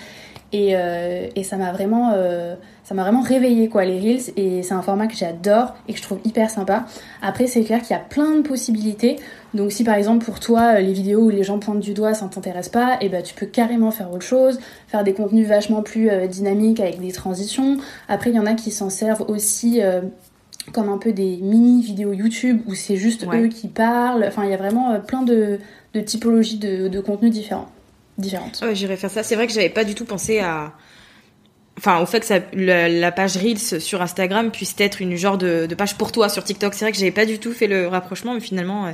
Et, 0.54 0.75
euh, 0.75 1.27
et 1.36 1.44
ça 1.44 1.58
m'a 1.58 1.72
vraiment, 1.74 2.13
euh, 2.16 2.56
ça 2.84 2.96
m'a 2.96 3.04
vraiment 3.04 3.22
réveillé 3.22 3.68
quoi 3.68 3.84
les 3.86 4.00
reels. 4.00 4.34
Et 4.38 4.63
c'est 4.63 4.74
un 4.74 4.82
format 4.82 5.08
que 5.08 5.16
j'adore 5.16 5.75
et 5.88 5.94
que 5.94 5.98
je 5.98 6.04
trouve 6.04 6.20
hyper 6.24 6.50
sympa. 6.50 6.86
Après 7.22 7.48
c'est 7.48 7.63
clair 7.63 7.82
qu'il 7.82 7.92
y 7.92 8.00
a 8.00 8.04
plein 8.04 8.36
de 8.36 8.42
possibilités. 8.42 9.18
Donc 9.54 9.72
si 9.72 9.84
par 9.84 9.96
exemple 9.96 10.24
pour 10.24 10.39
toi 10.39 10.80
les 10.80 10.94
vidéos 10.94 11.25
où 11.25 11.30
les 11.30 11.44
gens 11.44 11.60
pointent 11.60 11.80
du 11.80 11.94
doigt 11.94 12.13
ça 12.13 12.25
ne 12.25 12.30
t'intéresse 12.30 12.70
pas, 12.70 12.96
et 12.96 13.06
eh 13.06 13.10
ben 13.10 13.24
tu 13.24 13.34
peux 13.34 13.46
carrément 13.46 13.92
faire 13.92 14.12
autre 14.12 14.25
chose, 14.25 14.60
faire 14.88 15.04
des 15.04 15.13
contenus 15.13 15.48
vachement 15.48 15.82
plus 15.82 16.10
euh, 16.10 16.27
dynamiques 16.27 16.80
avec 16.80 17.00
des 17.01 17.12
transitions. 17.12 17.77
Après 18.08 18.30
il 18.30 18.36
y 18.36 18.39
en 18.39 18.46
a 18.46 18.54
qui 18.54 18.72
s'en 18.72 18.89
servent 18.89 19.25
aussi 19.27 19.82
comme 20.74 20.89
un 20.89 20.98
peu 20.98 21.13
des 21.13 21.38
mini 21.38 21.82
vidéos 21.82 22.13
YouTube 22.13 22.62
où 22.68 22.75
c'est 22.75 22.98
juste 22.98 23.25
eux 23.34 23.48
qui 23.48 23.68
parlent. 23.68 24.24
Enfin 24.27 24.44
il 24.46 24.51
y 24.51 24.54
a 24.54 24.58
vraiment 24.58 25.00
plein 25.00 25.24
de, 25.24 25.60
de 25.94 26.01
typologies 26.01 26.58
de, 26.58 26.88
de 26.88 27.00
contenus 27.00 27.32
différents 27.32 27.68
différentes. 28.17 28.60
Ouais, 28.62 28.75
j'irais 28.75 28.97
faire 28.97 29.12
ça. 29.12 29.23
C'est 29.23 29.36
vrai 29.36 29.47
que 29.47 29.53
j'avais 29.53 29.69
pas 29.69 29.84
du 29.84 29.95
tout 29.95 30.06
pensé 30.06 30.39
à. 30.39 30.73
Enfin, 31.77 31.99
au 31.99 32.06
fait 32.08 32.21
que 32.21 32.25
ça, 32.25 32.39
la, 32.53 33.12
page 33.12 33.38
Reels 33.38 33.82
sur 33.82 34.01
Instagram 34.01 34.49
puisse 34.49 34.73
être 34.80 34.99
une 35.01 35.15
genre 35.15 35.38
de, 35.38 35.67
page 35.77 35.95
pour 35.95 36.12
toi 36.12 36.27
sur 36.27 36.43
TikTok. 36.43 36.73
C'est 36.73 36.86
vrai 36.86 36.91
que 36.91 36.97
j'avais 36.97 37.12
pas 37.12 37.25
du 37.25 37.38
tout 37.38 37.53
fait 37.53 37.67
le 37.67 37.88
rapprochement, 37.88 38.34
mais 38.34 38.39
finalement, 38.39 38.91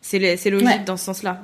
c'est 0.00 0.18
logique 0.50 0.84
dans 0.84 0.96
ce 0.96 1.04
sens-là. 1.04 1.42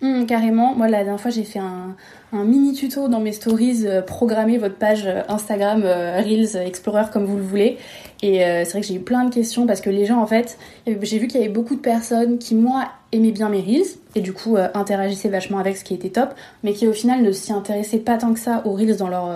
Hum, 0.00 0.26
carrément. 0.26 0.74
Moi, 0.74 0.88
la 0.88 1.02
dernière 1.02 1.20
fois, 1.20 1.32
j'ai 1.32 1.42
fait 1.42 1.58
un, 1.58 1.96
un, 2.32 2.44
mini 2.44 2.72
tuto 2.72 3.08
dans 3.08 3.18
mes 3.18 3.32
stories, 3.32 3.84
euh, 3.84 4.00
programmer 4.00 4.56
votre 4.56 4.76
page 4.76 5.04
euh, 5.06 5.22
Instagram 5.28 5.82
euh, 5.84 6.20
Reels 6.20 6.56
Explorer 6.56 7.06
comme 7.12 7.24
vous 7.24 7.36
le 7.36 7.42
voulez. 7.42 7.78
Et 8.22 8.38
c'est 8.38 8.70
vrai 8.70 8.80
que 8.80 8.86
j'ai 8.86 8.94
eu 8.94 9.00
plein 9.00 9.24
de 9.24 9.32
questions 9.32 9.66
parce 9.66 9.80
que 9.80 9.90
les 9.90 10.04
gens, 10.04 10.20
en 10.20 10.26
fait, 10.26 10.58
j'ai 10.86 11.18
vu 11.18 11.28
qu'il 11.28 11.40
y 11.40 11.44
avait 11.44 11.52
beaucoup 11.52 11.76
de 11.76 11.80
personnes 11.80 12.38
qui, 12.38 12.56
moi, 12.56 12.88
aimaient 13.12 13.30
bien 13.30 13.48
mes 13.48 13.60
Reels 13.60 13.96
et 14.16 14.20
du 14.20 14.32
coup 14.32 14.56
interagissaient 14.74 15.28
vachement 15.28 15.58
avec 15.58 15.76
ce 15.76 15.84
qui 15.84 15.94
était 15.94 16.08
top, 16.08 16.30
mais 16.64 16.72
qui 16.72 16.88
au 16.88 16.92
final 16.92 17.22
ne 17.22 17.30
s'y 17.30 17.52
intéressaient 17.52 17.98
pas 17.98 18.18
tant 18.18 18.34
que 18.34 18.40
ça 18.40 18.62
aux 18.64 18.72
Reels 18.72 18.96
dans 18.96 19.08
leur 19.08 19.30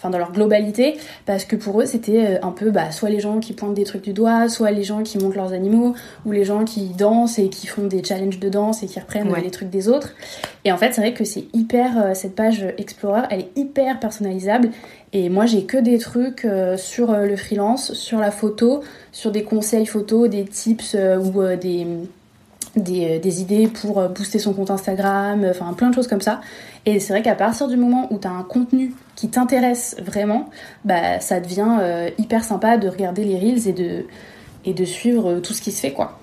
enfin 0.00 0.08
dans 0.08 0.18
leur 0.18 0.32
globalité, 0.32 0.96
parce 1.26 1.44
que 1.44 1.56
pour 1.56 1.82
eux 1.82 1.86
c'était 1.86 2.24
euh, 2.26 2.38
un 2.46 2.52
peu 2.52 2.70
bah, 2.70 2.90
soit 2.90 3.10
les 3.10 3.20
gens 3.20 3.38
qui 3.38 3.52
pointent 3.52 3.74
des 3.74 3.84
trucs 3.84 4.02
du 4.02 4.14
doigt, 4.14 4.48
soit 4.48 4.70
les 4.70 4.82
gens 4.82 5.02
qui 5.02 5.18
montent 5.18 5.36
leurs 5.36 5.52
animaux, 5.52 5.94
ou 6.24 6.32
les 6.32 6.44
gens 6.44 6.64
qui 6.64 6.86
dansent 6.88 7.38
et 7.38 7.50
qui 7.50 7.66
font 7.66 7.86
des 7.86 8.02
challenges 8.02 8.38
de 8.38 8.48
danse 8.48 8.82
et 8.82 8.86
qui 8.86 8.98
reprennent 8.98 9.30
les 9.42 9.50
trucs 9.50 9.68
des 9.68 9.88
autres. 9.88 10.14
Et 10.64 10.72
en 10.72 10.78
fait 10.78 10.92
c'est 10.92 11.02
vrai 11.02 11.12
que 11.12 11.24
c'est 11.24 11.44
hyper, 11.52 12.02
euh, 12.02 12.14
cette 12.14 12.34
page 12.34 12.66
Explorer, 12.78 13.22
elle 13.30 13.40
est 13.40 13.50
hyper 13.56 14.00
personnalisable. 14.00 14.70
Et 15.12 15.28
moi 15.28 15.44
j'ai 15.44 15.64
que 15.64 15.76
des 15.76 15.98
trucs 15.98 16.44
euh, 16.46 16.78
sur 16.78 17.12
le 17.12 17.36
freelance, 17.36 17.92
sur 17.92 18.20
la 18.20 18.30
photo, 18.30 18.80
sur 19.12 19.32
des 19.32 19.42
conseils 19.42 19.86
photo, 19.86 20.28
des 20.28 20.44
tips 20.44 20.96
ou 21.20 21.42
des 21.60 21.86
des, 22.76 23.18
des, 23.18 23.40
idées 23.40 23.66
pour 23.66 24.08
booster 24.10 24.38
son 24.38 24.52
compte 24.52 24.70
Instagram, 24.70 25.44
enfin 25.50 25.72
plein 25.72 25.90
de 25.90 25.94
choses 25.94 26.06
comme 26.06 26.20
ça. 26.20 26.40
Et 26.86 26.98
c'est 26.98 27.12
vrai 27.12 27.22
qu'à 27.22 27.34
partir 27.34 27.68
du 27.68 27.76
moment 27.76 28.08
où 28.10 28.18
tu 28.18 28.26
as 28.26 28.30
un 28.30 28.42
contenu 28.42 28.92
qui 29.16 29.28
t'intéresse 29.28 29.96
vraiment, 30.02 30.48
bah, 30.84 31.20
ça 31.20 31.40
devient 31.40 31.76
euh, 31.80 32.10
hyper 32.16 32.42
sympa 32.42 32.78
de 32.78 32.88
regarder 32.88 33.24
les 33.24 33.38
reels 33.38 33.68
et 33.68 33.72
de, 33.72 34.06
et 34.64 34.72
de 34.72 34.84
suivre 34.84 35.30
euh, 35.30 35.40
tout 35.40 35.52
ce 35.52 35.60
qui 35.60 35.72
se 35.72 35.80
fait, 35.80 35.92
quoi. 35.92 36.18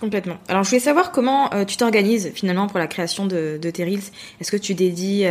Complètement. 0.00 0.36
Alors, 0.46 0.62
je 0.62 0.68
voulais 0.68 0.80
savoir 0.80 1.10
comment 1.10 1.52
euh, 1.54 1.64
tu 1.64 1.76
t'organises 1.76 2.30
finalement 2.34 2.68
pour 2.68 2.78
la 2.78 2.86
création 2.86 3.26
de, 3.26 3.58
de 3.60 3.70
tes 3.70 3.82
reels. 3.82 3.98
Est-ce 4.40 4.52
que 4.52 4.56
tu 4.56 4.74
dédies 4.74 5.24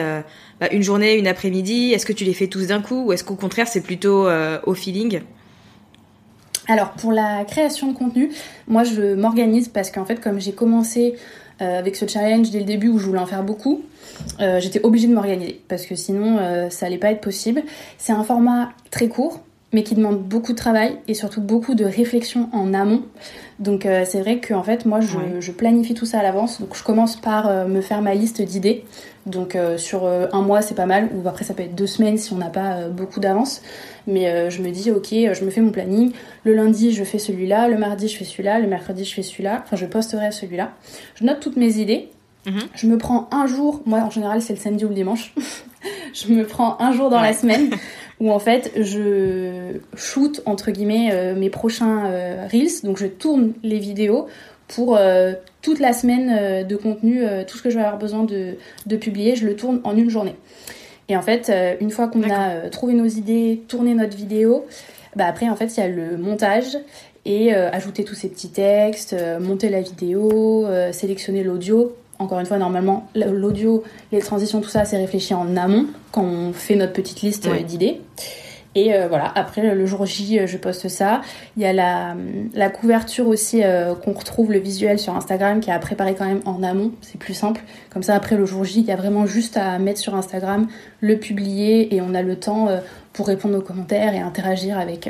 bah, 0.59 0.67
une 0.71 0.81
journée, 0.81 1.15
une 1.15 1.27
après-midi? 1.27 1.93
Est-ce 1.93 2.05
que 2.05 2.13
tu 2.13 2.25
les 2.25 2.33
fais 2.33 2.47
tous 2.47 2.67
d'un 2.67 2.81
coup? 2.81 3.05
Ou 3.05 3.13
est-ce 3.13 3.23
qu'au 3.23 3.35
contraire, 3.35 3.67
c'est 3.67 3.81
plutôt 3.81 4.27
au 4.65 4.73
feeling? 4.73 5.21
Alors 6.67 6.91
pour 6.91 7.11
la 7.11 7.45
création 7.45 7.91
de 7.91 7.97
contenu, 7.97 8.31
moi 8.67 8.83
je 8.83 9.13
m'organise 9.15 9.67
parce 9.69 9.91
qu'en 9.91 10.05
fait 10.05 10.19
comme 10.19 10.39
j'ai 10.39 10.53
commencé 10.53 11.15
avec 11.59 11.95
ce 11.95 12.05
challenge 12.05 12.51
dès 12.51 12.59
le 12.59 12.65
début 12.65 12.89
où 12.89 12.99
je 12.99 13.05
voulais 13.05 13.19
en 13.19 13.25
faire 13.25 13.43
beaucoup, 13.43 13.81
euh, 14.39 14.59
j'étais 14.59 14.83
obligée 14.83 15.07
de 15.07 15.13
m'organiser 15.13 15.61
parce 15.67 15.85
que 15.85 15.95
sinon 15.95 16.37
euh, 16.37 16.69
ça 16.69 16.85
allait 16.85 16.97
pas 16.97 17.11
être 17.11 17.21
possible. 17.21 17.63
C'est 17.97 18.13
un 18.13 18.23
format 18.23 18.71
très 18.91 19.07
court 19.07 19.41
mais 19.75 19.83
qui 19.83 19.93
demande 19.93 20.23
beaucoup 20.23 20.53
de 20.53 20.57
travail 20.57 20.97
et 21.09 21.13
surtout 21.13 21.41
beaucoup 21.41 21.75
de 21.75 21.83
réflexion 21.83 22.49
en 22.53 22.73
amont. 22.73 23.03
Donc 23.59 23.85
euh, 23.85 24.03
c'est 24.05 24.21
vrai 24.21 24.39
que 24.39 24.53
en 24.53 24.63
fait 24.63 24.85
moi 24.85 25.01
je, 25.01 25.51
planifie 25.51 25.93
tout 25.93 26.05
ça 26.05 26.19
à 26.19 26.23
l'avance. 26.23 26.61
Donc 26.61 26.77
je 26.77 26.83
commence 26.83 27.17
par 27.17 27.67
me 27.67 27.81
faire 27.81 28.01
ma 28.01 28.15
liste 28.15 28.41
d'idées. 28.41 28.85
Donc 29.25 29.57
sur 29.77 30.07
un 30.07 30.41
mois 30.41 30.61
c'est 30.61 30.75
pas 30.75 30.85
mal 30.85 31.09
ou 31.13 31.27
après 31.27 31.43
ça 31.43 31.53
peut 31.53 31.63
être 31.63 31.75
deux 31.75 31.87
semaines 31.87 32.17
si 32.17 32.31
on 32.31 32.37
n'a 32.37 32.49
pas 32.49 32.87
beaucoup 32.87 33.19
d'avance. 33.19 33.61
Mais 34.07 34.49
je 34.49 34.61
me 34.61 34.71
dis 34.71 34.91
ok 34.91 35.09
je 35.11 35.43
me 35.43 35.49
fais 35.49 35.61
mon 35.61 35.71
planning. 35.71 36.13
Le 36.45 36.53
lundi 36.53 36.93
je 36.93 37.03
fais 37.03 37.19
celui-là, 37.19 37.67
le 37.67 37.77
mardi 37.77 38.07
je 38.07 38.17
fais 38.17 38.25
celui-là, 38.25 38.59
le 38.59 38.67
mercredi 38.67 39.03
je 39.03 39.13
fais 39.13 39.23
celui-là. 39.23 39.61
Enfin 39.65 39.75
je 39.75 39.85
posterai 39.85 40.31
celui-là. 40.31 40.71
Je 41.15 41.25
note 41.25 41.41
toutes 41.41 41.57
mes 41.57 41.79
idées 41.79 42.09
Mhm. 42.45 42.61
Je 42.75 42.87
me 42.87 42.97
prends 42.97 43.27
un 43.31 43.47
jour, 43.47 43.81
moi 43.85 43.99
en 43.99 44.09
général 44.09 44.41
c'est 44.41 44.53
le 44.53 44.59
samedi 44.59 44.85
ou 44.85 44.89
le 44.89 44.93
dimanche, 44.93 45.33
je 46.13 46.31
me 46.31 46.45
prends 46.45 46.77
un 46.79 46.91
jour 46.91 47.09
dans 47.09 47.21
la 47.21 47.33
semaine 47.33 47.71
où 48.19 48.31
en 48.31 48.39
fait 48.39 48.71
je 48.75 49.77
shoot 49.95 50.41
entre 50.45 50.71
guillemets 50.71 51.09
euh, 51.11 51.35
mes 51.35 51.49
prochains 51.49 52.05
euh, 52.05 52.47
reels, 52.51 52.83
donc 52.83 52.97
je 52.97 53.07
tourne 53.07 53.53
les 53.63 53.79
vidéos 53.79 54.27
pour 54.67 54.97
euh, 54.97 55.33
toute 55.61 55.79
la 55.79 55.93
semaine 55.93 56.65
de 56.65 56.75
contenu, 56.75 57.23
tout 57.47 57.57
ce 57.57 57.63
que 57.63 57.69
je 57.69 57.75
vais 57.75 57.83
avoir 57.83 57.99
besoin 57.99 58.23
de, 58.23 58.55
de, 58.87 58.97
publier, 58.97 59.35
je 59.35 59.45
le 59.45 59.55
tourne 59.55 59.79
en 59.83 59.95
une 59.95 60.09
journée. 60.09 60.35
Et 61.07 61.15
en 61.15 61.21
fait, 61.21 61.51
une 61.81 61.91
fois 61.91 62.07
qu'on 62.07 62.27
a 62.29 62.69
trouvé 62.69 62.93
nos 62.93 63.05
idées, 63.05 63.61
tourné 63.67 63.93
notre 63.93 64.15
vidéo, 64.15 64.65
bah 65.15 65.25
après 65.27 65.49
en 65.49 65.55
fait 65.55 65.65
il 65.77 65.79
y 65.79 65.83
a 65.83 65.87
le 65.87 66.17
montage 66.17 66.77
et 67.25 67.53
ajouter 67.53 68.03
tous 68.03 68.15
ces 68.15 68.27
petits 68.29 68.49
textes, 68.49 69.15
monter 69.39 69.69
la 69.69 69.81
vidéo, 69.81 70.67
sélectionner 70.91 71.43
l'audio 71.43 71.95
encore 72.19 72.39
une 72.39 72.45
fois, 72.45 72.57
normalement, 72.57 73.07
l'audio, 73.15 73.83
les 74.11 74.19
transitions, 74.19 74.61
tout 74.61 74.69
ça, 74.69 74.85
c'est 74.85 74.97
réfléchi 74.97 75.33
en 75.33 75.57
amont 75.57 75.87
quand 76.11 76.23
on 76.23 76.53
fait 76.53 76.75
notre 76.75 76.93
petite 76.93 77.21
liste 77.21 77.49
d'idées. 77.65 78.01
Et 78.75 78.93
euh, 78.93 79.07
voilà, 79.07 79.31
après 79.35 79.73
le 79.73 79.85
jour 79.85 80.05
J, 80.05 80.37
euh, 80.37 80.47
je 80.47 80.57
poste 80.57 80.89
ça. 80.89 81.21
Il 81.55 81.63
y 81.63 81.65
a 81.65 81.71
la, 81.71 82.15
la 82.53 82.69
couverture 82.69 83.27
aussi 83.27 83.63
euh, 83.63 83.95
qu'on 83.95 84.11
retrouve 84.11 84.51
le 84.51 84.59
visuel 84.59 84.99
sur 84.99 85.15
Instagram 85.15 85.61
qui 85.61 85.71
a 85.71 85.79
préparé 85.79 86.13
quand 86.13 86.25
même 86.25 86.41
en 86.45 86.61
amont, 86.61 86.91
c'est 87.01 87.17
plus 87.17 87.33
simple. 87.33 87.61
Comme 87.89 88.03
ça, 88.03 88.15
après 88.15 88.35
le 88.35 88.45
jour 88.45 88.65
J, 88.65 88.81
il 88.81 88.85
y 88.85 88.91
a 88.91 88.97
vraiment 88.97 89.25
juste 89.25 89.55
à 89.55 89.79
mettre 89.79 89.99
sur 89.99 90.13
Instagram, 90.13 90.67
le 90.99 91.17
publier 91.17 91.95
et 91.95 92.01
on 92.01 92.13
a 92.13 92.21
le 92.21 92.35
temps 92.35 92.67
pour 93.13 93.27
répondre 93.27 93.57
aux 93.57 93.61
commentaires 93.61 94.13
et 94.13 94.19
interagir 94.19 94.77
avec, 94.77 95.09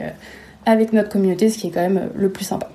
avec 0.67 0.93
notre 0.93 1.09
communauté, 1.09 1.49
ce 1.49 1.57
qui 1.57 1.67
est 1.67 1.71
quand 1.71 1.81
même 1.81 2.09
le 2.15 2.29
plus 2.29 2.45
sympa. 2.45 2.69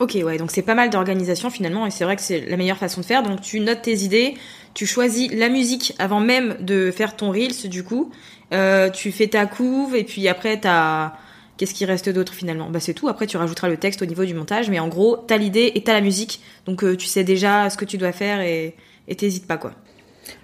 Ok, 0.00 0.16
ouais, 0.24 0.38
donc 0.38 0.50
c'est 0.50 0.62
pas 0.62 0.74
mal 0.74 0.88
d'organisation 0.88 1.50
finalement 1.50 1.86
et 1.86 1.90
c'est 1.90 2.04
vrai 2.04 2.16
que 2.16 2.22
c'est 2.22 2.40
la 2.46 2.56
meilleure 2.56 2.78
façon 2.78 3.02
de 3.02 3.06
faire. 3.06 3.22
Donc 3.22 3.42
tu 3.42 3.60
notes 3.60 3.82
tes 3.82 3.98
idées, 3.98 4.34
tu 4.72 4.86
choisis 4.86 5.30
la 5.30 5.50
musique 5.50 5.94
avant 5.98 6.20
même 6.20 6.56
de 6.60 6.90
faire 6.90 7.16
ton 7.16 7.30
Reels 7.30 7.68
du 7.68 7.84
coup 7.84 8.10
euh, 8.54 8.88
tu 8.88 9.12
fais 9.12 9.26
ta 9.26 9.44
couve 9.44 9.94
et 9.94 10.04
puis 10.04 10.26
après 10.26 10.58
t'as 10.58 11.12
qu'est-ce 11.58 11.74
qui 11.74 11.84
reste 11.84 12.08
d'autre 12.08 12.32
finalement? 12.32 12.70
Bah 12.70 12.80
c'est 12.80 12.94
tout. 12.94 13.08
Après 13.08 13.26
tu 13.26 13.36
rajouteras 13.36 13.68
le 13.68 13.76
texte 13.76 14.00
au 14.00 14.06
niveau 14.06 14.24
du 14.24 14.32
montage, 14.32 14.70
mais 14.70 14.78
en 14.80 14.88
gros 14.88 15.18
t'as 15.18 15.36
l'idée 15.36 15.70
et 15.74 15.82
t'as 15.84 15.92
la 15.92 16.00
musique, 16.00 16.40
donc 16.64 16.82
euh, 16.82 16.96
tu 16.96 17.06
sais 17.06 17.22
déjà 17.22 17.68
ce 17.68 17.76
que 17.76 17.84
tu 17.84 17.98
dois 17.98 18.12
faire 18.12 18.40
et 18.40 18.74
t'hésites 19.18 19.46
pas 19.46 19.58
quoi. 19.58 19.74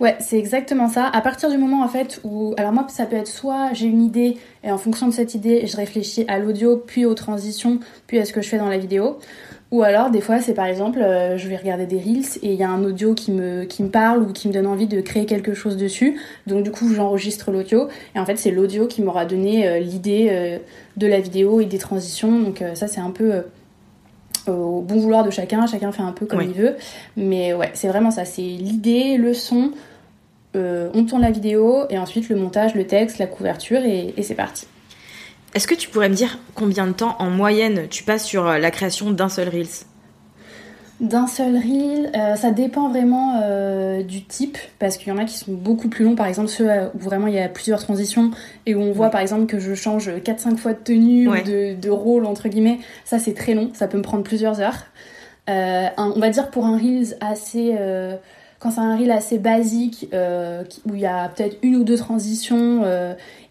Ouais, 0.00 0.16
c'est 0.20 0.38
exactement 0.38 0.88
ça. 0.88 1.06
À 1.06 1.20
partir 1.20 1.50
du 1.50 1.58
moment 1.58 1.82
en 1.82 1.88
fait 1.88 2.20
où, 2.24 2.54
alors 2.56 2.72
moi 2.72 2.86
ça 2.88 3.06
peut 3.06 3.16
être 3.16 3.28
soit 3.28 3.72
j'ai 3.72 3.86
une 3.86 4.02
idée 4.02 4.36
et 4.64 4.70
en 4.70 4.78
fonction 4.78 5.06
de 5.06 5.12
cette 5.12 5.34
idée 5.34 5.66
je 5.66 5.76
réfléchis 5.76 6.24
à 6.28 6.38
l'audio, 6.38 6.76
puis 6.76 7.04
aux 7.04 7.14
transitions, 7.14 7.80
puis 8.06 8.18
à 8.18 8.24
ce 8.24 8.32
que 8.32 8.42
je 8.42 8.48
fais 8.48 8.58
dans 8.58 8.68
la 8.68 8.78
vidéo, 8.78 9.18
ou 9.72 9.82
alors, 9.82 10.10
des 10.10 10.20
fois, 10.20 10.40
c'est 10.40 10.54
par 10.54 10.66
exemple, 10.66 11.00
euh, 11.00 11.36
je 11.36 11.48
vais 11.48 11.56
regarder 11.56 11.86
des 11.86 11.98
reels 11.98 12.38
et 12.42 12.52
il 12.52 12.54
y 12.54 12.62
a 12.62 12.70
un 12.70 12.84
audio 12.84 13.14
qui 13.14 13.32
me, 13.32 13.64
qui 13.64 13.82
me 13.82 13.88
parle 13.88 14.22
ou 14.22 14.32
qui 14.32 14.46
me 14.46 14.52
donne 14.52 14.66
envie 14.66 14.86
de 14.86 15.00
créer 15.00 15.26
quelque 15.26 15.54
chose 15.54 15.76
dessus. 15.76 16.20
Donc, 16.46 16.62
du 16.62 16.70
coup, 16.70 16.92
j'enregistre 16.94 17.50
l'audio. 17.50 17.88
Et 18.14 18.20
en 18.20 18.24
fait, 18.24 18.36
c'est 18.36 18.52
l'audio 18.52 18.86
qui 18.86 19.02
m'aura 19.02 19.26
donné 19.26 19.66
euh, 19.66 19.80
l'idée 19.80 20.28
euh, 20.30 20.58
de 20.96 21.06
la 21.08 21.18
vidéo 21.20 21.60
et 21.60 21.64
des 21.64 21.78
transitions. 21.78 22.38
Donc, 22.40 22.62
ça, 22.74 22.86
c'est 22.86 23.00
un 23.00 23.10
peu 23.10 23.42
au 24.48 24.82
bon 24.82 24.96
vouloir 24.96 25.24
de 25.24 25.30
chacun. 25.30 25.66
Chacun 25.66 25.92
fait 25.92 26.02
un 26.02 26.12
peu 26.12 26.26
comme 26.26 26.42
il 26.42 26.52
veut. 26.52 26.76
Mais 27.16 27.54
ouais, 27.54 27.70
c'est 27.74 27.88
vraiment 27.88 28.10
ça. 28.10 28.24
C'est 28.24 28.42
l'idée, 28.42 29.16
le 29.16 29.34
son. 29.34 29.72
on 30.54 31.04
tourne 31.04 31.22
la 31.22 31.30
vidéo 31.30 31.84
et 31.90 31.98
ensuite 31.98 32.28
le 32.28 32.36
montage, 32.36 32.74
le 32.74 32.86
texte, 32.86 33.18
la 33.18 33.26
couverture 33.26 33.80
et 33.84 34.14
c'est 34.22 34.34
parti. 34.34 34.66
Est-ce 35.56 35.66
que 35.66 35.74
tu 35.74 35.88
pourrais 35.88 36.10
me 36.10 36.14
dire 36.14 36.38
combien 36.54 36.86
de 36.86 36.92
temps 36.92 37.16
en 37.18 37.30
moyenne 37.30 37.88
tu 37.88 38.04
passes 38.04 38.26
sur 38.26 38.46
euh, 38.46 38.58
la 38.58 38.70
création 38.70 39.10
d'un 39.10 39.30
seul 39.30 39.48
Reels? 39.48 39.86
D'un 41.00 41.26
seul 41.26 41.56
reel, 41.56 42.10
euh, 42.16 42.36
ça 42.36 42.50
dépend 42.50 42.88
vraiment 42.88 43.40
euh, 43.42 44.02
du 44.02 44.24
type, 44.24 44.56
parce 44.78 44.96
qu'il 44.96 45.08
y 45.08 45.12
en 45.12 45.18
a 45.18 45.24
qui 45.24 45.36
sont 45.36 45.52
beaucoup 45.52 45.88
plus 45.88 46.04
longs, 46.04 46.14
par 46.14 46.26
exemple 46.26 46.48
ceux 46.48 46.68
où 46.94 46.98
vraiment 46.98 47.26
il 47.26 47.34
y 47.34 47.38
a 47.38 47.48
plusieurs 47.48 47.82
transitions 47.82 48.30
et 48.64 48.74
où 48.74 48.80
on 48.80 48.92
voit 48.92 49.10
par 49.10 49.20
exemple 49.20 49.46
que 49.46 49.58
je 49.58 49.74
change 49.74 50.08
4-5 50.08 50.56
fois 50.56 50.72
de 50.72 50.78
tenue 50.78 51.28
ou 51.28 51.34
de, 51.34 51.90
rôle, 51.90 52.24
entre 52.24 52.48
guillemets, 52.48 52.78
ça 53.04 53.18
c'est 53.18 53.34
très 53.34 53.54
long, 53.54 53.70
ça 53.74 53.88
peut 53.88 53.98
me 53.98 54.02
prendre 54.02 54.22
plusieurs 54.22 54.60
heures. 54.60 54.86
on 55.48 56.18
va 56.18 56.30
dire 56.30 56.50
pour 56.50 56.64
un 56.64 56.78
Reels 56.78 57.16
assez... 57.20 57.76
quand 58.58 58.70
c'est 58.70 58.80
un 58.80 58.96
reel 58.96 59.10
assez 59.10 59.38
basique, 59.38 60.08
où 60.12 60.94
il 60.94 61.00
y 61.00 61.06
a 61.06 61.28
peut-être 61.28 61.58
une 61.62 61.76
ou 61.76 61.84
deux 61.84 61.98
transitions 61.98 62.84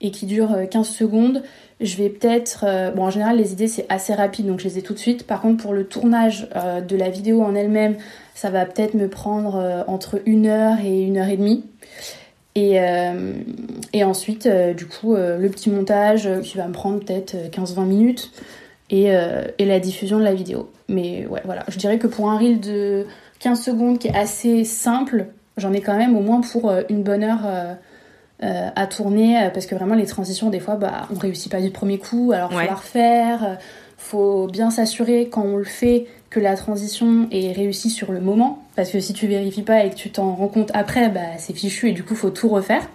et 0.01 0.10
qui 0.10 0.25
dure 0.25 0.58
15 0.69 0.88
secondes, 0.88 1.43
je 1.82 1.98
vais 1.98 2.10
peut-être... 2.10 2.64
Euh, 2.66 2.92
bon, 2.92 3.04
en 3.04 3.10
général, 3.10 3.38
les 3.38 3.52
idées, 3.52 3.68
c'est 3.68 3.86
assez 3.90 4.14
rapide, 4.14 4.48
donc 4.48 4.60
je 4.60 4.66
les 4.66 4.78
ai 4.80 4.82
tout 4.82 4.94
de 4.94 5.00
suite. 5.00 5.28
Par 5.28 5.42
contre, 5.42 5.62
pour 5.62 5.74
le 5.74 5.86
tournage 5.86 6.48
euh, 6.56 6.82
de 6.82 6.96
la 6.96 7.10
vidéo 7.10 7.42
en 7.42 7.54
elle-même, 7.54 7.98
ça 8.34 8.50
va 8.50 8.66
peut-être 8.66 8.94
me 8.94 9.10
prendre 9.10 9.56
euh, 9.56 9.84
entre 9.88 10.22
une 10.26 10.48
heure 10.48 10.78
et 10.84 11.02
une 11.02 11.18
heure 11.18 11.28
et 11.28 11.38
demie. 11.38 11.66
Et, 12.58 12.80
ensuite, 14.04 14.48
du 14.48 14.86
coup, 14.86 15.14
le 15.16 15.48
petit 15.50 15.70
montage 15.70 16.30
qui 16.42 16.58
va 16.58 16.68
me 16.68 16.72
prendre 16.72 17.00
peut-être 17.00 17.36
15-20 17.52 17.86
minutes. 17.86 18.32
Et, 18.90 19.08
et, 19.58 19.66
la 19.66 19.80
diffusion 19.82 20.20
de 20.20 20.24
la 20.24 20.34
vidéo. 20.34 20.72
Mais 20.88 21.26
ouais, 21.28 21.42
voilà. 21.44 21.66
Je 21.68 21.78
dirais 21.78 22.00
que 22.00 22.08
pour 22.08 22.30
un 22.30 22.38
reel 22.38 22.62
de 22.62 23.08
15 23.40 23.62
secondes 23.62 24.00
qui 24.00 24.08
est 24.08 24.16
assez 24.16 24.64
simple, 24.64 25.26
j'en 25.58 25.74
ai 25.74 25.82
quand 25.82 25.98
même 25.98 26.16
au 26.16 26.22
moins 26.22 26.40
pour 26.40 26.72
une 26.88 27.04
bonne 27.04 27.26
heure 27.26 27.46
euh, 28.43 28.67
à 28.76 28.86
tourner 28.86 29.41
euh, 29.41 29.50
parce 29.50 29.65
que 29.65 29.76
vraiment 29.76 29.95
les 29.95 30.08
transitions 30.08 30.50
des 30.50 30.60
fois 30.60 30.76
bah 30.76 31.08
on 31.10 31.17
réussit 31.17 31.50
pas 31.50 31.62
du 31.62 31.71
premier 31.71 32.00
coup 32.00 32.34
alors 32.34 32.52
faut 32.52 32.60
la 32.60 32.76
refaire 32.76 33.43
euh, 33.45 33.56
faut 33.98 34.48
bien 34.48 34.71
s'assurer 34.71 35.30
quand 35.32 35.43
on 35.43 35.56
le 35.56 35.63
fait 35.63 36.08
que 36.30 36.41
la 36.41 36.58
transition 36.58 37.30
est 37.32 37.54
réussie 37.54 37.89
sur 37.89 38.12
le 38.12 38.19
moment 38.19 38.62
parce 38.76 38.89
que 38.89 39.00
si 39.00 39.13
tu 39.13 39.28
vérifies 39.28 39.62
pas 39.62 39.86
et 39.86 39.89
que 39.89 39.95
tu 39.95 40.10
t'en 40.10 40.36
rends 40.36 40.50
compte 40.50 40.69
après 40.74 41.08
bah 41.08 41.21
c'est 41.38 41.54
fichu 41.54 41.88
et 41.88 41.93
du 41.93 42.04
coup 42.04 42.13
faut 42.13 42.30
tout 42.30 42.50
refaire. 42.50 42.86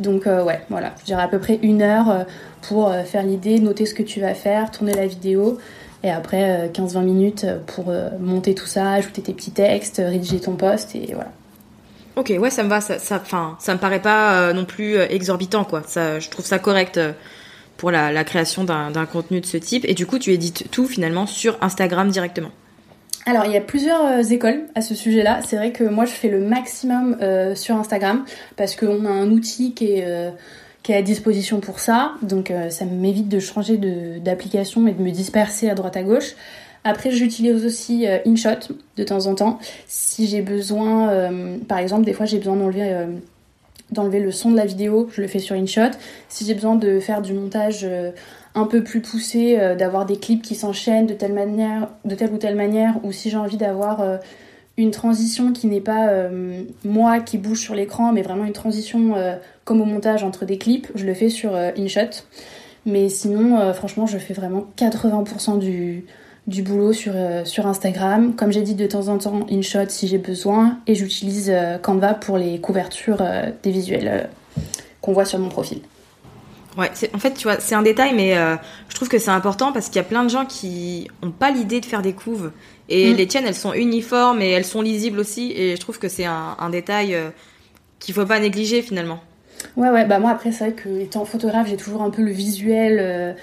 Donc 0.00 0.26
ouais 0.26 0.60
voilà. 0.70 0.92
Je 0.98 1.04
dirais 1.04 1.22
à 1.22 1.28
peu 1.28 1.38
près 1.38 1.60
une 1.62 1.80
heure 1.80 2.26
pour 2.62 2.92
faire 3.04 3.22
l'idée 3.22 3.60
noter 3.60 3.86
ce 3.86 3.94
que 3.94 4.02
tu 4.02 4.20
vas 4.20 4.34
faire 4.34 4.72
tourner 4.72 4.94
la 4.94 5.06
vidéo 5.06 5.58
et 6.02 6.10
après 6.10 6.68
15-20 6.74 7.02
minutes 7.04 7.46
pour 7.68 7.92
monter 8.18 8.56
tout 8.56 8.66
ça 8.66 8.90
ajouter 8.90 9.22
tes 9.22 9.34
petits 9.34 9.52
textes 9.52 10.02
rédiger 10.04 10.40
ton 10.40 10.56
post 10.56 10.96
et 10.96 11.12
voilà 11.14 11.30
Ok, 12.16 12.32
ouais, 12.38 12.50
ça 12.50 12.62
me 12.62 12.68
va. 12.68 12.80
Ça, 12.80 12.98
ça, 12.98 13.22
ça 13.58 13.74
me 13.74 13.78
paraît 13.78 14.02
pas 14.02 14.34
euh, 14.34 14.52
non 14.52 14.64
plus 14.64 14.96
euh, 14.96 15.06
exorbitant, 15.08 15.64
quoi. 15.64 15.82
Je 15.94 16.28
trouve 16.28 16.44
ça 16.44 16.58
correct 16.58 16.98
euh, 16.98 17.12
pour 17.78 17.90
la, 17.90 18.24
création 18.24 18.64
d'un 18.64 19.06
contenu 19.06 19.40
de 19.40 19.46
ce 19.46 19.56
type. 19.56 19.84
Et 19.88 19.94
du 19.94 20.06
coup, 20.06 20.18
tu 20.18 20.32
édites 20.32 20.70
tout 20.70 20.86
finalement 20.86 21.26
sur 21.26 21.56
Instagram 21.62 22.10
directement. 22.10 22.50
Alors, 23.24 23.44
il 23.46 23.52
y 23.52 23.56
a 23.56 23.60
plusieurs 23.60 24.32
écoles 24.32 24.64
à 24.74 24.82
ce 24.82 24.94
sujet-là. 24.94 25.40
C'est 25.46 25.56
vrai 25.56 25.72
que 25.72 25.84
moi, 25.84 26.04
je 26.04 26.10
fais 26.10 26.28
le 26.28 26.40
maximum 26.40 27.16
sur 27.54 27.76
Instagram 27.76 28.24
parce 28.56 28.76
qu'on 28.76 29.04
a 29.06 29.10
un 29.10 29.30
outil 29.30 29.74
qui 29.74 29.92
est, 29.92 30.32
qui 30.82 30.92
est 30.92 30.96
à 30.96 31.02
disposition 31.02 31.60
pour 31.60 31.78
ça. 31.78 32.12
Donc, 32.22 32.52
ça 32.70 32.84
m'évite 32.84 33.28
de 33.28 33.38
changer 33.38 33.78
d'application 34.18 34.86
et 34.86 34.92
de 34.92 35.02
me 35.02 35.10
disperser 35.10 35.70
à 35.70 35.74
droite 35.74 35.96
à 35.96 36.02
gauche. 36.02 36.34
Après, 36.84 37.12
j'utilise 37.12 37.64
aussi 37.64 38.06
euh, 38.06 38.18
InShot 38.26 38.74
de 38.96 39.04
temps 39.04 39.26
en 39.26 39.34
temps. 39.34 39.58
Si 39.86 40.26
j'ai 40.26 40.42
besoin, 40.42 41.10
euh, 41.10 41.58
par 41.68 41.78
exemple, 41.78 42.04
des 42.04 42.12
fois 42.12 42.26
j'ai 42.26 42.38
besoin 42.38 42.56
d'enlever 42.56 42.92
euh, 42.92 43.06
d'enlever 43.92 44.20
le 44.20 44.32
son 44.32 44.50
de 44.50 44.56
la 44.56 44.64
vidéo, 44.64 45.08
je 45.12 45.20
le 45.20 45.28
fais 45.28 45.38
sur 45.38 45.54
InShot. 45.54 45.92
Si 46.28 46.44
j'ai 46.44 46.54
besoin 46.54 46.76
de 46.76 46.98
faire 46.98 47.20
du 47.20 47.34
montage 47.34 47.86
un 48.54 48.64
peu 48.64 48.82
plus 48.82 49.02
poussé, 49.02 49.58
d'avoir 49.78 50.06
des 50.06 50.16
clips 50.16 50.40
qui 50.40 50.54
s'enchaînent 50.54 51.06
de 51.06 51.12
telle 51.12 51.34
manière, 51.34 51.88
de 52.06 52.14
telle 52.14 52.32
ou 52.32 52.38
telle 52.38 52.56
manière, 52.56 52.94
ou 53.04 53.12
si 53.12 53.28
j'ai 53.28 53.36
envie 53.36 53.58
d'avoir 53.58 54.02
une 54.78 54.92
transition 54.92 55.52
qui 55.52 55.66
n'est 55.66 55.82
pas 55.82 56.10
moi 56.84 57.20
qui 57.20 57.36
bouge 57.36 57.60
sur 57.60 57.74
l'écran, 57.74 58.14
mais 58.14 58.22
vraiment 58.22 58.46
une 58.46 58.54
transition 58.54 59.14
comme 59.66 59.82
au 59.82 59.84
montage 59.84 60.24
entre 60.24 60.46
des 60.46 60.56
clips, 60.56 60.88
je 60.94 61.04
le 61.04 61.12
fais 61.12 61.28
sur 61.28 61.54
InShot. 61.54 62.24
Mais 62.86 63.10
sinon, 63.10 63.74
franchement, 63.74 64.06
je 64.06 64.16
fais 64.16 64.32
vraiment 64.32 64.68
80% 64.78 65.58
du, 65.58 66.06
du 66.46 66.62
boulot 66.62 66.92
sur, 66.92 67.12
euh, 67.14 67.44
sur 67.44 67.66
Instagram. 67.66 68.34
Comme 68.34 68.52
j'ai 68.52 68.62
dit, 68.62 68.74
de 68.74 68.86
temps 68.86 69.08
en 69.08 69.18
temps, 69.18 69.46
InShot 69.50 69.88
si 69.88 70.08
j'ai 70.08 70.18
besoin. 70.18 70.78
Et 70.86 70.94
j'utilise 70.94 71.50
euh, 71.50 71.78
Canva 71.78 72.14
pour 72.14 72.38
les 72.38 72.60
couvertures 72.60 73.20
euh, 73.20 73.50
des 73.62 73.70
visuels 73.70 74.28
qu'on 75.00 75.12
voit 75.12 75.24
sur 75.24 75.38
mon 75.38 75.48
profil. 75.48 75.80
Ouais, 76.76 76.90
en 77.14 77.18
fait, 77.18 77.34
tu 77.34 77.44
vois, 77.44 77.60
c'est 77.60 77.74
un 77.74 77.82
détail, 77.82 78.14
mais 78.14 78.34
je 78.88 78.94
trouve 78.94 79.08
que 79.08 79.18
c'est 79.18 79.30
important 79.30 79.72
parce 79.72 79.88
qu'il 79.88 79.96
y 79.96 79.98
a 79.98 80.04
plein 80.04 80.24
de 80.24 80.30
gens 80.30 80.46
qui 80.46 81.06
n'ont 81.22 81.30
pas 81.30 81.50
l'idée 81.50 81.80
de 81.80 81.84
faire 81.84 82.00
des 82.00 82.14
couves. 82.14 82.50
Et 82.88 83.12
mm. 83.12 83.16
les 83.16 83.26
tiennes, 83.26 83.44
elles 83.46 83.54
sont 83.54 83.74
uniformes 83.74 84.40
et 84.40 84.48
elles 84.48 84.64
sont 84.64 84.80
lisibles 84.80 85.20
aussi. 85.20 85.52
Et 85.54 85.76
je 85.76 85.80
trouve 85.80 85.98
que 85.98 86.08
c'est 86.08 86.24
un, 86.24 86.56
un, 86.58 86.70
détail 86.70 87.14
qu'il 87.98 88.14
faut 88.14 88.24
pas 88.24 88.40
négliger 88.40 88.80
finalement. 88.80 89.20
Ouais, 89.76 89.90
ouais, 89.90 90.06
bah 90.06 90.18
moi 90.18 90.30
après, 90.30 90.50
c'est 90.50 90.70
vrai 90.70 90.72
que 90.72 90.88
étant 91.00 91.26
photographe, 91.26 91.68
j'ai 91.68 91.76
toujours 91.76 92.00
un 92.00 92.10
peu 92.10 92.22
le 92.22 92.32
visuel 92.32 93.36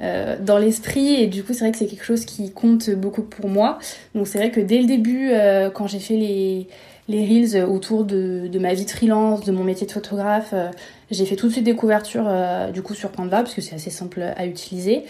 euh, 0.00 0.36
dans 0.38 0.58
l'esprit. 0.58 1.14
Et 1.14 1.26
du 1.26 1.42
coup 1.42 1.52
c'est 1.52 1.60
vrai 1.60 1.72
que 1.72 1.78
c'est 1.78 1.86
quelque 1.86 2.04
chose 2.04 2.24
qui 2.24 2.50
compte 2.50 2.90
beaucoup 2.90 3.22
pour 3.22 3.48
moi. 3.48 3.78
Donc 4.14 4.28
c'est 4.28 4.38
vrai 4.38 4.50
que 4.50 4.60
dès 4.60 4.78
le 4.78 4.86
début 4.86 5.30
euh, 5.30 5.70
quand 5.70 5.86
j'ai 5.86 6.00
fait 6.00 6.16
les, 6.16 6.68
les 7.08 7.24
reels 7.24 7.64
autour 7.64 8.04
de, 8.04 8.46
de, 8.46 8.58
ma 8.58 8.74
vie 8.74 8.84
de 8.84 8.90
freelance 8.90 9.44
de 9.44 9.52
mon 9.52 9.64
métier 9.64 9.86
de 9.86 9.92
photographe 9.92 10.50
euh, 10.52 10.68
j'ai 11.10 11.24
fait 11.24 11.36
tout 11.36 11.46
de 11.46 11.52
suite 11.52 11.64
des 11.64 11.74
couvertures 11.74 12.28
du 12.74 12.82
coup 12.82 12.94
sur 12.94 13.12
Canva 13.12 13.38
parce 13.38 13.54
que 13.54 13.60
c'est 13.60 13.74
assez 13.74 13.90
simple 13.90 14.22
à 14.22 14.46
utiliser. 14.46 15.04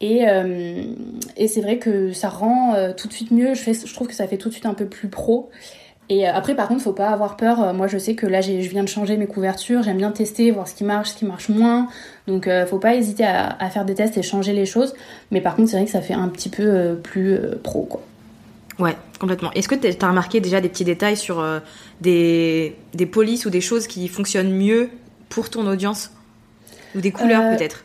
Et, 0.00 0.22
et 1.36 1.48
c'est 1.48 1.60
vrai 1.60 1.78
que 1.78 2.12
ça 2.12 2.28
rend 2.28 2.74
tout 2.96 3.06
de 3.06 3.12
suite 3.12 3.30
mieux. 3.32 3.54
Je, 3.54 3.60
fais, 3.60 3.72
je 3.74 3.92
trouve 3.94 4.08
que 4.08 4.14
ça 4.14 4.26
fait 4.26 4.36
tout 4.36 4.48
de 4.48 4.54
suite 4.54 4.66
un 4.66 4.74
peu 4.74 4.86
plus 4.86 5.08
pro 5.08 5.50
et 6.08 6.28
euh, 6.28 6.32
après, 6.34 6.54
par 6.54 6.68
contre, 6.68 6.82
faut 6.82 6.92
pas 6.92 7.08
avoir 7.08 7.36
peur. 7.36 7.62
Euh, 7.62 7.72
moi, 7.72 7.86
je 7.86 7.98
sais 7.98 8.14
que 8.14 8.26
là, 8.26 8.40
je 8.40 8.52
viens 8.52 8.82
de 8.82 8.88
changer 8.88 9.16
mes 9.16 9.26
couvertures. 9.26 9.82
J'aime 9.82 9.98
bien 9.98 10.10
tester, 10.10 10.50
voir 10.50 10.68
ce 10.68 10.74
qui 10.74 10.84
marche, 10.84 11.10
ce 11.10 11.16
qui 11.16 11.24
marche 11.24 11.48
moins. 11.48 11.88
Donc, 12.26 12.46
euh, 12.46 12.66
faut 12.66 12.78
pas 12.78 12.94
hésiter 12.94 13.24
à, 13.24 13.70
faire 13.70 13.84
des 13.84 13.94
tests 13.94 14.16
et 14.18 14.22
changer 14.22 14.52
les 14.52 14.66
choses. 14.66 14.94
Mais 15.30 15.40
par 15.40 15.56
contre, 15.56 15.70
c'est 15.70 15.76
vrai 15.76 15.86
que 15.86 15.90
ça 15.90 16.00
fait 16.00 16.14
un 16.14 16.28
petit 16.28 16.48
peu 16.48 16.98
plus 17.02 17.38
pro, 17.62 17.84
quoi. 17.84 18.02
Ouais, 18.78 18.96
complètement. 19.20 19.52
Est-ce 19.52 19.68
que 19.68 19.74
tu 19.74 19.86
as 19.86 20.08
remarqué 20.08 20.40
déjà 20.40 20.60
des 20.60 20.68
petits 20.68 20.84
détails 20.84 21.16
sur 21.16 21.44
des, 22.00 22.74
des 22.94 23.06
polices 23.06 23.46
ou 23.46 23.50
des 23.50 23.60
choses 23.60 23.86
qui 23.86 24.08
fonctionnent 24.08 24.52
mieux 24.52 24.90
pour 25.28 25.50
ton 25.50 25.66
audience? 25.66 26.10
Ou 26.94 27.00
des 27.00 27.12
couleurs, 27.12 27.56
peut-être? 27.56 27.84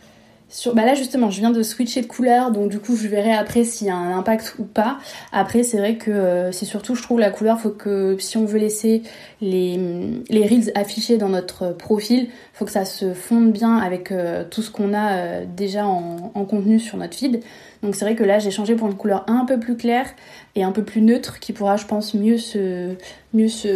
Bah 0.74 0.86
là 0.86 0.96
justement, 0.96 1.30
je 1.30 1.42
viens 1.42 1.52
de 1.52 1.62
switcher 1.62 2.02
de 2.02 2.08
couleur, 2.08 2.52
donc 2.52 2.70
du 2.70 2.80
coup 2.80 2.96
je 2.96 3.10
verrai 3.10 3.34
après 3.34 3.66
s'il 3.66 3.88
y 3.88 3.90
a 3.90 3.96
un 3.96 4.18
impact 4.18 4.56
ou 4.60 4.64
pas. 4.64 4.98
Après 5.34 5.64
c'est 5.64 5.78
vrai 5.78 5.98
que 5.98 6.10
euh, 6.10 6.52
c'est 6.54 6.66
surtout, 6.66 6.96
je 6.96 7.02
trouve, 7.02 7.20
la 7.20 7.32
couleur, 7.32 7.60
faut 7.60 7.70
que 7.70 8.16
si 8.18 8.38
on 8.38 8.46
veut 8.46 8.58
laisser 8.58 9.04
les, 9.42 9.78
les 10.30 10.72
affichés 10.76 11.18
dans 11.18 11.28
notre 11.28 11.74
profil, 11.74 12.30
faut 12.54 12.64
que 12.64 12.72
ça 12.72 12.86
se 12.86 13.14
fonde 13.14 13.52
bien 13.52 13.76
avec 13.78 14.12
euh, 14.12 14.46
tout 14.50 14.62
ce 14.62 14.72
qu'on 14.72 14.94
a 14.94 15.18
euh, 15.18 15.46
déjà 15.46 15.86
en, 15.86 16.32
en, 16.34 16.46
contenu 16.46 16.80
sur 16.80 16.98
notre 16.98 17.16
feed. 17.16 17.42
Donc 17.84 17.96
c'est 17.96 18.06
vrai 18.06 18.16
que 18.16 18.24
là 18.24 18.40
j'ai 18.40 18.52
changé 18.52 18.76
pour 18.76 18.88
une 18.88 18.96
couleur 18.96 19.26
un 19.28 19.44
peu 19.44 19.60
plus 19.60 19.76
claire 19.76 20.08
et 20.56 20.64
un 20.64 20.72
peu 20.72 20.84
plus 20.84 21.02
neutre 21.02 21.40
qui 21.40 21.52
pourra, 21.52 21.76
je 21.76 21.86
pense, 21.86 22.14
mieux 22.14 22.38
se, 22.38 22.96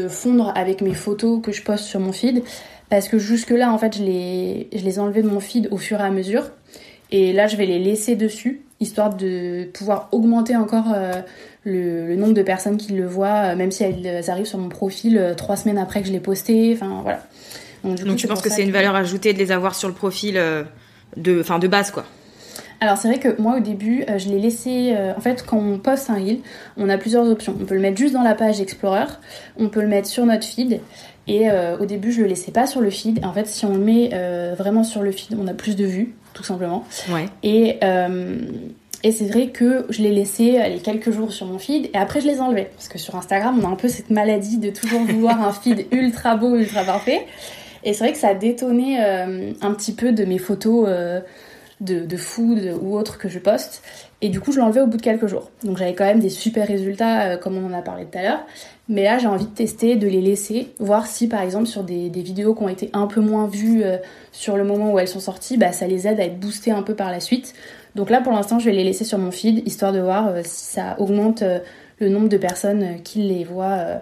fondre 0.08 0.54
avec 0.56 0.82
mes 0.82 0.94
photos 0.94 1.42
que 1.42 1.52
je 1.52 1.64
poste 1.64 1.84
sur 1.84 2.00
mon 2.00 2.14
feed. 2.14 2.44
Parce 2.90 3.08
que 3.08 3.20
jusque 3.20 3.52
là, 3.52 3.72
en 3.72 3.78
fait, 3.78 3.98
je 3.98 4.04
les, 4.04 4.68
je 4.74 4.84
les 4.84 4.96
ai 4.96 5.00
enlevés 5.00 5.22
de 5.22 5.30
mon 5.30 5.40
feed 5.40 5.70
au 5.72 5.78
fur 5.78 6.02
et 6.02 6.04
à 6.04 6.12
mesure. 6.12 6.52
Et 7.12 7.34
là, 7.34 7.48
je 7.48 7.58
vais 7.58 7.66
les 7.66 7.80
laisser 7.80 8.16
dessus, 8.16 8.62
histoire 8.80 9.14
de 9.14 9.66
pouvoir 9.74 10.08
augmenter 10.12 10.56
encore 10.56 10.86
euh, 10.96 11.22
le, 11.66 12.16
nombre 12.16 12.34
de 12.34 12.42
personnes 12.42 12.78
qui 12.78 12.94
le 12.94 13.06
voient, 13.06 13.52
euh, 13.52 13.56
même 13.56 13.72
si 13.72 13.84
elles, 13.84 14.30
arrivent 14.30 14.46
sur 14.46 14.58
mon 14.58 14.70
profil 14.70 15.18
euh, 15.18 15.34
trois 15.34 15.58
semaines 15.58 15.78
après 15.78 16.02
que 16.02 16.08
je 16.08 16.14
l'ai 16.14 16.22
posté. 16.22 16.72
Enfin, 16.74 17.02
voilà. 17.04 17.22
Donc, 17.84 18.16
tu 18.16 18.28
penses 18.28 18.42
que 18.42 18.50
c'est 18.50 18.64
une 18.64 18.72
valeur 18.72 18.96
ajoutée 18.96 19.34
de 19.34 19.40
les 19.40 19.52
avoir 19.52 19.76
sur 19.76 19.88
le 19.88 19.94
profil 19.94 20.40
de, 21.18 21.44
fin, 21.44 21.58
de 21.58 21.68
base, 21.68 21.90
quoi? 21.90 22.06
Alors 22.80 22.98
c'est 22.98 23.08
vrai 23.08 23.20
que 23.20 23.40
moi 23.40 23.58
au 23.58 23.60
début, 23.60 24.06
je 24.18 24.30
l'ai 24.30 24.40
laissé. 24.40 24.96
en 25.16 25.20
fait, 25.20 25.44
quand 25.46 25.58
on 25.58 25.78
poste 25.78 26.10
un 26.10 26.16
reel, 26.16 26.40
on 26.78 26.90
a 26.90 26.98
plusieurs 26.98 27.28
options. 27.28 27.56
On 27.60 27.66
peut 27.66 27.76
le 27.76 27.82
mettre 27.82 27.98
juste 27.98 28.14
dans 28.14 28.22
la 28.22 28.36
page 28.36 28.62
Explorer, 28.62 29.06
on 29.58 29.70
peut 29.70 29.82
le 29.82 29.88
mettre 29.88 30.08
sur 30.08 30.26
notre 30.28 30.46
feed, 30.46 30.80
et 31.28 31.48
au 31.80 31.86
début, 31.86 32.12
je 32.12 32.22
le 32.22 32.28
laissais 32.28 32.52
pas 32.52 32.68
sur 32.68 32.82
le 32.82 32.92
feed. 32.92 33.24
En 33.26 33.34
fait, 33.34 33.48
si 33.48 33.66
on 33.66 33.74
le 33.74 33.80
met 33.80 34.10
vraiment 34.58 34.84
sur 34.84 35.02
le 35.02 35.12
feed, 35.12 35.36
on 35.40 35.48
a 35.48 35.54
plus 35.54 35.76
de 35.76 35.86
vues 35.86 36.16
tout 36.34 36.44
simplement. 36.44 36.86
Ouais. 37.10 37.26
Et, 37.44 37.78
euh, 37.84 38.38
et 39.04 39.12
c'est 39.12 39.26
vrai 39.26 39.48
que 39.48 39.86
je 39.90 40.02
l'ai 40.02 40.12
laissé 40.12 40.58
aller 40.58 40.80
quelques 40.80 41.12
jours 41.12 41.32
sur 41.32 41.46
mon 41.46 41.60
feed 41.60 41.90
et 41.94 41.98
après 41.98 42.22
je 42.22 42.28
les 42.28 42.40
enlevais. 42.40 42.70
Parce 42.76 42.88
que 42.88 42.98
sur 42.98 43.16
Instagram, 43.16 43.60
on 43.62 43.68
a 43.68 43.70
un 43.70 43.76
peu 43.76 43.88
cette 43.88 44.10
maladie 44.10 44.58
de 44.58 44.70
toujours 44.70 45.02
vouloir 45.02 45.42
un 45.42 45.52
feed 45.52 45.88
ultra 45.92 46.36
beau, 46.36 46.56
ultra 46.56 46.84
parfait. 46.84 47.26
Et 47.84 47.94
c'est 47.94 48.04
vrai 48.04 48.14
que 48.14 48.20
ça 48.20 48.30
a 48.30 48.36
détonné 48.36 49.04
euh, 49.04 49.54
un 49.62 49.74
petit 49.74 49.94
peu 49.94 50.12
de 50.12 50.24
mes 50.24 50.38
photos 50.38 50.86
euh, 50.88 51.20
de, 51.80 52.06
de, 52.06 52.18
food 52.18 52.78
ou 52.80 52.96
autres 52.96 53.18
que 53.18 53.28
je 53.28 53.40
poste. 53.40 53.82
Et 54.22 54.30
du 54.30 54.40
coup, 54.40 54.52
je 54.52 54.60
l'enlevais 54.60 54.82
au 54.82 54.88
bout 54.88 54.98
de 54.98 55.02
quelques 55.02 55.26
jours. 55.26 55.50
Donc 55.64 55.78
j'avais 55.78 55.96
quand 55.96 56.06
même 56.06 56.20
des 56.20 56.30
super 56.30 56.68
résultats, 56.68 57.38
comme 57.38 57.58
on 57.58 57.74
en 57.74 57.74
a 57.76 57.82
parlé 57.82 58.06
tout 58.06 58.20
à 58.20 58.22
l'heure. 58.22 58.46
Mais 58.90 59.04
là, 59.04 59.20
j'ai 59.20 59.28
envie 59.28 59.46
de 59.46 59.52
tester, 59.52 59.96
de 59.96 60.08
les 60.08 60.22
laisser, 60.22 60.74
voir 60.80 61.06
si 61.06 61.28
par 61.28 61.42
exemple 61.42 61.68
sur 61.68 61.84
des, 61.84 62.10
vidéos 62.10 62.54
qui 62.54 62.64
ont 62.64 62.70
été 62.70 62.90
un 62.94 63.08
peu 63.08 63.22
moins 63.22 63.48
vues 63.48 63.84
euh, 63.84 63.98
sur 64.32 64.58
le 64.58 64.64
moment 64.64 64.92
où 64.92 65.00
elles 65.00 65.08
sont 65.08 65.20
sorties, 65.20 65.58
bah, 65.58 65.72
ça 65.72 65.88
les 65.88 66.08
aide 66.08 66.20
à 66.20 66.26
être 66.26 66.40
boostées 66.40 66.72
un 66.72 66.82
peu 66.82 66.96
par 66.96 67.12
la 67.12 67.20
suite. 67.20 67.54
Donc 67.96 68.10
là, 68.10 68.22
pour 68.22 68.34
l'instant, 68.34 68.60
je 68.60 68.66
vais 68.66 68.76
les 68.76 68.84
laisser 68.84 69.06
sur 69.06 69.18
mon 69.18 69.32
feed, 69.32 69.66
histoire 69.68 69.94
de 69.94 70.00
voir 70.00 70.28
euh, 70.28 70.42
si 70.44 70.66
ça 70.74 70.96
augmente 71.00 71.42
euh, 71.42 71.60
le 72.00 72.10
nombre 72.10 72.28
de 72.28 72.38
personnes 72.38 73.02
qui 73.04 73.22
les 73.22 73.44
voient 73.44 74.02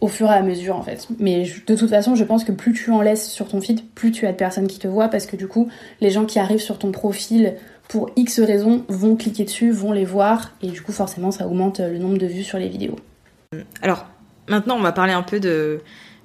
au 0.00 0.06
fur 0.06 0.30
et 0.30 0.34
à 0.34 0.42
mesure 0.42 0.76
en 0.76 0.82
fait. 0.82 1.08
Mais 1.18 1.44
de 1.66 1.74
toute 1.74 1.88
façon, 1.88 2.14
je 2.14 2.22
pense 2.22 2.44
que 2.44 2.52
plus 2.52 2.74
tu 2.74 2.90
en 2.90 3.00
laisses 3.00 3.30
sur 3.30 3.48
ton 3.48 3.62
feed, 3.62 3.80
plus 3.94 4.12
tu 4.12 4.26
as 4.26 4.32
de 4.32 4.36
personnes 4.36 4.66
qui 4.66 4.78
te 4.78 4.86
voient, 4.86 5.08
parce 5.08 5.24
que 5.24 5.34
du 5.34 5.48
coup, 5.48 5.68
les 6.02 6.10
gens 6.10 6.26
qui 6.26 6.38
arrivent 6.38 6.60
sur 6.60 6.78
ton 6.78 6.92
profil 6.92 7.54
pour 7.88 8.10
X 8.16 8.38
raisons 8.40 8.84
vont 8.88 9.16
cliquer 9.16 9.44
dessus, 9.44 9.70
vont 9.70 9.92
les 9.92 10.04
voir, 10.04 10.52
et 10.60 10.68
du 10.68 10.82
coup, 10.82 10.92
forcément, 10.92 11.30
ça 11.30 11.46
augmente 11.46 11.80
le 11.80 11.96
nombre 11.96 12.18
de 12.18 12.26
vues 12.26 12.44
sur 12.44 12.58
les 12.58 12.68
vidéos. 12.68 12.96
Alors, 13.80 14.04
Maintenant, 14.48 14.76
on 14.76 14.82
va 14.82 14.92
parler 14.92 15.12
un 15.12 15.22
peu 15.22 15.40
de 15.40 15.80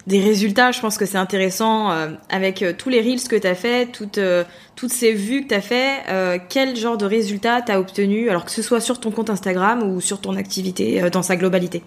des 0.07 0.19
résultats. 0.19 0.71
Je 0.71 0.81
pense 0.81 0.97
que 0.97 1.05
c'est 1.05 1.17
intéressant 1.17 1.91
euh, 1.91 2.09
avec 2.29 2.61
euh, 2.61 2.73
tous 2.77 2.89
les 2.89 2.99
reels 3.01 3.27
que 3.27 3.35
tu 3.35 3.47
as 3.47 3.55
fait, 3.55 3.91
toutes 3.91 4.17
euh, 4.17 4.43
toutes 4.75 4.91
ces 4.91 5.13
vues 5.13 5.43
que 5.43 5.49
tu 5.49 5.55
as 5.55 5.61
fait, 5.61 6.03
quel 6.49 6.75
genre 6.75 6.97
de 6.97 7.05
résultats 7.05 7.61
tu 7.61 7.71
as 7.71 7.79
obtenu 7.79 8.29
alors 8.29 8.43
que 8.43 8.51
ce 8.51 8.63
soit 8.63 8.81
sur 8.81 8.99
ton 8.99 9.11
compte 9.11 9.29
Instagram 9.29 9.83
ou 9.83 10.01
sur 10.01 10.19
ton 10.19 10.35
activité 10.35 11.09
dans 11.11 11.21
sa 11.21 11.35
globalité? 11.35 11.83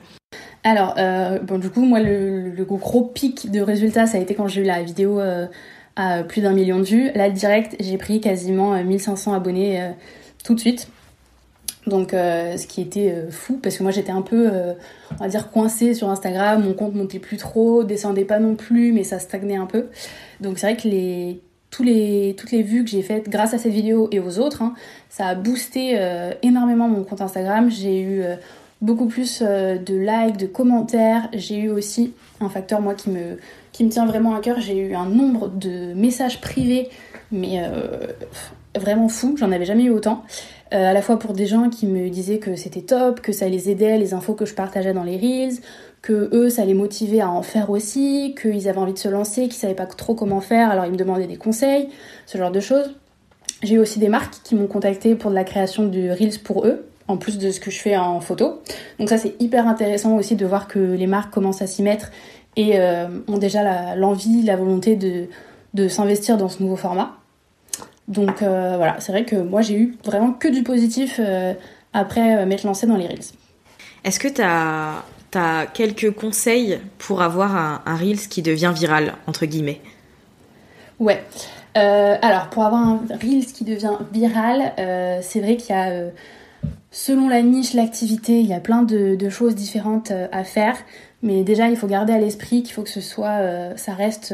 Alors, 0.62 0.94
bon, 1.42 1.58
du 1.58 1.68
coup, 1.68 1.84
moi, 1.84 1.98
le, 1.98 2.50
le, 2.50 2.64
gros 2.64 3.02
pic 3.02 3.50
de 3.50 3.60
résultats, 3.60 4.06
ça 4.06 4.18
a 4.18 4.20
été 4.20 4.36
quand 4.36 4.46
j'ai 4.46 4.60
eu 4.60 4.64
la 4.64 4.84
vidéo 4.84 5.20
à 5.96 6.22
plus 6.22 6.42
d'un 6.42 6.52
million 6.52 6.78
de 6.78 6.84
vues. 6.84 7.10
Là, 7.16 7.28
direct, 7.28 7.74
j'ai 7.80 7.98
pris 7.98 8.20
quasiment 8.20 8.80
1500 8.80 9.34
abonnés 9.34 9.90
tout 10.44 10.54
de 10.54 10.60
suite. 10.60 10.88
Donc, 11.86 12.14
euh, 12.14 12.56
ce 12.56 12.66
qui 12.66 12.80
était 12.80 13.12
euh, 13.12 13.30
fou, 13.30 13.60
parce 13.62 13.76
que 13.76 13.82
moi 13.84 13.92
j'étais 13.92 14.10
un 14.10 14.22
peu, 14.22 14.48
euh, 14.52 14.74
on 15.12 15.22
va 15.22 15.28
dire, 15.28 15.50
coincée 15.50 15.94
sur 15.94 16.10
Instagram. 16.10 16.64
Mon 16.64 16.74
compte 16.74 16.94
montait 16.94 17.20
plus 17.20 17.36
trop, 17.36 17.84
descendait 17.84 18.24
pas 18.24 18.40
non 18.40 18.56
plus, 18.56 18.92
mais 18.92 19.04
ça 19.04 19.20
stagnait 19.20 19.56
un 19.56 19.66
peu. 19.66 19.86
Donc, 20.40 20.58
c'est 20.58 20.66
vrai 20.66 20.76
que 20.76 20.88
les, 20.88 21.40
tous 21.70 21.84
les, 21.84 22.34
toutes 22.36 22.50
les 22.50 22.62
vues 22.62 22.84
que 22.84 22.90
j'ai 22.90 23.02
faites 23.02 23.28
grâce 23.28 23.54
à 23.54 23.58
cette 23.58 23.72
vidéo 23.72 24.08
et 24.10 24.18
aux 24.18 24.40
autres, 24.40 24.62
hein, 24.62 24.74
ça 25.10 25.26
a 25.26 25.34
boosté 25.36 25.98
énormément 26.42 26.88
mon 26.88 27.04
compte 27.04 27.20
Instagram. 27.20 27.70
J'ai 27.70 28.00
eu 28.00 28.22
beaucoup 28.82 29.06
plus 29.06 29.42
de 29.42 29.94
likes, 29.94 30.36
de 30.36 30.46
commentaires. 30.46 31.28
J'ai 31.32 31.58
eu 31.58 31.68
aussi 31.70 32.12
un 32.40 32.48
facteur, 32.48 32.80
moi, 32.80 32.94
qui 32.94 33.10
me, 33.10 33.38
qui 33.72 33.84
me 33.84 33.90
tient 33.90 34.06
vraiment 34.06 34.34
à 34.34 34.40
cœur. 34.40 34.60
J'ai 34.60 34.78
eu 34.78 34.94
un 34.94 35.06
nombre 35.06 35.48
de 35.48 35.94
messages 35.94 36.40
privés, 36.40 36.88
mais 37.32 37.62
vraiment 38.78 39.08
fou. 39.08 39.36
J'en 39.38 39.52
avais 39.52 39.64
jamais 39.64 39.84
eu 39.84 39.90
autant. 39.90 40.24
Euh, 40.74 40.90
à 40.90 40.92
la 40.92 41.00
fois 41.00 41.18
pour 41.18 41.32
des 41.32 41.46
gens 41.46 41.70
qui 41.70 41.86
me 41.86 42.08
disaient 42.08 42.38
que 42.38 42.56
c'était 42.56 42.80
top, 42.80 43.20
que 43.20 43.32
ça 43.32 43.48
les 43.48 43.70
aidait, 43.70 43.98
les 43.98 44.14
infos 44.14 44.34
que 44.34 44.44
je 44.44 44.54
partageais 44.54 44.92
dans 44.92 45.04
les 45.04 45.16
reels, 45.16 45.58
que 46.02 46.28
eux 46.32 46.50
ça 46.50 46.64
les 46.64 46.74
motivait 46.74 47.20
à 47.20 47.30
en 47.30 47.42
faire 47.42 47.70
aussi, 47.70 48.34
qu'ils 48.40 48.68
avaient 48.68 48.78
envie 48.78 48.92
de 48.92 48.98
se 48.98 49.08
lancer, 49.08 49.42
qu'ils 49.42 49.54
savaient 49.54 49.74
pas 49.74 49.86
trop 49.86 50.14
comment 50.14 50.40
faire, 50.40 50.70
alors 50.70 50.84
ils 50.84 50.92
me 50.92 50.96
demandaient 50.96 51.28
des 51.28 51.36
conseils, 51.36 51.88
ce 52.26 52.36
genre 52.36 52.50
de 52.50 52.60
choses. 52.60 52.96
J'ai 53.62 53.76
eu 53.76 53.78
aussi 53.78 54.00
des 54.00 54.08
marques 54.08 54.34
qui 54.42 54.54
m'ont 54.54 54.66
contacté 54.66 55.14
pour 55.14 55.30
de 55.30 55.36
la 55.36 55.44
création 55.44 55.86
de 55.86 56.10
reels 56.10 56.40
pour 56.42 56.66
eux, 56.66 56.84
en 57.06 57.16
plus 57.16 57.38
de 57.38 57.52
ce 57.52 57.60
que 57.60 57.70
je 57.70 57.78
fais 57.78 57.96
en 57.96 58.20
photo. 58.20 58.60
Donc 58.98 59.08
ça 59.08 59.18
c'est 59.18 59.40
hyper 59.40 59.68
intéressant 59.68 60.16
aussi 60.16 60.34
de 60.34 60.44
voir 60.46 60.66
que 60.66 60.80
les 60.80 61.06
marques 61.06 61.32
commencent 61.32 61.62
à 61.62 61.68
s'y 61.68 61.82
mettre 61.82 62.10
et 62.56 62.80
euh, 62.80 63.06
ont 63.28 63.38
déjà 63.38 63.94
l'envie, 63.94 64.42
la, 64.42 64.56
volonté 64.56 64.96
de, 64.96 65.26
de 65.74 65.88
s'investir 65.88 66.38
dans 66.38 66.48
ce 66.48 66.60
nouveau 66.60 66.76
format. 66.76 67.18
Donc 68.08 68.42
euh, 68.42 68.74
voilà, 68.76 68.96
c'est 69.00 69.12
vrai 69.12 69.24
que 69.24 69.36
moi 69.36 69.62
j'ai 69.62 69.74
eu 69.74 69.96
vraiment 70.04 70.32
que 70.32 70.48
du 70.48 70.62
positif 70.62 71.16
euh, 71.18 71.54
après 71.92 72.36
euh, 72.36 72.46
m'être 72.46 72.62
lancée 72.62 72.86
dans 72.86 72.96
les 72.96 73.06
Reels. 73.06 73.32
Est-ce 74.04 74.20
que 74.20 74.28
tu 74.28 74.42
as, 74.42 75.02
as, 75.34 75.66
quelques 75.66 76.12
conseils 76.12 76.78
pour 76.98 77.20
avoir 77.20 77.56
un, 77.56 77.82
un, 77.84 77.96
Reels 77.96 78.28
qui 78.28 78.42
devient 78.42 78.72
viral, 78.74 79.14
entre 79.26 79.46
guillemets? 79.46 79.80
Ouais. 81.00 81.22
alors 81.74 82.48
pour 82.50 82.64
avoir 82.64 82.80
un 82.80 83.02
Reels 83.10 83.46
qui 83.46 83.64
devient 83.64 83.98
viral, 84.12 84.72
c'est 85.22 85.40
vrai 85.40 85.56
qu'il 85.56 85.74
y 85.74 85.78
a, 85.78 86.10
selon 86.90 87.28
la 87.28 87.42
niche, 87.42 87.74
l'activité, 87.74 88.40
il 88.40 88.46
y 88.46 88.54
a 88.54 88.60
plein 88.60 88.82
de, 88.82 89.14
de 89.16 89.28
choses 89.28 89.54
différentes 89.54 90.12
à 90.32 90.44
faire. 90.44 90.76
Mais 91.22 91.42
déjà, 91.42 91.68
il 91.68 91.76
faut 91.76 91.86
garder 91.86 92.14
à 92.14 92.18
l'esprit 92.18 92.62
qu'il 92.62 92.72
faut 92.72 92.82
que 92.82 92.88
ce 92.88 93.02
soit, 93.02 93.40
ça 93.76 93.92
reste 93.92 94.32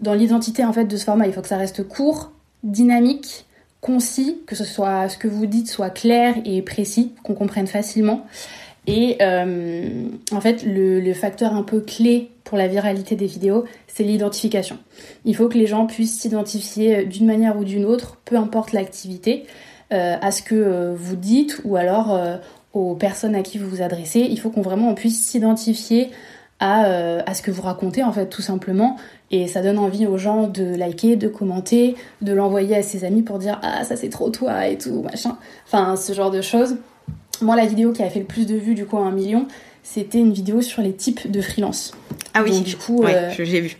dans 0.00 0.12
l'identité 0.12 0.62
en 0.64 0.74
fait 0.74 0.84
de 0.84 0.96
ce 0.96 1.06
format. 1.06 1.26
Il 1.26 1.32
faut 1.32 1.40
que 1.40 1.48
ça 1.48 1.56
reste 1.56 1.88
court, 1.88 2.32
dynamique, 2.62 3.46
concis, 3.80 4.38
que 4.46 4.54
ce 4.54 4.64
soit 4.64 5.08
ce 5.08 5.18
que 5.18 5.28
vous 5.28 5.46
dites 5.46 5.68
soit 5.68 5.90
clair 5.90 6.34
et 6.44 6.62
précis, 6.62 7.14
qu'on 7.22 7.34
comprenne 7.34 7.66
facilement. 7.66 8.26
Et 8.88 9.18
euh, 9.20 10.08
en 10.32 10.40
fait, 10.40 10.64
le, 10.64 11.12
facteur 11.12 11.54
un 11.54 11.62
peu 11.62 11.80
clé 11.80 12.30
pour 12.44 12.56
la 12.56 12.68
viralité 12.68 13.16
des 13.16 13.26
vidéos, 13.26 13.66
c'est 13.86 14.02
l'identification. 14.02 14.78
Il 15.26 15.36
faut 15.36 15.48
que 15.48 15.58
les 15.58 15.66
gens 15.66 15.86
puissent 15.86 16.18
s'identifier 16.18 17.04
d'une 17.04 17.26
manière 17.26 17.58
ou 17.58 17.64
d'une 17.64 17.84
autre, 17.84 18.16
peu 18.24 18.36
importe 18.36 18.72
l'activité, 18.72 19.44
euh, 19.92 20.16
à 20.20 20.30
ce 20.30 20.42
que 20.42 20.54
euh, 20.54 20.94
vous 20.96 21.16
dites 21.16 21.60
ou 21.64 21.76
alors 21.76 22.18
aux 22.72 22.94
personnes 22.94 23.34
à 23.34 23.42
qui 23.42 23.58
vous 23.58 23.68
vous 23.68 23.82
adressez. 23.82 24.20
Il 24.20 24.40
faut 24.40 24.48
qu'on 24.48 24.62
vraiment 24.62 24.94
puisse 24.94 25.22
s'identifier 25.22 26.08
à, 26.60 27.20
à, 27.28 27.34
ce 27.34 27.42
que 27.42 27.50
vous 27.50 27.62
racontez 27.62 28.02
en 28.02 28.12
fait 28.12 28.26
tout 28.26 28.42
simplement 28.42 28.96
et 29.30 29.46
ça 29.46 29.62
donne 29.62 29.78
envie 29.78 30.06
aux 30.06 30.18
gens 30.18 30.48
de 30.48 30.74
liker, 30.74 31.16
de 31.16 31.28
commenter, 31.28 31.94
de 32.22 32.32
l'envoyer 32.32 32.76
à 32.76 32.82
ses 32.82 33.04
amis 33.04 33.22
pour 33.22 33.38
dire 33.38 33.60
ah 33.62 33.84
ça 33.84 33.96
c'est 33.96 34.08
trop 34.08 34.30
toi 34.30 34.66
et 34.66 34.78
tout 34.78 35.02
machin. 35.02 35.36
Enfin 35.66 35.96
ce 35.96 36.12
genre 36.12 36.30
de 36.30 36.40
choses. 36.40 36.76
Moi 37.40 37.54
la 37.56 37.66
vidéo 37.66 37.92
qui 37.92 38.02
a 38.02 38.10
fait 38.10 38.20
le 38.20 38.24
plus 38.24 38.46
de 38.46 38.56
vues 38.56 38.74
du 38.74 38.86
coup 38.86 38.96
à 38.96 39.02
un 39.02 39.12
million, 39.12 39.46
c'était 39.82 40.18
une 40.18 40.32
vidéo 40.32 40.62
sur 40.62 40.82
les 40.82 40.92
types 40.92 41.30
de 41.30 41.40
freelance. 41.40 41.92
Ah 42.34 42.42
oui, 42.42 42.60
du 42.60 42.76
coup 42.76 43.04
euh, 43.04 43.30
j'ai 43.38 43.60
vu. 43.60 43.76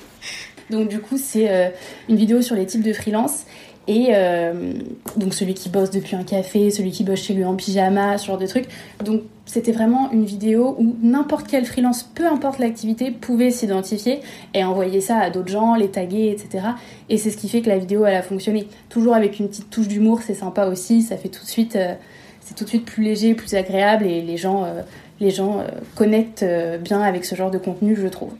donc 0.70 0.88
du 0.88 0.98
coup 0.98 1.16
c'est 1.16 1.50
euh, 1.50 1.68
une 2.08 2.16
vidéo 2.16 2.42
sur 2.42 2.56
les 2.56 2.66
types 2.66 2.82
de 2.82 2.92
freelance 2.92 3.44
et 3.88 4.08
euh, 4.10 4.74
donc 5.16 5.34
celui 5.34 5.54
qui 5.54 5.68
bosse 5.68 5.90
depuis 5.90 6.14
un 6.16 6.22
café, 6.22 6.70
celui 6.70 6.90
qui 6.92 7.02
bosse 7.04 7.22
chez 7.22 7.34
lui 7.34 7.44
en 7.44 7.56
pyjama, 7.56 8.18
ce 8.18 8.26
genre 8.26 8.38
de 8.38 8.46
trucs. 8.46 8.66
Donc 9.04 9.22
c'était 9.52 9.72
vraiment 9.72 10.10
une 10.12 10.24
vidéo 10.24 10.74
où 10.78 10.96
n'importe 11.02 11.46
quel 11.46 11.66
freelance, 11.66 12.04
peu 12.04 12.26
importe 12.26 12.58
l'activité, 12.58 13.10
pouvait 13.10 13.50
s'identifier 13.50 14.20
et 14.54 14.64
envoyer 14.64 15.02
ça 15.02 15.18
à 15.18 15.28
d'autres 15.28 15.50
gens, 15.50 15.74
les 15.74 15.90
taguer, 15.90 16.30
etc. 16.30 16.68
Et 17.10 17.18
c'est 17.18 17.28
ce 17.28 17.36
qui 17.36 17.50
fait 17.50 17.60
que 17.60 17.68
la 17.68 17.76
vidéo 17.76 18.04
a 18.04 18.22
fonctionné. 18.22 18.66
Toujours 18.88 19.14
avec 19.14 19.40
une 19.40 19.48
petite 19.48 19.68
touche 19.68 19.88
d'humour, 19.88 20.22
c'est 20.26 20.32
sympa 20.32 20.64
aussi, 20.68 21.02
ça 21.02 21.18
fait 21.18 21.28
tout 21.28 21.42
de 21.42 21.48
suite, 21.50 21.76
euh, 21.76 21.92
c'est 22.40 22.54
tout 22.54 22.64
de 22.64 22.68
suite 22.70 22.86
plus 22.86 23.04
léger, 23.04 23.34
plus 23.34 23.52
agréable 23.52 24.06
et 24.06 24.22
les 24.22 24.38
gens, 24.38 24.64
euh, 24.64 24.80
les 25.20 25.30
gens 25.30 25.62
connectent 25.96 26.46
bien 26.80 27.02
avec 27.02 27.26
ce 27.26 27.34
genre 27.34 27.50
de 27.50 27.58
contenu, 27.58 27.94
je 27.94 28.08
trouve. 28.08 28.32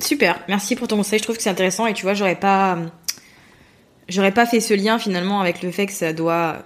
Super, 0.00 0.38
merci 0.48 0.76
pour 0.76 0.86
ton 0.86 0.98
conseil, 0.98 1.18
je 1.18 1.24
trouve 1.24 1.38
que 1.38 1.42
c'est 1.42 1.48
intéressant 1.48 1.86
et 1.86 1.94
tu 1.94 2.02
vois, 2.02 2.12
j'aurais 2.12 2.36
pas 2.36 2.76
j'aurais 4.06 4.32
pas 4.32 4.44
fait 4.44 4.60
ce 4.60 4.74
lien 4.74 4.98
finalement 4.98 5.40
avec 5.40 5.62
le 5.62 5.70
fait 5.70 5.86
que 5.86 5.92
ça 5.92 6.12
doit 6.12 6.58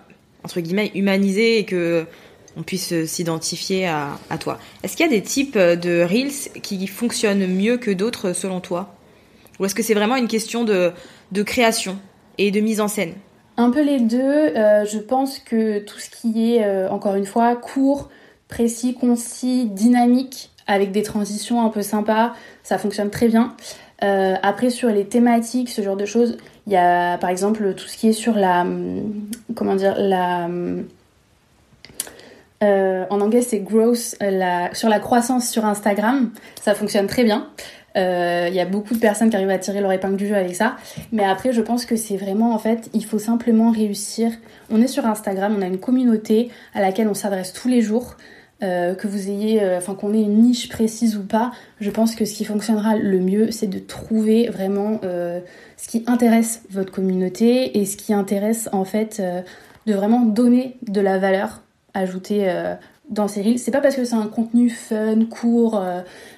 entre 0.42 0.61
guillemets 0.61 0.90
humaniser 0.96 1.61
et 1.61 1.64
que 1.64 2.09
on 2.56 2.62
puisse 2.62 3.04
s'identifier 3.04 3.86
à, 3.86 4.38
toi. 4.40 4.58
Est-ce 4.82 4.96
qu'il 4.96 5.06
y 5.06 5.08
a 5.08 5.12
des 5.12 5.22
types 5.22 5.58
de 5.58 6.02
reels 6.02 6.60
qui 6.62 6.86
fonctionnent 6.86 7.46
mieux 7.46 7.76
que 7.76 7.90
d'autres 7.90 8.32
selon 8.32 8.60
toi? 8.60 8.96
Ou 9.58 9.64
est-ce 9.64 9.74
que 9.74 9.82
c'est 9.82 9.94
vraiment 9.94 10.16
une 10.16 10.28
question 10.28 10.64
de, 10.64 10.92
création 11.42 11.98
et 12.38 12.50
de 12.50 12.60
mise 12.60 12.80
en 12.80 12.88
scène? 12.88 13.14
Un 13.56 13.70
peu 13.70 13.82
les 13.82 14.00
deux. 14.00 14.18
Euh, 14.18 14.84
je 14.84 14.98
pense 14.98 15.38
que 15.38 15.78
tout 15.78 15.98
ce 15.98 16.10
qui 16.10 16.54
est, 16.54 16.64
euh, 16.64 16.90
encore 16.90 17.14
une 17.14 17.24
fois, 17.24 17.56
court, 17.56 18.10
précis, 18.48 18.94
concis, 18.94 19.66
dynamique, 19.66 20.50
avec 20.66 20.92
des 20.92 21.02
transitions 21.02 21.64
un 21.64 21.70
peu 21.70 21.82
sympas, 21.82 22.34
ça 22.62 22.76
fonctionne 22.76 23.10
très 23.10 23.28
bien. 23.28 23.54
Euh, 24.04 24.34
après, 24.42 24.68
sur 24.68 24.90
les 24.90 25.06
thématiques, 25.06 25.70
ce 25.70 25.80
genre 25.80 25.96
de 25.96 26.04
choses, 26.04 26.36
il 26.66 26.72
y 26.72 26.76
a 26.76 27.16
par 27.16 27.30
exemple 27.30 27.74
tout 27.74 27.86
ce 27.86 27.96
qui 27.96 28.08
est 28.08 28.12
sur 28.12 28.34
la. 28.34 28.62
Hum, 28.62 29.30
comment 29.54 29.74
dire 29.74 29.94
La. 29.98 30.48
Euh, 32.62 33.04
en 33.10 33.20
anglais, 33.20 33.42
c'est 33.42 33.60
growth, 33.60 34.16
la, 34.20 34.74
sur 34.74 34.88
la 34.88 34.98
croissance 34.98 35.48
sur 35.48 35.64
Instagram. 35.64 36.30
Ça 36.60 36.74
fonctionne 36.74 37.06
très 37.06 37.24
bien. 37.24 37.48
Il 37.94 38.02
euh, 38.02 38.48
y 38.50 38.60
a 38.60 38.66
beaucoup 38.66 38.94
de 38.94 38.98
personnes 38.98 39.30
qui 39.30 39.36
arrivent 39.36 39.48
à 39.48 39.58
tirer 39.58 39.80
leur 39.80 39.90
épingle 39.90 40.16
du 40.16 40.26
jeu 40.26 40.34
avec 40.34 40.54
ça. 40.54 40.76
Mais 41.12 41.24
après, 41.24 41.52
je 41.52 41.62
pense 41.62 41.86
que 41.86 41.96
c'est 41.96 42.16
vraiment, 42.16 42.54
en 42.54 42.58
fait, 42.58 42.90
il 42.92 43.04
faut 43.04 43.18
simplement 43.18 43.70
réussir. 43.70 44.30
On 44.70 44.82
est 44.82 44.86
sur 44.86 45.06
Instagram, 45.06 45.54
on 45.58 45.62
a 45.62 45.66
une 45.66 45.78
communauté 45.78 46.50
à 46.74 46.82
laquelle 46.82 47.08
on 47.08 47.14
s'adresse 47.14 47.52
tous 47.52 47.68
les 47.68 47.80
jours. 47.80 48.16
Euh, 48.62 48.94
que 48.94 49.06
vous 49.06 49.28
ayez, 49.28 49.62
euh, 49.62 49.76
enfin 49.76 49.94
qu'on 49.94 50.14
ait 50.14 50.22
une 50.22 50.40
niche 50.40 50.70
précise 50.70 51.18
ou 51.18 51.22
pas, 51.22 51.52
je 51.78 51.90
pense 51.90 52.14
que 52.14 52.24
ce 52.24 52.32
qui 52.32 52.46
fonctionnera 52.46 52.96
le 52.96 53.20
mieux, 53.20 53.50
c'est 53.50 53.66
de 53.66 53.78
trouver 53.78 54.48
vraiment 54.48 54.98
euh, 55.04 55.40
ce 55.76 55.88
qui 55.88 56.04
intéresse 56.06 56.62
votre 56.70 56.90
communauté 56.90 57.78
et 57.78 57.84
ce 57.84 57.98
qui 57.98 58.14
intéresse 58.14 58.70
en 58.72 58.86
fait 58.86 59.20
de 59.86 59.92
vraiment 59.92 60.22
donner 60.22 60.78
de 60.88 61.02
la 61.02 61.18
valeur 61.18 61.60
ajoutée 61.98 62.52
dans 63.11 63.28
ces 63.28 63.42
reels. 63.42 63.59
C'est 63.59 63.70
pas 63.70 63.80
parce 63.80 63.96
que 63.96 64.04
c'est 64.04 64.14
un 64.14 64.26
contenu 64.26 64.70
fun, 64.70 65.24
court, 65.30 65.82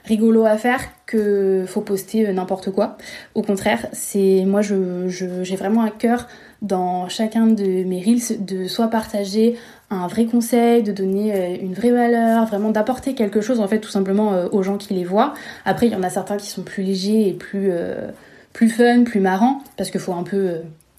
rigolo 0.04 0.44
à 0.44 0.56
faire 0.56 0.80
que 1.06 1.64
faut 1.66 1.80
poster 1.80 2.32
n'importe 2.32 2.70
quoi. 2.70 2.96
Au 3.34 3.42
contraire, 3.42 3.86
c'est 3.92 4.44
moi 4.46 4.60
j'ai 4.62 5.56
vraiment 5.56 5.82
à 5.82 5.90
cœur 5.90 6.26
dans 6.62 7.08
chacun 7.08 7.46
de 7.46 7.84
mes 7.84 8.00
reels 8.00 8.44
de 8.44 8.66
soit 8.66 8.88
partager 8.88 9.56
un 9.90 10.06
vrai 10.06 10.26
conseil, 10.26 10.82
de 10.82 10.92
donner 10.92 11.34
euh, 11.34 11.56
une 11.60 11.72
vraie 11.72 11.90
valeur, 11.90 12.46
vraiment 12.46 12.70
d'apporter 12.70 13.14
quelque 13.14 13.40
chose 13.40 13.60
en 13.60 13.68
fait 13.68 13.78
tout 13.78 13.90
simplement 13.90 14.32
euh, 14.32 14.48
aux 14.52 14.62
gens 14.62 14.76
qui 14.76 14.92
les 14.94 15.04
voient. 15.04 15.34
Après 15.64 15.86
il 15.86 15.92
y 15.92 15.96
en 15.96 16.02
a 16.02 16.10
certains 16.10 16.36
qui 16.36 16.48
sont 16.48 16.62
plus 16.62 16.82
légers 16.82 17.28
et 17.28 17.32
plus 17.32 17.68
euh, 17.70 18.08
plus 18.52 18.68
fun, 18.68 19.04
plus 19.04 19.20
marrants 19.20 19.62
parce 19.76 19.90
qu'il 19.90 20.00
faut 20.00 20.12
un 20.12 20.24
peu 20.24 20.56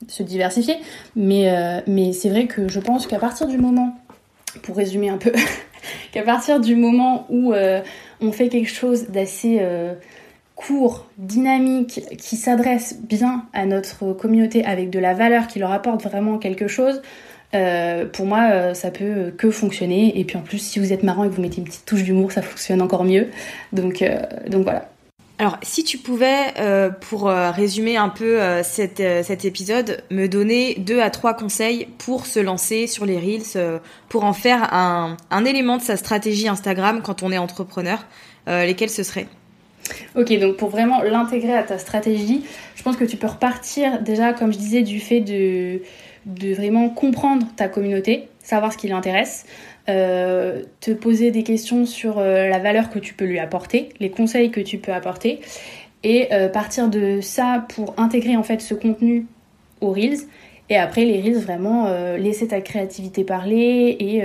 se 0.07 0.23
diversifier. 0.23 0.75
Mais 1.15 1.51
c'est 2.13 2.29
vrai 2.29 2.47
que 2.47 2.69
je 2.69 2.79
pense 2.79 3.05
qu'à 3.05 3.19
partir 3.19 3.47
du 3.47 3.57
moment, 3.57 3.97
pour 4.61 4.75
résumer 4.75 5.09
un 5.09 5.17
peu, 5.17 5.31
qu'à 6.11 6.23
partir 6.23 6.59
du 6.59 6.75
moment 6.75 7.25
où 7.29 7.53
on 8.21 8.31
fait 8.31 8.49
quelque 8.49 8.69
chose 8.69 9.07
d'assez 9.09 9.61
court, 10.55 11.07
dynamique, 11.17 12.01
qui 12.17 12.35
s'adresse 12.35 12.99
bien 13.01 13.45
à 13.53 13.65
notre 13.65 14.13
communauté 14.13 14.65
avec 14.65 14.89
de 14.89 14.99
la 14.99 15.13
valeur, 15.13 15.47
qui 15.47 15.59
leur 15.59 15.71
apporte 15.71 16.03
vraiment 16.03 16.37
quelque 16.37 16.67
chose, 16.67 17.01
euh, 17.55 18.05
pour 18.05 18.25
moi, 18.25 18.49
euh, 18.51 18.73
ça 18.73 18.91
peut 18.91 19.33
que 19.35 19.49
fonctionner. 19.51 20.19
Et 20.19 20.23
puis 20.23 20.37
en 20.37 20.41
plus, 20.41 20.59
si 20.59 20.79
vous 20.79 20.93
êtes 20.93 21.03
marrant 21.03 21.23
et 21.23 21.29
que 21.29 21.33
vous 21.33 21.41
mettez 21.41 21.57
une 21.57 21.63
petite 21.63 21.85
touche 21.85 22.03
d'humour, 22.03 22.31
ça 22.31 22.41
fonctionne 22.41 22.81
encore 22.81 23.03
mieux. 23.03 23.27
Donc, 23.73 24.01
euh, 24.01 24.19
donc 24.47 24.63
voilà. 24.63 24.89
Alors, 25.39 25.57
si 25.61 25.85
tu 25.85 25.97
pouvais, 25.97 26.53
pour 26.99 27.27
résumer 27.29 27.95
un 27.95 28.09
peu 28.09 28.39
cet, 28.61 28.97
cet 28.97 29.45
épisode, 29.45 30.03
me 30.11 30.27
donner 30.27 30.75
deux 30.75 30.99
à 30.99 31.09
trois 31.09 31.33
conseils 31.33 31.87
pour 31.97 32.25
se 32.25 32.41
lancer 32.41 32.87
sur 32.87 33.05
les 33.05 33.17
Reels, 33.17 33.79
pour 34.09 34.25
en 34.25 34.33
faire 34.33 34.73
un, 34.73 35.45
élément 35.45 35.77
de 35.77 35.81
sa 35.81 35.95
stratégie 35.95 36.49
Instagram 36.49 36.99
quand 37.01 37.23
on 37.23 37.31
est 37.31 37.37
entrepreneur, 37.37 38.05
lesquels 38.47 38.89
ce 38.89 39.01
seraient? 39.01 39.27
Ok, 40.17 40.37
donc 40.39 40.57
pour 40.57 40.69
vraiment 40.69 41.01
l'intégrer 41.03 41.55
à 41.55 41.63
ta 41.63 41.77
stratégie, 41.77 42.43
je 42.75 42.83
pense 42.83 42.97
que 42.97 43.05
tu 43.05 43.15
peux 43.15 43.27
repartir 43.27 44.01
déjà, 44.01 44.33
comme 44.33 44.51
je 44.51 44.57
disais, 44.57 44.81
du 44.81 44.99
fait 44.99 45.21
de 45.21 46.53
vraiment 46.53 46.89
comprendre 46.89 47.47
ta 47.55 47.69
communauté, 47.69 48.27
savoir 48.43 48.73
ce 48.73 48.77
qui 48.77 48.87
l'intéresse, 48.87 49.45
euh, 49.89 50.63
te 50.81 50.91
poser 50.91 51.31
des 51.31 51.43
questions 51.43 51.85
sur 51.85 52.19
euh, 52.19 52.47
la 52.47 52.59
valeur 52.59 52.89
que 52.89 52.99
tu 52.99 53.13
peux 53.15 53.25
lui 53.25 53.39
apporter, 53.39 53.89
les 53.99 54.11
conseils 54.11 54.51
que 54.51 54.61
tu 54.61 54.77
peux 54.77 54.93
apporter, 54.93 55.39
et 56.03 56.31
euh, 56.31 56.47
partir 56.47 56.89
de 56.89 57.19
ça 57.21 57.65
pour 57.73 57.95
intégrer 57.97 58.37
en 58.37 58.43
fait 58.43 58.61
ce 58.61 58.75
contenu 58.75 59.25
aux 59.81 59.91
Reels. 59.91 60.19
Et 60.69 60.77
après 60.77 61.05
les 61.05 61.21
Reels, 61.21 61.39
vraiment 61.39 61.91
laisser 62.17 62.49
ta 62.49 62.61
créativité 62.61 63.23
parler 63.23 63.97
et 63.99 64.21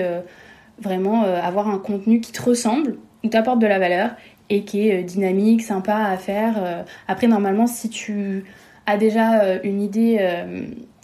vraiment 0.78 1.22
avoir 1.22 1.70
un 1.70 1.78
contenu 1.78 2.20
qui 2.20 2.32
te 2.32 2.42
ressemble, 2.42 2.98
ou 3.24 3.28
t'apporte 3.28 3.60
de 3.60 3.66
la 3.66 3.78
valeur 3.78 4.10
et 4.50 4.64
qui 4.64 4.90
est 4.90 5.02
dynamique, 5.04 5.62
sympa 5.62 5.96
à 5.96 6.18
faire. 6.18 6.84
Après, 7.08 7.28
normalement, 7.28 7.66
si 7.66 7.88
tu 7.88 8.44
as 8.84 8.98
déjà 8.98 9.58
une 9.62 9.80
idée 9.80 10.18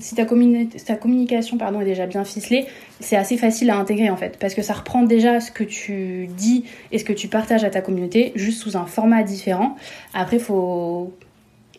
si 0.00 0.14
ta, 0.14 0.24
ta, 0.24 0.96
communication 0.96 1.58
pardon, 1.58 1.80
est 1.80 1.84
déjà 1.84 2.06
bien 2.06 2.24
ficelée, 2.24 2.66
c'est 3.00 3.16
assez 3.16 3.36
facile 3.36 3.70
à 3.70 3.76
intégrer 3.76 4.10
en 4.10 4.16
fait, 4.16 4.38
parce 4.38 4.54
que 4.54 4.62
ça 4.62 4.74
reprend 4.74 5.02
déjà 5.02 5.40
ce 5.40 5.50
que 5.50 5.64
tu 5.64 6.28
dis 6.36 6.64
et 6.92 6.98
ce 6.98 7.04
que 7.04 7.12
tu 7.12 7.28
partages 7.28 7.64
à 7.64 7.70
ta 7.70 7.80
communauté, 7.80 8.32
juste 8.34 8.62
sous 8.62 8.76
un 8.76 8.86
format 8.86 9.22
différent. 9.22 9.76
Après, 10.14 10.36
il 10.36 10.42
faut 10.42 11.12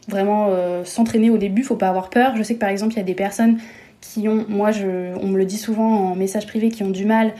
vraiment 0.08 0.48
euh, 0.50 0.84
s'entraîner 0.86 1.30
au 1.30 1.38
début, 1.38 1.64
faut 1.64 1.76
pas 1.76 1.90
avoir 1.90 2.10
peur. 2.10 2.36
Je 2.36 2.44
sais 2.44 2.56
que 2.56 2.60
par 2.60 2.70
exemple, 2.70 2.94
il 2.94 2.98
y 2.98 3.02
a 3.02 3.04
des 3.04 3.16
personnes 3.16 3.60
qui 4.02 4.28
ont, 4.28 4.46
moi 4.50 4.72
je, 4.72 5.16
on 5.22 5.28
me 5.28 5.38
le 5.38 5.46
dit 5.46 5.58
souvent 5.58 6.12
en 6.12 6.16
message 6.16 6.48
privé, 6.48 6.70
qui 6.70 6.84
ont 6.84 6.90
du 6.90 7.06
mal 7.06 7.34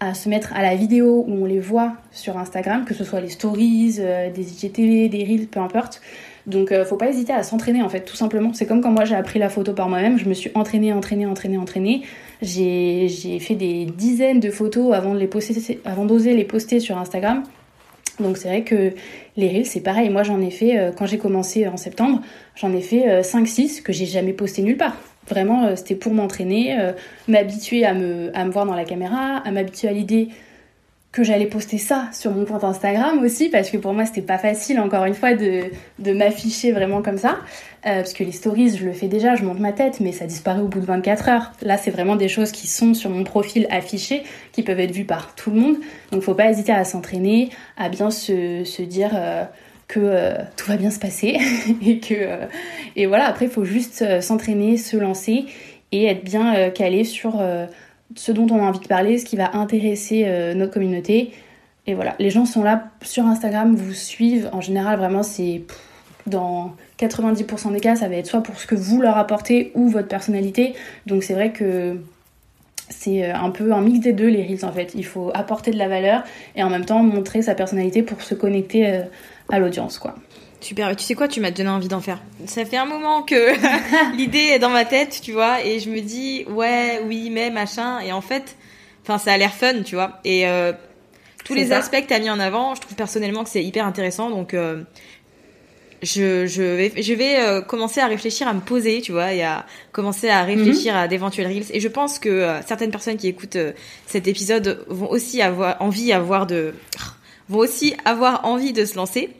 à 0.00 0.14
se 0.14 0.28
mettre 0.28 0.52
à 0.54 0.62
la 0.62 0.76
vidéo 0.76 1.24
où 1.26 1.42
on 1.42 1.44
les 1.44 1.58
voit 1.58 1.94
sur 2.12 2.38
Instagram, 2.38 2.84
que 2.84 2.94
ce 2.94 3.04
soit 3.04 3.20
les 3.20 3.30
stories, 3.30 3.96
euh, 3.98 4.30
des 4.30 4.52
IGTV, 4.52 5.08
des 5.08 5.24
reels, 5.24 5.48
peu 5.48 5.60
importe. 5.60 6.00
Donc 6.48 6.72
euh, 6.72 6.84
faut 6.86 6.96
pas 6.96 7.10
hésiter 7.10 7.32
à 7.34 7.42
s'entraîner 7.42 7.82
en 7.82 7.90
fait, 7.90 8.00
tout 8.00 8.16
simplement. 8.16 8.54
C'est 8.54 8.64
comme 8.64 8.80
quand 8.80 8.90
moi 8.90 9.04
j'ai 9.04 9.14
appris 9.14 9.38
la 9.38 9.50
photo 9.50 9.74
par 9.74 9.88
moi-même, 9.90 10.18
je 10.18 10.26
me 10.26 10.34
suis 10.34 10.50
entraînée, 10.54 10.92
entraînée, 10.94 11.26
entraînée, 11.26 11.58
entraînée. 11.58 12.02
J'ai 12.40 13.38
fait 13.38 13.54
des 13.54 13.84
dizaines 13.84 14.40
de 14.40 14.50
photos 14.50 14.94
avant 14.94 15.14
d'oser 16.06 16.34
les 16.34 16.44
poster 16.44 16.80
sur 16.80 16.96
Instagram. 16.96 17.42
Donc 18.18 18.38
c'est 18.38 18.48
vrai 18.48 18.62
que 18.62 18.92
les 19.36 19.48
reels 19.48 19.66
c'est 19.66 19.82
pareil. 19.82 20.08
Moi 20.08 20.22
j'en 20.22 20.40
ai 20.40 20.50
fait 20.50 20.78
euh, 20.78 20.90
quand 20.90 21.04
j'ai 21.04 21.18
commencé 21.18 21.68
en 21.68 21.76
septembre, 21.76 22.22
j'en 22.56 22.72
ai 22.72 22.80
fait 22.80 23.20
5-6 23.20 23.80
euh, 23.80 23.82
que 23.82 23.92
j'ai 23.92 24.06
jamais 24.06 24.32
posté 24.32 24.62
nulle 24.62 24.78
part. 24.78 24.96
Vraiment 25.28 25.76
c'était 25.76 25.94
pour 25.94 26.14
m'entraîner, 26.14 26.74
m'habituer 27.28 27.84
à 27.84 27.92
me, 27.92 28.30
à 28.34 28.46
me 28.46 28.50
voir 28.50 28.64
dans 28.64 28.74
la 28.74 28.84
caméra, 28.84 29.42
à 29.44 29.50
m'habituer 29.50 29.86
à 29.86 29.92
l'idée 29.92 30.28
que 31.10 31.24
j'allais 31.24 31.46
poster 31.46 31.78
ça 31.78 32.08
sur 32.12 32.32
mon 32.32 32.44
compte 32.44 32.64
Instagram 32.64 33.22
aussi 33.24 33.48
parce 33.48 33.70
que 33.70 33.78
pour 33.78 33.94
moi 33.94 34.04
c'était 34.04 34.22
pas 34.22 34.36
facile 34.36 34.78
encore 34.78 35.06
une 35.06 35.14
fois 35.14 35.34
de, 35.34 35.64
de 35.98 36.12
m'afficher 36.12 36.70
vraiment 36.72 37.00
comme 37.00 37.16
ça. 37.16 37.38
Euh, 37.86 38.00
parce 38.00 38.12
que 38.12 38.24
les 38.24 38.32
stories 38.32 38.76
je 38.76 38.84
le 38.84 38.92
fais 38.92 39.08
déjà 39.08 39.34
je 39.34 39.44
monte 39.44 39.58
ma 39.58 39.72
tête 39.72 40.00
mais 40.00 40.12
ça 40.12 40.26
disparaît 40.26 40.60
au 40.60 40.68
bout 40.68 40.80
de 40.80 40.84
24 40.84 41.28
heures. 41.30 41.52
Là 41.62 41.78
c'est 41.78 41.90
vraiment 41.90 42.16
des 42.16 42.28
choses 42.28 42.52
qui 42.52 42.66
sont 42.66 42.92
sur 42.92 43.08
mon 43.08 43.24
profil 43.24 43.66
affichées 43.70 44.22
qui 44.52 44.62
peuvent 44.62 44.80
être 44.80 44.92
vues 44.92 45.06
par 45.06 45.34
tout 45.34 45.50
le 45.50 45.58
monde. 45.58 45.76
Donc 46.12 46.22
faut 46.22 46.34
pas 46.34 46.50
hésiter 46.50 46.72
à 46.72 46.84
s'entraîner 46.84 47.48
à 47.78 47.88
bien 47.88 48.10
se, 48.10 48.64
se 48.64 48.82
dire 48.82 49.12
euh, 49.14 49.44
que 49.86 50.00
euh, 50.00 50.34
tout 50.58 50.66
va 50.66 50.76
bien 50.76 50.90
se 50.90 50.98
passer 50.98 51.38
et 51.86 52.00
que 52.00 52.38
et 52.96 53.06
voilà 53.06 53.26
après 53.26 53.46
faut 53.46 53.64
juste 53.64 54.20
s'entraîner 54.20 54.76
se 54.76 54.98
lancer 54.98 55.46
et 55.90 56.04
être 56.04 56.22
bien 56.22 56.68
calé 56.68 57.02
sur 57.04 57.42
ce 58.16 58.32
dont 58.32 58.46
on 58.50 58.58
a 58.58 58.66
envie 58.68 58.80
de 58.80 58.86
parler, 58.86 59.18
ce 59.18 59.24
qui 59.24 59.36
va 59.36 59.56
intéresser 59.56 60.24
euh, 60.26 60.54
notre 60.54 60.72
communauté. 60.72 61.32
Et 61.86 61.94
voilà, 61.94 62.14
les 62.18 62.30
gens 62.30 62.44
sont 62.44 62.62
là 62.62 62.90
sur 63.02 63.24
Instagram, 63.24 63.74
vous 63.74 63.92
suivent. 63.92 64.48
En 64.52 64.60
général, 64.60 64.98
vraiment, 64.98 65.22
c'est 65.22 65.62
dans 66.26 66.74
90% 66.98 67.72
des 67.72 67.80
cas, 67.80 67.96
ça 67.96 68.08
va 68.08 68.16
être 68.16 68.26
soit 68.26 68.42
pour 68.42 68.58
ce 68.58 68.66
que 68.66 68.74
vous 68.74 69.00
leur 69.00 69.16
apportez 69.16 69.72
ou 69.74 69.88
votre 69.88 70.08
personnalité. 70.08 70.74
Donc 71.06 71.22
c'est 71.22 71.34
vrai 71.34 71.52
que 71.52 71.98
c'est 72.90 73.24
euh, 73.24 73.34
un 73.34 73.50
peu 73.50 73.72
un 73.72 73.80
mix 73.80 74.00
des 74.00 74.12
deux 74.12 74.28
les 74.28 74.46
reels 74.46 74.64
en 74.64 74.72
fait. 74.72 74.92
Il 74.94 75.04
faut 75.04 75.30
apporter 75.34 75.70
de 75.70 75.78
la 75.78 75.88
valeur 75.88 76.24
et 76.56 76.62
en 76.62 76.70
même 76.70 76.84
temps 76.84 77.02
montrer 77.02 77.42
sa 77.42 77.54
personnalité 77.54 78.02
pour 78.02 78.22
se 78.22 78.34
connecter 78.34 78.88
euh, 78.88 79.02
à 79.50 79.58
l'audience 79.58 79.98
quoi. 79.98 80.14
Super, 80.60 80.94
tu 80.96 81.04
sais 81.04 81.14
quoi, 81.14 81.28
tu 81.28 81.40
m'as 81.40 81.52
donné 81.52 81.68
envie 81.68 81.88
d'en 81.88 82.00
faire. 82.00 82.20
Ça 82.46 82.64
fait 82.64 82.76
un 82.76 82.84
moment 82.84 83.22
que 83.22 83.52
l'idée 84.16 84.38
est 84.38 84.58
dans 84.58 84.70
ma 84.70 84.84
tête, 84.84 85.20
tu 85.22 85.32
vois, 85.32 85.64
et 85.64 85.78
je 85.78 85.88
me 85.88 86.00
dis 86.00 86.44
ouais, 86.48 87.00
oui, 87.06 87.30
mais 87.30 87.50
machin, 87.50 88.00
et 88.00 88.12
en 88.12 88.20
fait, 88.20 88.56
enfin, 89.02 89.18
ça 89.18 89.32
a 89.32 89.38
l'air 89.38 89.54
fun, 89.54 89.82
tu 89.84 89.94
vois, 89.94 90.18
et 90.24 90.48
euh, 90.48 90.72
tous 91.44 91.54
les 91.54 91.72
aspects 91.72 92.00
que 92.00 92.08
t'as 92.08 92.18
mis 92.18 92.28
en 92.28 92.40
avant, 92.40 92.74
je 92.74 92.80
trouve 92.80 92.96
personnellement 92.96 93.44
que 93.44 93.50
c'est 93.50 93.62
hyper 93.62 93.86
intéressant, 93.86 94.30
donc 94.30 94.52
euh, 94.52 94.82
je, 96.02 96.46
je 96.46 96.62
vais, 96.62 97.02
je 97.02 97.14
vais 97.14 97.38
euh, 97.38 97.60
commencer 97.60 98.00
à 98.00 98.08
réfléchir, 98.08 98.48
à 98.48 98.52
me 98.52 98.60
poser, 98.60 99.00
tu 99.00 99.12
vois, 99.12 99.32
et 99.32 99.44
à 99.44 99.64
commencer 99.92 100.28
à 100.28 100.42
réfléchir 100.42 100.94
mhm. 100.94 101.00
à 101.00 101.08
d'éventuels 101.08 101.46
reels. 101.46 101.66
Et 101.72 101.78
je 101.78 101.88
pense 101.88 102.18
que 102.18 102.58
certaines 102.66 102.90
personnes 102.90 103.16
qui 103.16 103.28
écoutent 103.28 103.58
cet 104.06 104.26
épisode 104.26 104.84
vont 104.88 105.08
aussi 105.08 105.40
avoir 105.40 105.80
envie, 105.80 106.12
avoir 106.12 106.48
de, 106.48 106.74
vont 107.48 107.60
aussi 107.60 107.94
avoir 108.04 108.44
envie 108.44 108.72
de 108.72 108.84
se 108.84 108.96
lancer. 108.96 109.30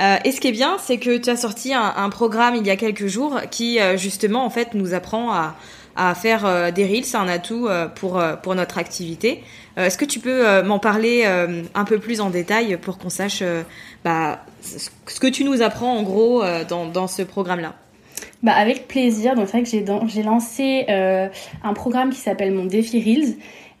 Euh, 0.00 0.16
et 0.24 0.32
ce 0.32 0.40
qui 0.40 0.48
est 0.48 0.52
bien, 0.52 0.76
c'est 0.78 0.98
que 0.98 1.16
tu 1.18 1.30
as 1.30 1.36
sorti 1.36 1.72
un, 1.72 2.10
programme 2.10 2.56
il 2.56 2.66
y 2.66 2.70
a 2.70 2.76
quelques 2.76 3.06
jours 3.06 3.40
qui 3.50 3.78
euh, 3.78 3.96
justement 3.96 4.44
en 4.44 4.50
fait 4.50 4.74
nous 4.74 4.92
apprend 4.92 5.32
à, 5.32 5.54
à 5.96 6.14
faire 6.14 6.44
euh, 6.46 6.70
des 6.70 6.84
reels, 6.84 7.04
c'est 7.04 7.16
un 7.16 7.28
atout 7.28 7.68
pour 7.94 8.22
pour 8.42 8.54
notre 8.54 8.78
activité. 8.78 9.42
Est-ce 9.76 9.98
que 9.98 10.04
tu 10.04 10.20
peux 10.20 10.62
m'en 10.62 10.78
parler 10.78 11.24
un 11.24 11.84
peu 11.84 11.98
plus 11.98 12.20
en 12.20 12.30
détail 12.30 12.76
pour 12.76 12.96
qu'on 12.96 13.10
sache 13.10 13.42
bah, 14.04 14.44
ce 14.62 15.18
que 15.18 15.26
tu 15.26 15.42
nous 15.42 15.62
apprends 15.62 15.96
en 15.96 16.02
gros 16.02 16.44
dans, 16.68 16.86
dans 16.86 17.08
ce 17.08 17.22
programme-là? 17.22 17.74
Bah 18.44 18.52
avec 18.52 18.86
plaisir. 18.86 19.34
Donc 19.34 19.46
c'est 19.46 19.58
vrai 19.58 19.62
que 19.64 20.08
j'ai 20.08 20.22
lancé 20.22 20.86
un 20.88 21.72
programme 21.74 22.10
qui 22.10 22.20
s'appelle 22.20 22.52
mon 22.52 22.66
défi 22.66 23.02
Reels 23.02 23.34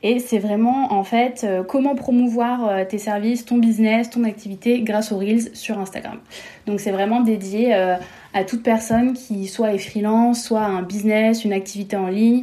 et 0.04 0.18
c'est 0.18 0.38
vraiment 0.38 0.92
en 0.92 1.02
fait 1.02 1.44
euh, 1.44 1.64
comment 1.64 1.94
promouvoir 1.94 2.68
euh, 2.68 2.84
tes 2.84 2.98
services, 2.98 3.46
ton 3.46 3.56
business, 3.56 4.10
ton 4.10 4.22
activité 4.24 4.82
grâce 4.82 5.10
aux 5.10 5.16
Reels 5.16 5.56
sur 5.56 5.78
Instagram. 5.78 6.18
Donc 6.66 6.78
c'est 6.78 6.92
vraiment 6.92 7.22
dédié 7.22 7.74
euh, 7.74 7.96
à 8.34 8.44
toute 8.44 8.62
personne 8.62 9.14
qui 9.14 9.46
soit 9.46 9.72
est 9.72 9.78
freelance, 9.78 10.44
soit 10.44 10.60
un 10.60 10.82
business, 10.82 11.46
une 11.46 11.54
activité 11.54 11.96
en 11.96 12.08
ligne. 12.08 12.42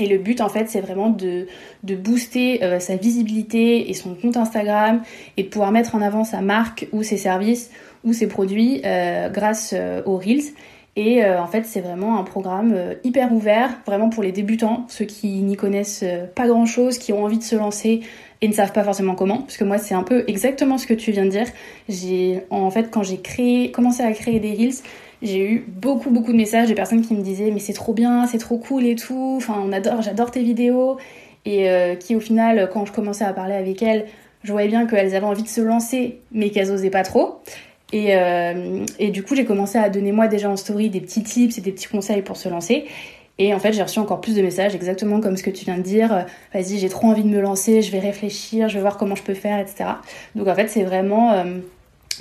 Et 0.00 0.06
le 0.06 0.18
but 0.18 0.40
en 0.40 0.48
fait 0.48 0.68
c'est 0.68 0.80
vraiment 0.80 1.10
de, 1.10 1.46
de 1.84 1.94
booster 1.94 2.60
sa 2.80 2.96
visibilité 2.96 3.90
et 3.90 3.94
son 3.94 4.14
compte 4.14 4.36
Instagram 4.38 5.02
et 5.36 5.42
de 5.44 5.48
pouvoir 5.48 5.70
mettre 5.70 5.94
en 5.94 6.00
avant 6.00 6.24
sa 6.24 6.40
marque 6.40 6.88
ou 6.92 7.02
ses 7.02 7.18
services 7.18 7.70
ou 8.02 8.14
ses 8.14 8.26
produits 8.26 8.82
grâce 9.30 9.74
aux 10.06 10.16
Reels. 10.16 10.54
Et 10.94 11.24
euh, 11.24 11.40
en 11.40 11.46
fait, 11.46 11.64
c'est 11.64 11.80
vraiment 11.80 12.18
un 12.18 12.22
programme 12.22 12.72
euh, 12.74 12.94
hyper 13.02 13.32
ouvert, 13.32 13.70
vraiment 13.86 14.10
pour 14.10 14.22
les 14.22 14.32
débutants, 14.32 14.84
ceux 14.88 15.06
qui 15.06 15.28
n'y 15.40 15.56
connaissent 15.56 16.02
euh, 16.02 16.26
pas 16.26 16.46
grand-chose, 16.46 16.98
qui 16.98 17.14
ont 17.14 17.24
envie 17.24 17.38
de 17.38 17.42
se 17.42 17.56
lancer 17.56 18.02
et 18.42 18.48
ne 18.48 18.52
savent 18.52 18.72
pas 18.72 18.84
forcément 18.84 19.14
comment. 19.14 19.38
Parce 19.38 19.56
que 19.56 19.64
moi, 19.64 19.78
c'est 19.78 19.94
un 19.94 20.02
peu 20.02 20.24
exactement 20.26 20.76
ce 20.76 20.86
que 20.86 20.92
tu 20.92 21.10
viens 21.10 21.24
de 21.24 21.30
dire. 21.30 21.46
J'ai, 21.88 22.42
en 22.50 22.70
fait, 22.70 22.90
quand 22.90 23.02
j'ai 23.02 23.18
créé, 23.22 23.70
commencé 23.70 24.02
à 24.02 24.12
créer 24.12 24.38
des 24.38 24.52
reels, 24.52 24.82
j'ai 25.22 25.40
eu 25.50 25.64
beaucoup 25.66 26.10
beaucoup 26.10 26.32
de 26.32 26.36
messages 26.36 26.68
de 26.68 26.74
personnes 26.74 27.00
qui 27.00 27.14
me 27.14 27.22
disaient 27.22 27.52
mais 27.52 27.60
c'est 27.60 27.72
trop 27.72 27.94
bien, 27.94 28.26
c'est 28.26 28.38
trop 28.38 28.58
cool 28.58 28.84
et 28.84 28.96
tout. 28.96 29.34
Enfin, 29.36 29.54
on 29.64 29.72
adore, 29.72 30.02
j'adore 30.02 30.30
tes 30.30 30.42
vidéos. 30.42 30.98
Et 31.44 31.66
qui 31.98 32.14
au 32.14 32.20
final, 32.20 32.70
quand 32.72 32.84
je 32.84 32.92
commençais 32.92 33.24
à 33.24 33.32
parler 33.32 33.54
avec 33.54 33.82
elles, 33.82 34.06
je 34.44 34.52
voyais 34.52 34.68
bien 34.68 34.86
qu'elles 34.86 35.16
avaient 35.16 35.26
envie 35.26 35.42
de 35.42 35.48
se 35.48 35.60
lancer, 35.60 36.20
mais 36.30 36.50
qu'elles 36.50 36.70
osaient 36.70 36.90
pas 36.90 37.02
trop. 37.02 37.40
Et, 37.92 38.16
euh, 38.16 38.84
et 38.98 39.10
du 39.10 39.22
coup, 39.22 39.36
j'ai 39.36 39.44
commencé 39.44 39.78
à 39.78 39.90
donner 39.90 40.12
moi 40.12 40.26
déjà 40.26 40.48
en 40.48 40.56
story 40.56 40.88
des 40.88 41.00
petits 41.00 41.22
tips 41.22 41.58
et 41.58 41.60
des 41.60 41.72
petits 41.72 41.88
conseils 41.88 42.22
pour 42.22 42.36
se 42.36 42.48
lancer. 42.48 42.86
Et 43.38 43.54
en 43.54 43.58
fait, 43.58 43.72
j'ai 43.72 43.82
reçu 43.82 43.98
encore 43.98 44.20
plus 44.20 44.34
de 44.34 44.42
messages, 44.42 44.74
exactement 44.74 45.20
comme 45.20 45.36
ce 45.36 45.42
que 45.42 45.50
tu 45.50 45.64
viens 45.64 45.76
de 45.76 45.82
dire. 45.82 46.12
Euh, 46.12 46.22
vas-y, 46.54 46.78
j'ai 46.78 46.88
trop 46.88 47.08
envie 47.08 47.22
de 47.22 47.28
me 47.28 47.40
lancer, 47.40 47.82
je 47.82 47.92
vais 47.92 47.98
réfléchir, 47.98 48.68
je 48.68 48.74
vais 48.74 48.80
voir 48.80 48.96
comment 48.96 49.14
je 49.14 49.22
peux 49.22 49.34
faire, 49.34 49.58
etc. 49.58 49.84
Donc 50.34 50.48
en 50.48 50.54
fait, 50.54 50.68
c'est 50.68 50.84
vraiment, 50.84 51.32
euh, 51.32 51.58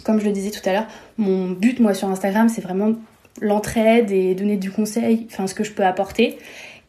comme 0.04 0.20
je 0.20 0.26
le 0.26 0.32
disais 0.32 0.52
tout 0.52 0.68
à 0.68 0.74
l'heure, 0.74 0.88
mon 1.18 1.50
but 1.50 1.80
moi 1.80 1.94
sur 1.94 2.10
Instagram, 2.10 2.50
c'est 2.50 2.62
vraiment 2.62 2.94
l'entraide 3.40 4.12
et 4.12 4.36
donner 4.36 4.58
du 4.58 4.72
conseil, 4.72 5.28
enfin 5.32 5.48
ce 5.48 5.56
que 5.56 5.64
je 5.64 5.72
peux 5.72 5.86
apporter. 5.86 6.38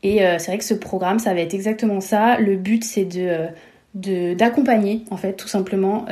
Et 0.05 0.19
c'est 0.39 0.47
vrai 0.47 0.59
que 0.59 0.65
ce 0.65 0.75
programme, 0.75 1.21
ça 1.21 1.33
va 1.33 1.39
être 1.39 1.55
exactement 1.55 2.01
ça. 2.01 2.37
Le 2.41 2.57
but, 2.57 2.83
c'est 2.83 3.05
de 3.05 4.35
d'accompagner 4.35 5.05
en 5.13 5.17
fait 5.17 5.35
tout 5.35 5.47
simplement 5.47 6.07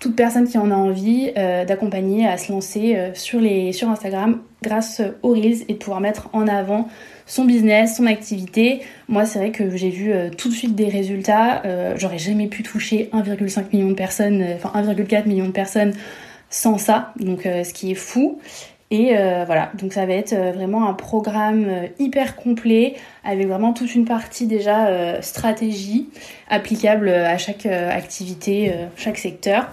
toute 0.00 0.14
personne 0.14 0.46
qui 0.48 0.58
en 0.58 0.70
a 0.70 0.74
envie 0.74 1.32
euh, 1.36 1.64
d'accompagner 1.64 2.26
à 2.26 2.38
se 2.38 2.52
lancer 2.52 2.94
euh, 2.94 3.10
sur, 3.14 3.40
les, 3.40 3.72
sur 3.72 3.88
Instagram 3.88 4.40
grâce 4.62 5.02
aux 5.22 5.32
Reels 5.32 5.64
et 5.68 5.72
de 5.72 5.78
pouvoir 5.78 6.00
mettre 6.00 6.28
en 6.32 6.46
avant 6.46 6.88
son 7.26 7.44
business, 7.44 7.96
son 7.96 8.06
activité. 8.06 8.80
Moi, 9.08 9.26
c'est 9.26 9.38
vrai 9.38 9.50
que 9.50 9.76
j'ai 9.76 9.90
vu 9.90 10.12
euh, 10.12 10.30
tout 10.30 10.48
de 10.48 10.54
suite 10.54 10.74
des 10.74 10.88
résultats. 10.88 11.62
J'aurais 11.96 12.18
jamais 12.18 12.46
pu 12.46 12.62
toucher 12.62 13.10
1,5 13.12 13.72
million 13.72 13.88
de 13.88 13.94
personnes, 13.94 14.44
enfin 14.54 14.72
1,4 14.80 15.26
million 15.26 15.46
de 15.46 15.52
personnes 15.52 15.92
sans 16.50 16.78
ça, 16.78 17.12
donc 17.20 17.42
ce 17.42 17.72
qui 17.72 17.90
est 17.90 17.96
fou. 17.96 18.40
Et 18.90 19.12
voilà, 19.46 19.70
donc 19.74 19.92
ça 19.92 20.06
va 20.06 20.14
être 20.14 20.34
vraiment 20.34 20.88
un 20.88 20.94
programme 20.94 21.66
hyper 21.98 22.36
complet 22.36 22.94
avec 23.22 23.46
vraiment 23.46 23.72
toute 23.74 23.94
une 23.94 24.06
partie 24.06 24.46
déjà 24.46 25.20
stratégie 25.20 26.08
applicable 26.48 27.08
à 27.10 27.36
chaque 27.36 27.66
activité, 27.66 28.72
chaque 28.96 29.18
secteur 29.18 29.68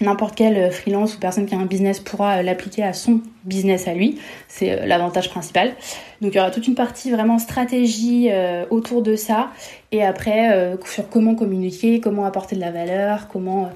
n'importe 0.00 0.34
quel 0.34 0.56
euh, 0.56 0.70
freelance 0.70 1.16
ou 1.16 1.18
personne 1.18 1.46
qui 1.46 1.54
a 1.54 1.58
un 1.58 1.66
business 1.66 2.00
pourra 2.00 2.38
euh, 2.38 2.42
l'appliquer 2.42 2.82
à 2.82 2.92
son 2.92 3.20
business 3.44 3.88
à 3.88 3.94
lui. 3.94 4.18
C'est 4.48 4.70
euh, 4.70 4.86
l'avantage 4.86 5.30
principal. 5.30 5.74
Donc 6.20 6.34
il 6.34 6.36
y 6.36 6.40
aura 6.40 6.50
toute 6.50 6.66
une 6.66 6.74
partie 6.74 7.10
vraiment 7.10 7.38
stratégie 7.38 8.30
autour 8.70 9.02
de 9.02 9.14
ça. 9.14 9.50
Et 9.92 10.02
après, 10.02 10.74
sur 10.86 11.08
comment 11.10 11.34
communiquer, 11.34 12.00
comment 12.00 12.24
apporter 12.24 12.56
de 12.56 12.60
la 12.60 12.70
valeur, 12.70 13.28
comment... 13.28 13.70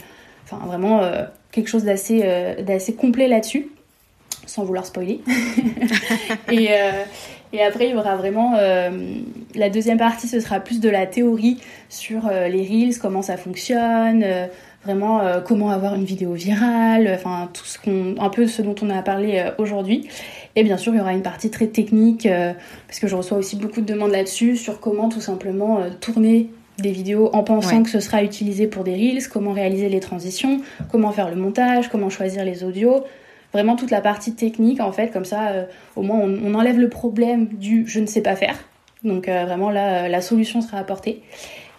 enfin 0.44 0.64
vraiment 0.64 1.02
quelque 1.50 1.68
chose 1.68 1.84
d'assez 1.84 2.96
complet 2.98 3.28
là-dessus, 3.28 3.68
sans 4.46 4.64
vouloir 4.64 4.86
spoiler. 4.86 5.20
et, 6.50 6.70
et 7.52 7.62
après, 7.62 7.88
il 7.88 7.94
y 7.94 7.98
aura 7.98 8.16
vraiment... 8.16 8.54
la 9.54 9.68
deuxième 9.68 9.98
partie, 9.98 10.26
ce 10.26 10.40
sera 10.40 10.60
plus 10.60 10.80
de 10.80 10.88
la 10.88 11.04
théorie 11.04 11.58
sur 11.90 12.30
les 12.30 12.62
Reels, 12.62 12.98
comment 12.98 13.22
ça 13.22 13.36
fonctionne 13.36 14.24
vraiment 14.88 15.20
euh, 15.20 15.40
comment 15.42 15.68
avoir 15.68 15.94
une 15.94 16.04
vidéo 16.04 16.32
virale, 16.32 17.12
enfin 17.14 17.50
tout 17.52 17.66
ce 17.66 17.78
qu'on, 17.78 18.14
un 18.18 18.30
peu 18.30 18.46
ce 18.46 18.62
dont 18.62 18.74
on 18.80 18.88
a 18.88 19.02
parlé 19.02 19.38
euh, 19.38 19.50
aujourd'hui. 19.58 20.08
Et 20.56 20.64
bien 20.64 20.78
sûr, 20.78 20.94
il 20.94 20.96
y 20.96 21.00
aura 21.00 21.12
une 21.12 21.22
partie 21.22 21.50
très 21.50 21.66
technique 21.66 22.24
euh, 22.24 22.54
parce 22.86 22.98
que 22.98 23.06
je 23.06 23.14
reçois 23.14 23.36
aussi 23.36 23.56
beaucoup 23.56 23.82
de 23.82 23.86
demandes 23.86 24.12
là-dessus 24.12 24.56
sur 24.56 24.80
comment 24.80 25.10
tout 25.10 25.20
simplement 25.20 25.80
tourner 26.00 26.48
des 26.78 26.90
vidéos 26.90 27.28
en 27.34 27.42
pensant 27.42 27.82
que 27.82 27.90
ce 27.90 28.00
sera 28.00 28.22
utilisé 28.22 28.66
pour 28.66 28.82
des 28.82 28.94
reels, 28.94 29.28
comment 29.28 29.52
réaliser 29.52 29.90
les 29.90 30.00
transitions, 30.00 30.62
comment 30.90 31.12
faire 31.12 31.28
le 31.28 31.36
montage, 31.36 31.88
comment 31.90 32.08
choisir 32.08 32.44
les 32.44 32.64
audios. 32.64 33.04
Vraiment 33.52 33.76
toute 33.76 33.90
la 33.90 34.00
partie 34.00 34.34
technique 34.34 34.80
en 34.80 34.92
fait, 34.92 35.08
comme 35.08 35.24
ça 35.26 35.66
au 35.96 36.02
moins 36.02 36.18
on, 36.18 36.38
on, 36.44 36.54
enlève 36.54 36.78
le 36.78 36.88
problème 36.88 37.48
du 37.48 37.84
je 37.86 38.00
ne 38.00 38.06
sais 38.06 38.22
pas 38.22 38.36
faire. 38.36 38.56
Donc 39.04 39.26
vraiment 39.26 39.70
là 39.70 40.08
la 40.08 40.20
solution 40.22 40.60
sera 40.62 40.78
apportée. 40.78 41.22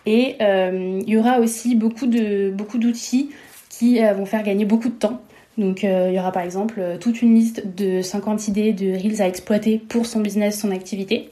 Et 0.09 0.37
euh, 0.41 0.99
il 1.05 1.13
y 1.13 1.17
aura 1.17 1.37
aussi 1.37 1.75
beaucoup 1.75 2.07
de 2.07 2.49
beaucoup 2.49 2.79
d'outils 2.79 3.29
qui 3.69 4.03
euh, 4.03 4.13
vont 4.13 4.25
faire 4.25 4.41
gagner 4.41 4.65
beaucoup 4.65 4.89
de 4.89 4.95
temps. 4.95 5.21
Donc 5.59 5.83
euh, 5.83 6.07
il 6.09 6.15
y 6.15 6.19
aura 6.19 6.31
par 6.31 6.41
exemple 6.41 6.81
toute 6.99 7.21
une 7.21 7.35
liste 7.35 7.61
de 7.77 8.01
50 8.01 8.47
idées 8.47 8.73
de 8.73 8.91
reels 8.91 9.21
à 9.21 9.27
exploiter 9.27 9.77
pour 9.77 10.07
son 10.07 10.21
business, 10.21 10.59
son 10.59 10.71
activité. 10.71 11.29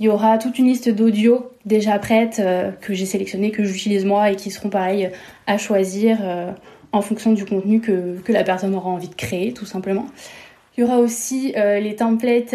Il 0.00 0.04
y 0.04 0.08
aura 0.10 0.36
toute 0.36 0.58
une 0.58 0.66
liste 0.66 0.90
d'audio 0.90 1.50
déjà 1.64 1.98
prêtes 1.98 2.42
que 2.82 2.92
j'ai 2.92 3.06
sélectionnées, 3.06 3.52
que 3.52 3.64
j'utilise 3.64 4.04
moi 4.04 4.30
et 4.30 4.36
qui 4.36 4.50
seront 4.50 4.68
pareil 4.68 5.10
à 5.46 5.56
choisir 5.56 6.18
en 6.92 7.02
fonction 7.02 7.32
du 7.32 7.44
contenu 7.44 7.80
que, 7.80 8.18
que, 8.24 8.32
la 8.32 8.42
personne 8.42 8.74
aura 8.74 8.88
envie 8.88 9.08
de 9.08 9.14
créer 9.14 9.52
tout 9.52 9.66
simplement. 9.66 10.06
Il 10.76 10.80
y 10.80 10.84
aura 10.84 11.00
aussi 11.00 11.52
les 11.54 11.96
templates 11.96 12.54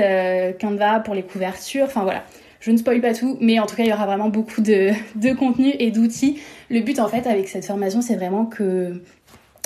Canva 0.59 1.01
pour 1.01 1.13
les 1.13 1.22
couvertures. 1.22 1.86
Enfin 1.86 2.01
voilà, 2.01 2.24
je 2.66 2.72
ne 2.72 2.78
spoil 2.78 2.99
pas 2.99 3.13
tout, 3.13 3.38
mais 3.41 3.59
en 3.59 3.68
tout 3.68 3.76
cas, 3.76 3.84
il 3.84 3.89
y 3.89 3.93
aura 3.93 4.07
vraiment 4.07 4.30
beaucoup 4.30 4.61
de, 4.61 4.91
contenu 5.38 5.76
et 5.78 5.91
d'outils. 5.91 6.39
Le 6.72 6.80
but, 6.80 6.99
en 6.99 7.07
fait, 7.07 7.28
avec 7.28 7.47
cette 7.47 7.63
formation, 7.63 8.01
c'est 8.01 8.16
vraiment 8.16 8.47
que 8.47 9.03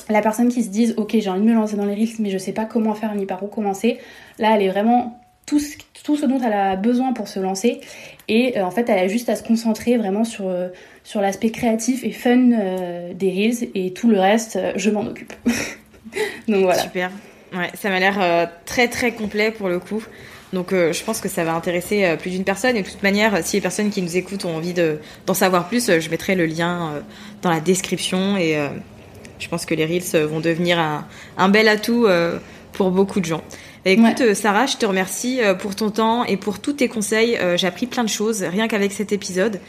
la 0.09 0.21
personne 0.21 0.49
qui 0.49 0.63
se 0.63 0.67
dise, 0.67 0.95
ok, 0.97 1.15
j'ai 1.17 1.29
envie 1.29 1.39
de 1.39 1.45
me 1.45 1.53
lancer 1.53 1.77
dans 1.77 1.85
les 1.85 1.93
risques, 1.93 2.19
mais 2.19 2.29
je 2.29 2.37
sais 2.37 2.51
pas 2.51 2.65
comment 2.65 2.93
faire 2.95 3.15
ni 3.15 3.25
par 3.25 3.41
où 3.41 3.47
commencer. 3.47 3.99
Là, 4.37 4.53
elle 4.53 4.63
est 4.63 4.67
vraiment 4.67 5.17
tout 5.45 5.59
ce, 5.59 5.77
tout 6.03 6.17
ce 6.17 6.25
dont 6.25 6.41
elle 6.41 6.51
a 6.51 6.75
besoin 6.75 7.13
pour 7.13 7.29
se 7.29 7.39
lancer. 7.39 7.79
Et 8.27 8.57
euh, 8.57 8.65
en 8.65 8.71
fait, 8.71 8.89
elle 8.89 8.99
a 8.99 9.07
juste 9.07 9.29
à 9.29 9.37
se 9.37 9.43
concentrer 9.43 9.95
vraiment 9.95 10.25
sur, 10.25 10.49
euh, 10.49 10.67
sur 11.05 11.21
l'aspect 11.21 11.51
créatif 11.51 12.03
et 12.03 12.11
fun 12.11 12.51
euh, 12.51 13.13
des 13.13 13.29
Reels. 13.29 13.69
Et 13.75 13.93
tout 13.93 14.09
le 14.09 14.19
reste, 14.19 14.59
je 14.75 14.89
m'en 14.89 15.05
occupe. 15.05 15.31
Donc 16.49 16.63
voilà. 16.63 16.81
Super. 16.81 17.11
Ouais, 17.53 17.69
ça 17.75 17.89
m'a 17.89 18.01
l'air 18.01 18.49
très 18.65 18.89
très 18.89 19.13
complet 19.13 19.51
pour 19.51 19.69
le 19.69 19.79
coup. 19.79 20.03
Donc 20.51 20.73
euh, 20.73 20.93
je 20.93 21.03
pense 21.03 21.21
que 21.21 21.29
ça 21.29 21.43
va 21.43 21.53
intéresser 21.53 22.05
euh, 22.05 22.15
plus 22.15 22.31
d'une 22.31 22.43
personne. 22.43 22.75
Et 22.75 22.81
de 22.81 22.87
toute 22.89 23.03
manière, 23.03 23.43
si 23.43 23.57
les 23.57 23.61
personnes 23.61 23.89
qui 23.89 24.01
nous 24.01 24.17
écoutent 24.17 24.45
ont 24.45 24.55
envie 24.55 24.73
d'en 25.25 25.33
savoir 25.33 25.67
plus, 25.67 25.89
euh, 25.89 25.99
je 25.99 26.09
mettrai 26.09 26.35
le 26.35 26.45
lien 26.45 27.03
dans 27.41 27.49
la 27.49 27.59
description. 27.59 28.37
Et 28.37 28.57
je 29.39 29.47
pense 29.47 29.65
que 29.65 29.75
les 29.75 29.85
Reels 29.85 30.25
vont 30.25 30.39
devenir 30.39 30.79
un, 30.79 31.07
un 31.37 31.49
bel 31.49 31.67
atout 31.67 32.07
pour 32.73 32.91
beaucoup 32.91 33.19
de 33.19 33.25
gens. 33.25 33.41
écoute, 33.85 34.33
Sarah, 34.33 34.65
je 34.65 34.77
te 34.77 34.85
remercie 34.85 35.39
pour 35.59 35.75
ton 35.75 35.91
temps 35.91 36.23
et 36.25 36.37
pour 36.37 36.59
tous 36.59 36.73
tes 36.73 36.87
conseils. 36.87 37.37
J'ai 37.55 37.67
appris 37.67 37.85
plein 37.85 38.03
de 38.03 38.09
choses 38.09 38.43
rien 38.43 38.67
qu'avec 38.67 38.91
cet 38.91 39.11
épisode. 39.11 39.59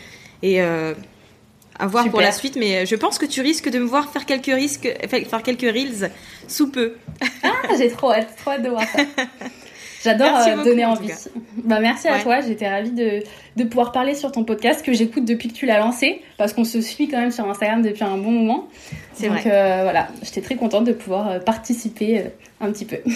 Et 0.42 0.60
à 0.60 1.86
voir 1.86 2.08
pour 2.10 2.20
la 2.20 2.32
suite, 2.32 2.56
mais 2.56 2.86
je 2.86 2.96
pense 2.96 3.18
que 3.18 3.26
tu 3.26 3.40
risques 3.40 3.70
de 3.70 3.78
me 3.78 3.84
voir 3.84 4.10
faire 4.10 4.26
quelques 4.26 4.46
risques, 4.46 4.88
faire 5.08 5.42
quelques 5.42 5.62
reels 5.62 6.10
sous 6.48 6.70
peu. 6.70 6.94
Ah, 7.42 7.52
j'ai 7.78 7.90
trop 7.90 8.12
hâte, 8.12 8.34
trop 8.36 8.52
hâte 8.52 8.62
de 8.62 8.70
voir 8.70 8.82
ça. 8.82 9.02
J'adore 10.02 10.36
euh, 10.36 10.64
donner 10.64 10.84
envie. 10.84 11.10
Bah, 11.64 11.78
merci 11.80 12.08
à 12.08 12.20
toi, 12.20 12.40
j'étais 12.40 12.68
ravie 12.68 12.92
de, 12.92 13.22
de, 13.56 13.64
pouvoir 13.64 13.92
parler 13.92 14.14
sur 14.14 14.32
ton 14.32 14.44
podcast 14.44 14.84
que 14.84 14.92
j'écoute 14.92 15.24
depuis 15.24 15.48
que 15.48 15.54
tu 15.54 15.66
l'as 15.66 15.78
lancé, 15.78 16.22
parce 16.38 16.52
qu'on 16.52 16.64
se 16.64 16.80
suit 16.80 17.08
quand 17.08 17.18
même 17.18 17.30
sur 17.30 17.48
Instagram 17.48 17.82
depuis 17.82 18.04
un 18.04 18.16
bon 18.16 18.30
moment. 18.30 18.68
C'est 19.12 19.28
vrai. 19.28 19.38
Donc 19.38 19.52
euh, 19.52 19.80
voilà, 19.82 20.08
j'étais 20.22 20.40
très 20.40 20.56
contente 20.56 20.84
de 20.84 20.92
pouvoir 20.92 21.28
euh, 21.28 21.38
participer 21.38 22.24
un 22.60 22.70
petit 22.72 22.84
peu. 22.84 22.98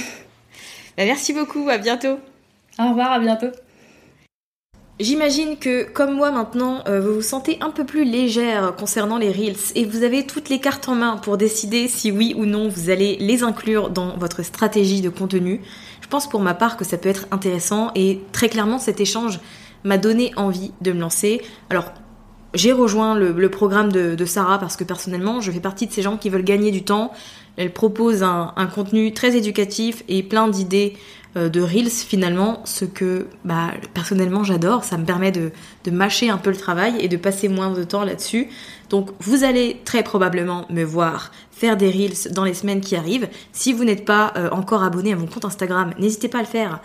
Bah, 0.97 1.05
merci 1.07 1.33
beaucoup, 1.33 1.69
à 1.69 1.77
bientôt. 1.77 2.21
Au 2.79 2.91
revoir, 2.91 3.11
à 3.11 3.19
bientôt. 3.19 3.49
J'imagine 5.01 5.57
que, 5.57 5.83
comme 5.83 6.15
moi 6.15 6.31
maintenant, 6.31 6.85
euh, 6.87 7.01
vous 7.01 7.15
vous 7.15 7.23
sentez 7.23 7.59
un 7.61 7.71
peu 7.71 7.85
plus 7.85 8.05
légère 8.05 8.77
concernant 8.77 9.19
les 9.19 9.33
Reels 9.33 9.73
et 9.75 9.85
vous 9.85 10.05
avez 10.05 10.25
toutes 10.25 10.49
les 10.49 10.61
cartes 10.61 10.89
en 10.89 10.95
main 10.95 11.17
pour 11.17 11.37
décider 11.37 11.89
si 11.89 12.13
oui 12.13 12.33
ou 12.39 12.47
non 12.47 12.69
vous 12.69 12.91
allez 12.91 13.17
les 13.17 13.43
inclure 13.43 13.91
dans 13.91 14.17
votre 14.17 14.45
stratégie 14.45 15.01
de 15.01 15.09
contenu. 15.09 15.63
Pense 16.15 16.29
pour 16.29 16.43
ma 16.43 16.55
part 16.55 16.77
que 16.77 16.85
ça 16.85 16.97
peut 16.97 17.09
être 17.09 17.27
intéressant 17.33 17.91
et 17.97 18.21
très 18.31 18.49
clairement 18.49 18.79
cet 18.79 19.01
échange 19.01 19.41
m'a 19.83 19.99
donné 19.99 20.31
envie 20.37 20.71
de 20.81 20.93
me 20.93 21.01
lancer. 21.01 21.43
Alors, 21.71 21.87
j'ai 22.55 22.71
rejoint 22.71 23.17
le, 23.17 23.49
programme 23.51 23.91
de, 23.91 24.25
Sarah 24.25 24.61
parce 24.61 24.77
que 24.77 24.85
personnellement, 24.85 25.41
je 25.41 25.51
fais 25.51 25.59
partie 25.59 25.89
de 25.89 25.93
ces 25.93 26.03
gens 26.03 26.17
qui 26.17 26.31
veulent 26.31 26.45
gagner 26.45 26.71
du 26.71 26.85
temps. 26.85 27.11
Elle 27.57 27.73
propose 27.73 28.23
un, 28.23 28.55
contenu 28.73 29.13
très 29.13 29.37
éducatif 29.37 30.05
et 30.07 30.23
plein 30.23 30.47
d'idées 30.47 30.97
de 31.35 31.61
Reels 31.61 31.91
finalement, 31.91 32.63
ce 32.65 32.85
que 32.85 33.27
bah, 33.45 33.73
personnellement 33.93 34.45
j'adore, 34.45 34.85
ça 34.85 34.97
me 34.97 35.05
permet 35.05 35.33
de, 35.33 35.51
de 35.85 35.91
mâcher 35.91 36.31
un 36.31 36.39
peu 36.39 36.51
le 36.51 36.57
travail 36.57 36.95
et 37.01 37.09
de 37.09 37.17
passer 37.17 37.49
moins 37.49 37.71
de 37.71 37.85
temps 37.85 38.05
là-dessus. 38.05 38.49
Donc 38.91 39.11
vous 39.21 39.45
allez 39.45 39.81
très 39.85 40.03
probablement 40.03 40.67
me 40.71 40.85
voir 40.85 41.33
faire 41.51 41.77
des 41.77 41.91
Reels 41.91 42.33
dans 42.33 42.45
les 42.45 42.55
semaines 42.55 42.81
qui 42.81 42.97
arrivent. 42.97 43.29
Si 43.53 43.73
vous 43.73 43.85
n'êtes 43.85 44.05
pas 44.05 44.33
euh, 44.37 44.51
encore 44.51 44.83
abonné 44.83 45.13
à 45.13 45.17
mon 45.17 45.27
compte 45.27 45.45
Instagram, 45.45 45.93
n'hésitez 45.99 46.29
pas 46.29 46.39
à 46.39 46.43
le 46.43 46.47
faire 46.47 46.81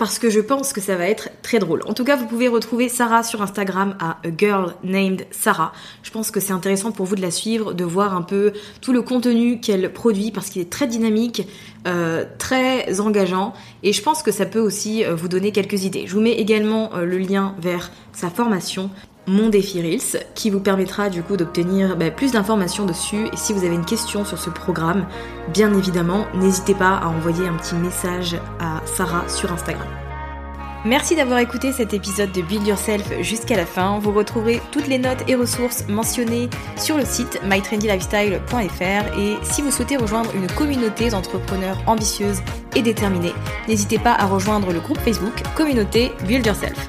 parce 0.00 0.18
que 0.18 0.30
je 0.30 0.40
pense 0.40 0.72
que 0.72 0.80
ça 0.80 0.96
va 0.96 1.06
être 1.10 1.28
très 1.42 1.58
drôle. 1.58 1.82
En 1.86 1.92
tout 1.92 2.04
cas, 2.04 2.16
vous 2.16 2.24
pouvez 2.24 2.48
retrouver 2.48 2.88
Sarah 2.88 3.22
sur 3.22 3.42
Instagram 3.42 3.98
à 4.00 4.12
A 4.12 4.30
Girl 4.34 4.74
Named 4.82 5.26
Sarah. 5.30 5.74
Je 6.02 6.10
pense 6.10 6.30
que 6.30 6.40
c'est 6.40 6.54
intéressant 6.54 6.90
pour 6.90 7.04
vous 7.04 7.16
de 7.16 7.20
la 7.20 7.30
suivre, 7.30 7.74
de 7.74 7.84
voir 7.84 8.16
un 8.16 8.22
peu 8.22 8.54
tout 8.80 8.94
le 8.94 9.02
contenu 9.02 9.60
qu'elle 9.60 9.92
produit 9.92 10.30
parce 10.30 10.48
qu'il 10.48 10.62
est 10.62 10.70
très 10.70 10.86
dynamique, 10.86 11.46
euh, 11.86 12.24
très 12.38 12.98
engageant 12.98 13.52
et 13.82 13.92
je 13.92 14.02
pense 14.02 14.22
que 14.22 14.32
ça 14.32 14.46
peut 14.46 14.58
aussi 14.58 15.04
euh, 15.04 15.14
vous 15.14 15.28
donner 15.28 15.52
quelques 15.52 15.84
idées. 15.84 16.04
Je 16.06 16.14
vous 16.14 16.22
mets 16.22 16.32
également 16.32 16.94
euh, 16.94 17.04
le 17.04 17.18
lien 17.18 17.54
vers 17.58 17.92
sa 18.14 18.30
formation 18.30 18.88
mon 19.30 19.48
défi 19.48 19.80
Reels 19.80 20.24
qui 20.34 20.50
vous 20.50 20.60
permettra 20.60 21.08
du 21.08 21.22
coup 21.22 21.36
d'obtenir 21.36 21.96
bah, 21.96 22.10
plus 22.10 22.32
d'informations 22.32 22.84
dessus 22.84 23.26
et 23.32 23.36
si 23.36 23.52
vous 23.52 23.64
avez 23.64 23.74
une 23.74 23.84
question 23.84 24.24
sur 24.24 24.38
ce 24.38 24.50
programme, 24.50 25.06
bien 25.52 25.72
évidemment, 25.72 26.26
n'hésitez 26.34 26.74
pas 26.74 26.96
à 26.96 27.06
envoyer 27.06 27.46
un 27.46 27.54
petit 27.54 27.76
message 27.76 28.36
à 28.58 28.82
Sarah 28.86 29.28
sur 29.28 29.52
Instagram. 29.52 29.86
Merci 30.84 31.14
d'avoir 31.14 31.38
écouté 31.40 31.72
cet 31.72 31.92
épisode 31.92 32.32
de 32.32 32.40
Build 32.40 32.66
Yourself 32.66 33.20
jusqu'à 33.20 33.56
la 33.56 33.66
fin. 33.66 33.98
Vous 33.98 34.12
retrouverez 34.12 34.62
toutes 34.72 34.88
les 34.88 34.98
notes 34.98 35.22
et 35.28 35.34
ressources 35.34 35.86
mentionnées 35.88 36.48
sur 36.76 36.96
le 36.96 37.04
site 37.04 37.38
mytrendylifestyle.fr 37.44 39.18
et 39.18 39.36
si 39.42 39.60
vous 39.62 39.70
souhaitez 39.70 39.98
rejoindre 39.98 40.34
une 40.34 40.46
communauté 40.48 41.10
d'entrepreneurs 41.10 41.76
ambitieuses 41.86 42.40
et 42.74 42.82
déterminées, 42.82 43.34
n'hésitez 43.68 43.98
pas 43.98 44.14
à 44.14 44.26
rejoindre 44.26 44.72
le 44.72 44.80
groupe 44.80 44.98
Facebook 44.98 45.42
Communauté 45.54 46.12
Build 46.26 46.46
Yourself. 46.46 46.88